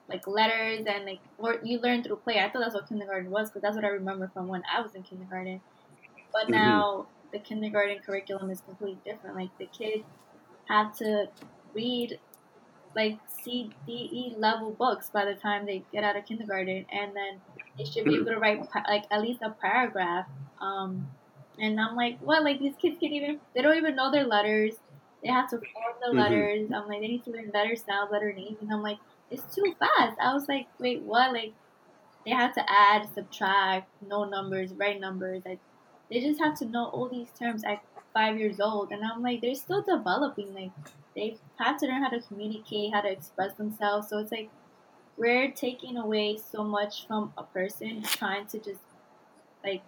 [0.08, 2.38] like letters and like or you learn through play.
[2.38, 4.94] I thought that's what kindergarten was because that's what I remember from when I was
[4.94, 5.62] in kindergarten.
[6.32, 6.86] But Mhm.
[6.90, 9.36] now the kindergarten curriculum is completely different.
[9.36, 10.06] Like the kids
[10.68, 11.28] have to
[11.74, 12.20] read
[12.94, 17.42] like CDE level books by the time they get out of kindergarten, and then
[17.78, 20.26] they should be able to write like at least a paragraph.
[20.60, 21.10] Um,
[21.58, 22.42] and I'm like, what?
[22.42, 24.76] Like these kids can't even they don't even know their letters.
[25.22, 26.12] They have to form the Mhm.
[26.12, 26.70] letters.
[26.74, 28.98] I'm like, they need to learn letter sounds, letter names, and I'm like,
[29.30, 30.18] it's too fast.
[30.20, 31.32] I was like, wait, what?
[31.32, 31.52] Like
[32.24, 35.42] they have to add, subtract, know numbers, write numbers.
[35.44, 35.60] Like
[36.10, 37.82] they just have to know all these terms at
[38.14, 40.54] five years old, and I'm like, they're still developing.
[40.54, 40.70] Like
[41.14, 44.08] they have to learn how to communicate, how to express themselves.
[44.08, 44.50] So it's like
[45.16, 48.80] we're taking away so much from a person trying to just
[49.64, 49.82] like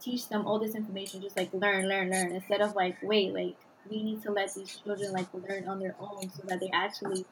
[0.00, 3.56] teach them all this information, just like learn, learn, learn, instead of like wait, like
[3.90, 7.24] we need to let these children like learn on their own so that they actually,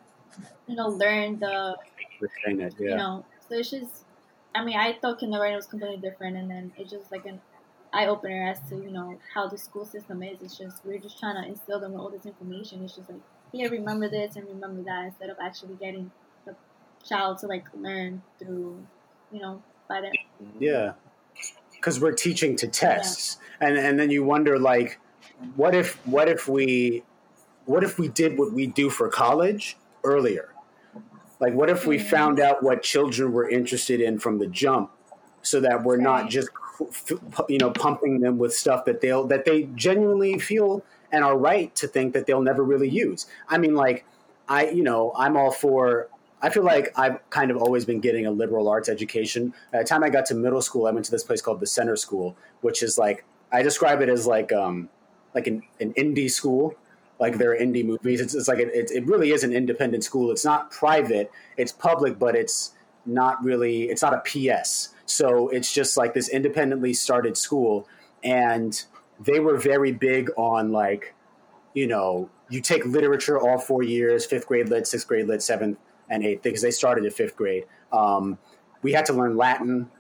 [0.67, 1.77] you know, learn the
[2.21, 3.25] Retain it, you know.
[3.49, 4.05] So it's just,
[4.55, 7.41] I mean, I thought kindergarten was completely different, and then it's just like an
[7.93, 10.43] eye opener as to you know how the school system is.
[10.43, 12.85] It's just we're just trying to instill them with all this information.
[12.85, 13.21] It's just like
[13.53, 16.11] here, remember this and remember that, instead of actually getting
[16.45, 16.55] the
[17.05, 18.85] child to like learn through,
[19.33, 20.13] you know, by their
[20.59, 20.93] Yeah,
[21.73, 24.99] because we're teaching to tests, and and then you wonder like,
[25.57, 27.03] what if what if we,
[27.65, 30.49] what if we did what we do for college earlier?
[31.41, 32.03] Like, what if we Mhm.
[32.11, 34.91] found out what children were interested in from the jump,
[35.43, 36.49] so that we're not just
[37.49, 40.83] you know pumping them with stuff that they'll that they genuinely feel
[41.13, 43.27] and are right to think that they'll never really use.
[43.49, 44.05] I mean, like,
[44.49, 46.09] I you know I'm all for.
[46.43, 49.53] I feel like I've kind of always been getting a liberal arts education.
[49.73, 51.67] By the time I got to middle school, I went to this place called the
[51.67, 54.89] Center School, which is like I describe it as like um
[55.35, 56.75] like an, an indie school.
[57.21, 58.21] Like there are indie movies.
[58.21, 60.31] It's, it's like it, it, it really is an independent school.
[60.33, 61.31] It's not private.
[61.57, 62.73] It's public, but it's
[63.07, 63.85] not really.
[63.85, 64.95] It's not a PS.
[65.05, 67.87] So it's just like this independently started school,
[68.25, 68.83] and
[69.21, 71.15] they were very big on like,
[71.75, 75.79] you know, you take literature all four years, fifth grade lit, sixth grade lit, seventh
[76.09, 77.65] and eighth, because they started at fifth grade.
[77.93, 78.39] Um,
[78.83, 79.91] we had to learn Latin.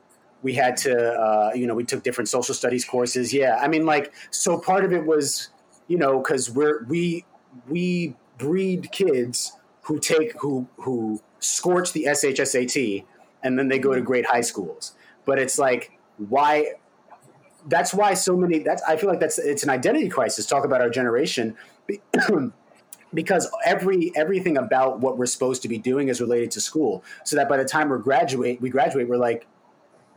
[0.43, 3.33] We had to, uh, you know, we took different social studies courses.
[3.33, 5.51] Yeah, I mean, like, so part of it was,
[5.91, 7.25] you know, because we're we
[7.69, 13.05] we breed kids who take who who scorch the SHSAT
[13.43, 14.95] and then they go to great high schools.
[15.25, 16.75] But it's like, why?
[17.67, 18.61] That's why so many.
[18.61, 20.47] That's I feel like that's it's an identity crisis.
[20.47, 21.57] Talk about our generation.
[23.12, 27.35] because every everything about what we're supposed to be doing is related to school so
[27.35, 29.49] that by the time we graduate we graduate we're like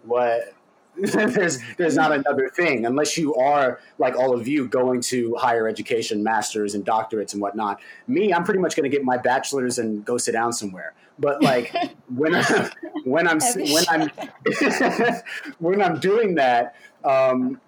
[0.03, 0.53] what
[0.97, 5.67] there's there's not another thing unless you are like all of you going to higher
[5.67, 7.79] education masters and doctorates and whatnot.
[8.07, 10.93] Me i'm pretty much going to get my bachelor's and go sit down somewhere.
[11.17, 11.75] But like
[12.13, 12.69] when I,
[13.05, 14.11] when i'm when i'm
[15.59, 17.59] when i'm doing that um,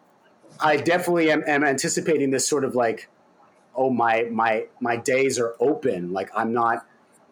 [0.60, 3.10] i definitely am, am anticipating this sort of like
[3.76, 6.14] oh my my my days are open.
[6.14, 6.85] Like i'm not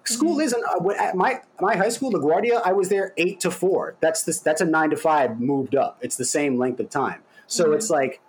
[0.04, 3.96] school isn't uh, at my my high school laguardia i was there 8 to 4
[4.00, 5.98] that's this that's a 9 to 5 moved up.
[6.02, 7.22] It's the same length of time.
[7.48, 8.22] So it's like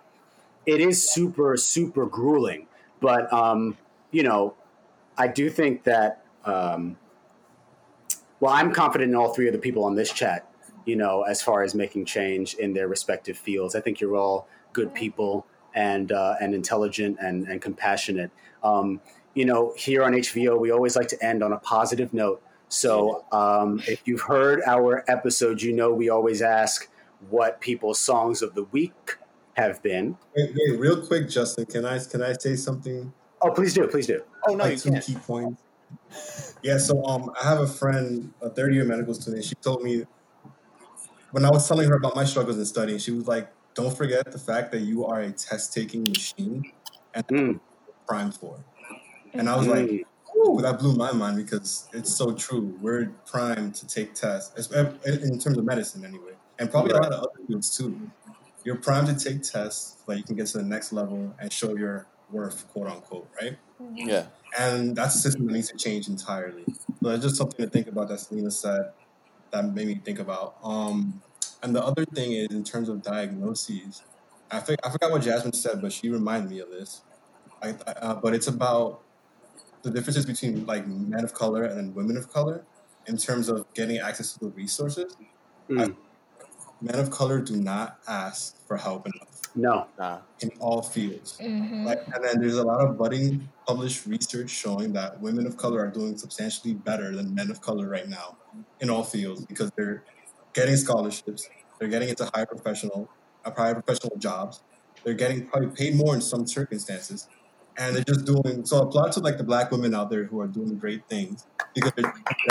[0.65, 2.67] it is super super grueling.
[2.99, 3.77] But um
[4.11, 4.55] you know
[5.17, 6.97] i do think that um
[8.39, 10.47] well i'm confident in all three of the people on this chat
[10.85, 13.75] you know as far as making change in their respective fields.
[13.75, 18.31] I think you're all good people and uh, and intelligent and and compassionate.
[18.63, 19.01] Um,
[19.35, 22.41] you know, here on HVO, we always like to end on a positive note.
[22.69, 26.89] So, um, if you've heard our episodes, you know we always ask
[27.29, 29.17] what people's songs of the week
[29.53, 30.17] have been.
[30.35, 33.13] Wait, wait, real quick, Justin, can I can I say something?
[33.41, 34.23] Oh, please do, please do.
[34.47, 35.03] Oh no, like you two can't.
[35.05, 35.61] key points.
[36.63, 39.43] Yeah, so um, I have a friend, a third year medical student.
[39.45, 40.05] She told me
[41.31, 44.31] when I was telling her about my struggles in studying, she was like, "Don't forget
[44.31, 46.71] the fact that you are a test taking machine,
[47.13, 47.47] and that's what Mm.
[47.53, 48.57] you're primed for."
[49.37, 50.05] And I was like,
[50.35, 50.47] Mm.
[50.47, 52.77] Ooh, that blew my mind because it's so true.
[52.81, 54.69] We're primed to take tests,
[55.05, 58.11] in terms of medicine, anyway, and probably a lot of other fields too.
[58.63, 61.51] You're primed to take tests so that you can get to the next level and
[61.51, 63.57] show your worth, quote unquote, right?
[63.93, 64.25] Yeah.
[64.57, 66.63] And that's a system that needs to change entirely.
[67.01, 68.91] So that's just something to think about that Selena said
[69.51, 70.55] that made me think about.
[70.63, 71.21] Um,
[71.61, 74.01] and the other thing is in terms of diagnoses,
[74.51, 77.01] I think I forgot what Jasmine said, but she reminded me of this.
[77.61, 79.01] I, uh, but it's about
[79.85, 82.65] the differences between like men of color and women of color
[83.07, 85.15] in terms of getting access to the resources.
[85.69, 85.95] Mm.
[86.81, 89.41] Men of color do not ask for help enough.
[89.55, 89.87] No.
[89.97, 90.19] Nah.
[90.41, 91.37] in all fields.
[91.39, 95.55] hmm Like, and then there's a lot of budding published research showing that women of
[95.55, 98.37] color are doing substantially better than men of color right now
[98.81, 100.03] in all fields because they're
[100.53, 101.47] getting scholarships,
[101.79, 103.09] they're getting into higher professional,
[103.45, 104.61] uh, higher professional jobs,
[105.03, 107.27] they're getting probably paid more in some circumstances,
[107.77, 108.65] and they're just doing.
[108.65, 111.91] So applaud to like the black women out there who are doing great things because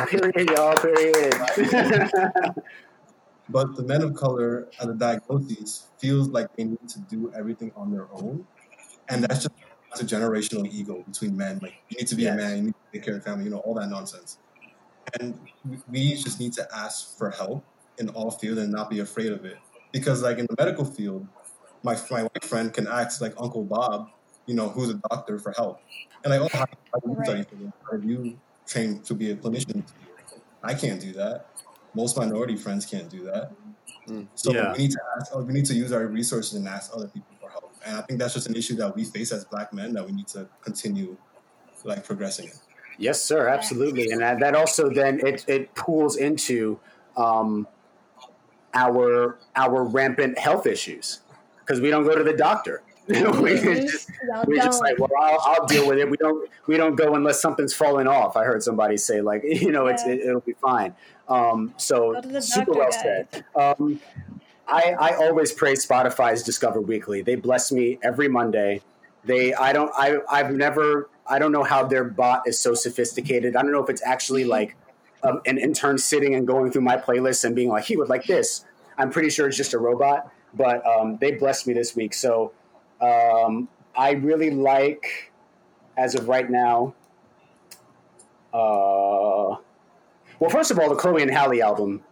[0.08, 0.74] Period, y'all.
[0.76, 1.34] Period.
[3.48, 7.72] But the men of color at the diagnoses feels like they need to do everything
[7.76, 8.46] on their own,
[9.10, 9.50] and that's just
[9.90, 11.58] that's a generational ego between men.
[11.60, 12.32] Like you need to be Yes.
[12.32, 14.38] a man, you need to take care of the family, you know, all that nonsense.
[15.20, 15.38] And
[15.68, 17.66] we- we just need to ask for help
[17.98, 19.58] in all fields and not be afraid of it.
[19.92, 21.28] Because like in the medical field,
[21.82, 24.08] my my white friend can ask like Uncle Bob,
[24.46, 25.80] you know, who's a doctor for help,
[26.22, 26.58] and like, oh, how,
[26.92, 27.26] how do you Right.
[27.26, 27.72] study for this?
[27.90, 29.86] Are you trained to be a clinician?
[30.62, 31.46] I can't do that.
[31.94, 33.52] Most minority friends can't do that.
[34.08, 34.26] Mm.
[34.34, 34.72] So Yeah.
[34.72, 37.50] we need to ask, we need to use our resources and ask other people for
[37.50, 37.72] help.
[37.86, 40.12] And I think that's just an issue that we face as black men that we
[40.12, 41.16] need to continue
[41.84, 42.52] like progressing in.
[42.98, 46.78] Yes, sir, absolutely, and that, that also then it it pools into
[47.16, 47.66] um,
[48.72, 51.20] our our rampant health issues
[51.60, 52.82] because we don't go to the doctor.
[53.08, 53.16] we
[53.60, 54.10] just,
[54.46, 56.08] we're just like, well, I'll, I'll deal with it.
[56.08, 58.36] We don't we don't go unless something's falling off.
[58.36, 60.12] I heard somebody say like, you know, it's Yeah.
[60.12, 60.94] it, it'll be fine.
[61.28, 63.44] Um, so Go to the super well said.
[63.54, 64.00] Um,
[64.66, 67.20] I, I always praise Spotify's Discover Weekly.
[67.20, 68.80] They bless me every Monday.
[69.24, 73.56] They I don't I I've never I don't know how their bot is so sophisticated.
[73.56, 74.76] I don't know if it's actually like
[75.22, 78.24] um, an intern sitting and going through my playlist and being like he would like
[78.24, 78.64] this.
[78.96, 82.14] I'm pretty sure it's just a robot, but um, they blessed me this week.
[82.14, 82.52] So
[83.04, 85.32] um, I really like
[85.96, 86.94] as of right now.
[88.52, 89.56] Uh,
[90.38, 92.02] well, first of all, the Chloe and Halle album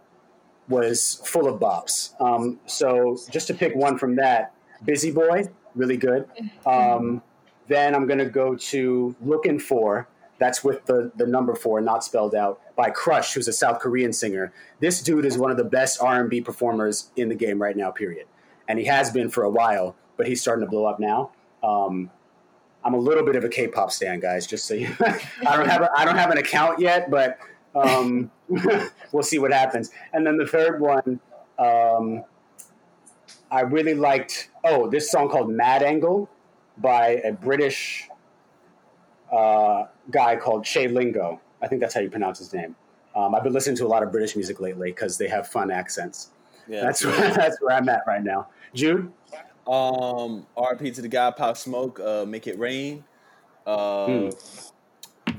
[0.69, 2.19] was full of bops.
[2.21, 4.53] Um, so just to pick one from that,
[4.85, 6.27] Busy Boy, really good.
[6.65, 7.21] Um,
[7.67, 10.07] then I'm going to go to Looking For.
[10.39, 14.11] That's with the, the number four, not spelled out, by Crush, who's a South Korean
[14.11, 14.51] singer.
[14.79, 18.25] This dude is one of the best R&B performers in the game right now, period.
[18.67, 21.31] And he has been for a while, but he's starting to blow up now.
[21.63, 22.09] Um,
[22.83, 24.45] I'm a little bit of a K-pop stan, guys.
[24.45, 24.93] Just so you,
[25.47, 27.37] I don't have a, I don't have an account yet, but
[27.75, 28.29] um,
[29.11, 29.91] we'll see what happens.
[30.11, 31.19] And then the third one,
[31.57, 32.23] um,
[33.51, 34.49] I really liked.
[34.63, 36.29] Oh, this song called Mad Angle
[36.77, 38.09] by a British
[39.31, 41.39] uh, guy called Shay Lingo.
[41.61, 42.75] I think that's how you pronounce his name.
[43.15, 45.71] Um, I've been listening to a lot of British music lately because they have fun
[45.71, 46.31] accents.
[46.67, 46.81] Yeah.
[46.81, 48.47] That's where, that's where I'm at right now.
[48.73, 49.11] Jude,
[49.67, 53.03] Um, RP to the guy Pop Smoke, uh, Make It Rain.
[53.65, 54.29] Uh, Hmm.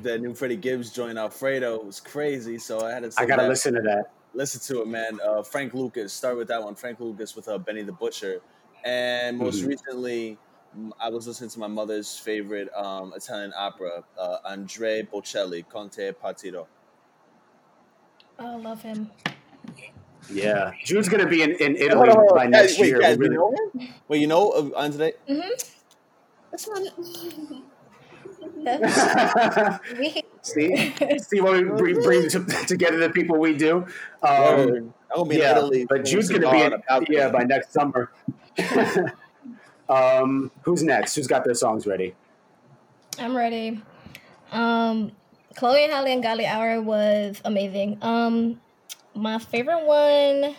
[0.02, 3.12] The new Freddie Gibbs joint Alfredo was crazy, so I had to.
[3.18, 4.10] I gotta back- listen to that.
[4.34, 5.18] listen to it, man.
[5.24, 6.74] Uh, Frank Lucas, start with that one.
[6.74, 8.40] Frank Lucas with uh, Benny the Butcher,
[8.84, 9.68] and most Mhm.
[9.68, 10.38] recently,
[10.98, 16.12] I was listening to my mother's favorite um, Italian opera, uh, Andre Bocelli, Con te
[16.12, 16.66] partirò.
[18.38, 19.10] I love him.
[20.30, 23.00] Yeah, Jude's gonna be in, in Italy Hold on, hold by next wait, year.
[23.00, 23.88] guys, We you know him?
[24.08, 25.12] Wait, you know uh, Andre?
[25.28, 25.50] Mm-hmm.
[26.50, 26.82] That's not.
[29.98, 33.86] we, see, see what we bring, bring to, together the people we do.
[34.22, 35.86] Um, I'm be in yeah, Italy.
[35.88, 38.10] but with Jude's gonna be in, on yeah by next summer.
[39.88, 41.14] um, who's next?
[41.14, 42.14] Who's got their songs ready?
[43.18, 43.82] I'm ready.
[44.52, 45.12] Um,
[45.56, 47.98] Chloe and Halle Ungodly Hour was amazing.
[48.02, 48.60] Um,
[49.14, 50.54] my favorite one,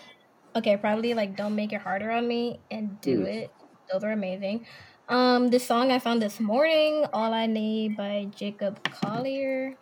[0.56, 3.28] okay, probably like "Don't Make It Harder on Me" and "Do Mm.
[3.28, 3.52] It."
[3.92, 4.66] Those are amazing.
[5.08, 9.76] Um, the song I found this morning, "All I Need" by Jacob Collier,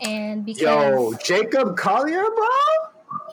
[0.00, 2.46] and because Yo, Jacob Collier, bro.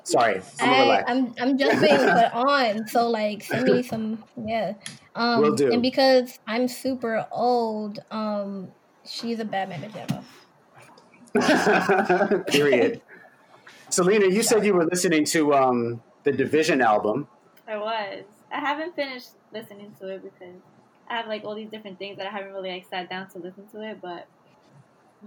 [0.03, 1.11] Sorry, I'm gonna I, relax.
[1.11, 4.73] I'm I'm just being put on, so like send me some yeah.
[5.15, 5.71] Um, Will do.
[5.71, 8.69] And because I'm super old, um,
[9.03, 10.23] she's a Bad Mama Jama.
[12.47, 13.01] Period.
[13.97, 17.27] Selena, you said you were listening to um, the Division album.
[17.67, 18.25] I was.
[18.51, 20.53] I haven't finished listening to it because
[21.09, 23.39] I have like all these different things that I haven't really like sat down to
[23.39, 23.97] listen to it.
[23.99, 24.27] But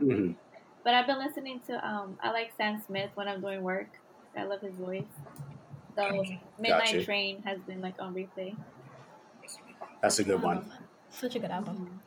[0.00, 0.36] Mhm.
[0.84, 3.88] but I've been listening to um I like Sam Smith when I'm doing work.
[4.38, 5.02] I love his voice.
[5.96, 6.22] So
[6.60, 7.04] Midnight Gotcha.
[7.04, 8.54] Train has been like on replay.
[10.00, 10.64] That's a good one.
[11.10, 12.00] Such a good album.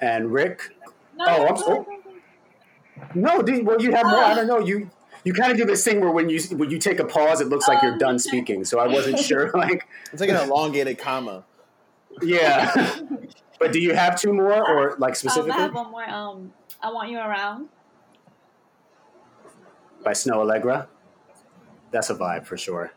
[0.00, 0.60] And Rick.
[1.16, 1.86] No, Oh, I'm no, so- no,
[3.14, 3.32] no.
[3.36, 4.20] No, dude, well, you have more.
[4.24, 4.60] I don't know.
[4.60, 4.88] You
[5.26, 7.48] you kind of do this thing where when you when you take a pause, it
[7.48, 8.64] looks like you're done speaking.
[8.64, 9.50] So I wasn't sure.
[9.52, 11.44] Like, It's like an elongated comma.
[12.22, 13.00] yeah.
[13.58, 16.08] But do you have two more, or like Um, specifically I have one more.
[16.08, 17.68] Um, I want you around.
[20.04, 20.86] by Snoh Aalegra?
[21.90, 22.92] That's a vibe for sure.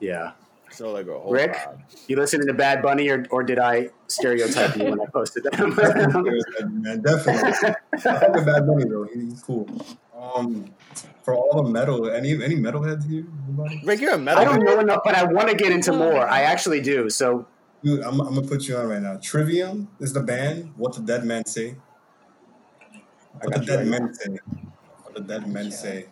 [0.00, 0.32] Yeah.
[0.72, 1.52] So like a whole Rick?
[1.54, 1.80] vibe.
[2.08, 5.58] You listening to Bad Bunny, or, or did I stereotype you when I posted that?
[6.70, 7.74] man, definitely.
[8.10, 9.04] I like Bad Bunny though.
[9.12, 9.68] He's cool.
[10.20, 10.74] Um,
[11.22, 13.24] for all the metal, any any metalheads here?
[13.46, 13.82] Anybody?
[13.84, 14.42] Rick, you're a metal.
[14.42, 16.28] I don't know enough, but I want to get into more.
[16.28, 17.08] I actually do.
[17.08, 17.46] So
[17.82, 19.16] Dude, I'm, I'm gonna put you on right now.
[19.22, 20.72] Trivium is the band.
[20.76, 21.76] What the Dead Men Say.
[23.32, 24.38] What the got you Dead right Men Say.
[25.02, 26.06] What the Dead Men Say.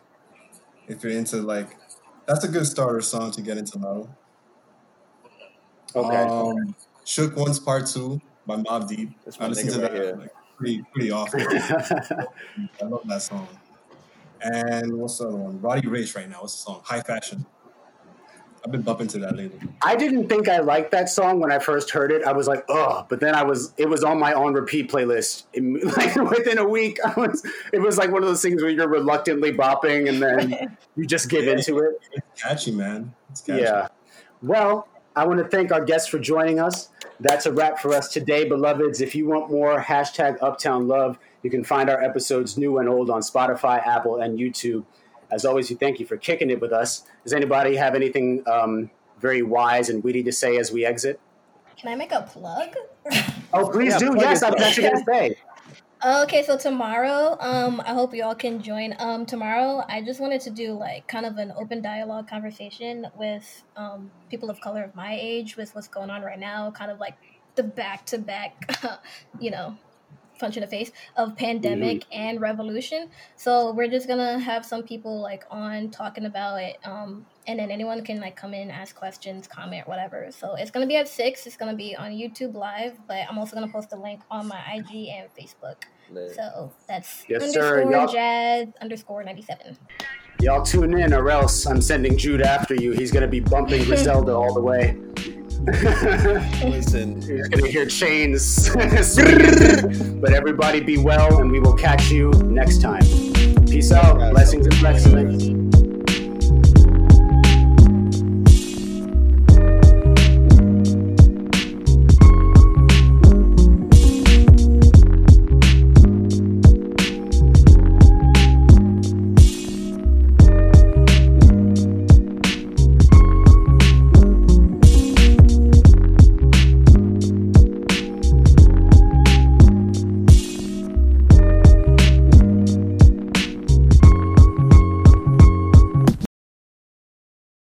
[0.86, 1.76] If you're into like,
[2.24, 4.08] that's a good starter song to get into metal.
[5.94, 6.74] okay, Um,
[7.04, 9.10] Shook One's Part Two by Mobb Deep.
[9.38, 11.40] I listen to right that like, pretty pretty often.
[11.50, 13.46] I love that song.
[14.42, 15.60] And what's the other one?
[15.60, 16.42] Roddy Ricch right now.
[16.42, 16.80] What's the song?
[16.84, 17.44] High Fashion.
[18.64, 19.60] I've been bumping to that lately.
[19.82, 22.24] I didn't think I liked that song when I first heard it.
[22.24, 25.44] I was like, oh, but then I was, it was on my on repeat playlist.
[25.54, 28.70] Im- Like within a week, I was, it was like one of those things where
[28.70, 32.00] you're reluctantly bopping and then you just give into it.
[32.12, 33.14] It's catchy, man.
[33.30, 33.62] It's catchy.
[33.62, 33.88] Yeah.
[34.42, 36.90] Well, I want to thank our guests for joining us.
[37.20, 39.00] That's a wrap for us today, beloveds.
[39.00, 43.10] If you want more hashtag Uptown Love, you can find our episodes new and old
[43.10, 44.84] on Spotify, Apple, and YouTube.
[45.30, 47.04] As always, we thank you for kicking it with us.
[47.24, 48.90] Does anybody have anything um,
[49.20, 51.20] very wise and witty to say as we exit?
[51.76, 52.74] Can I make a plug?
[53.50, 54.06] Oh, please Yeah, do.
[54.08, 54.54] plug Yes, I it.
[54.54, 55.36] was actually going to say.
[56.04, 58.94] Okay, so tomorrow, um, I hope you all can join.
[58.98, 63.64] Um, tomorrow, I just wanted to do like kind of an open dialogue conversation with
[63.74, 67.00] um people of color of my age with what's going on right now, kind of
[67.00, 67.16] like
[67.56, 68.70] the back to back,
[69.40, 69.76] you know,
[70.38, 73.08] punch in the face of pandemic and revolution.
[73.36, 77.70] So we're just gonna have some people like on talking about it, um, and then
[77.70, 80.28] anyone can like come in, ask questions, comment, whatever.
[80.30, 81.46] So it's gonna be at six.
[81.46, 84.60] It's gonna be on YouTube live, but I'm also gonna post a link on my
[84.74, 85.76] IG and Facebook.
[86.10, 86.34] Lit.
[86.34, 87.80] So that's Yes, sir.
[87.82, 89.76] underscore Y'all- jazz underscore ninety seven.
[90.40, 92.92] Y'all tune in, or else I'm sending Jude after you.
[92.92, 94.96] He's to be bumping Griselda all the way.
[96.64, 98.70] Listen, You're to hear chains.
[98.74, 103.02] but everybody be well, and we will catch you next time.
[103.66, 104.16] Peace out.
[104.32, 105.57] Blessings and excellence.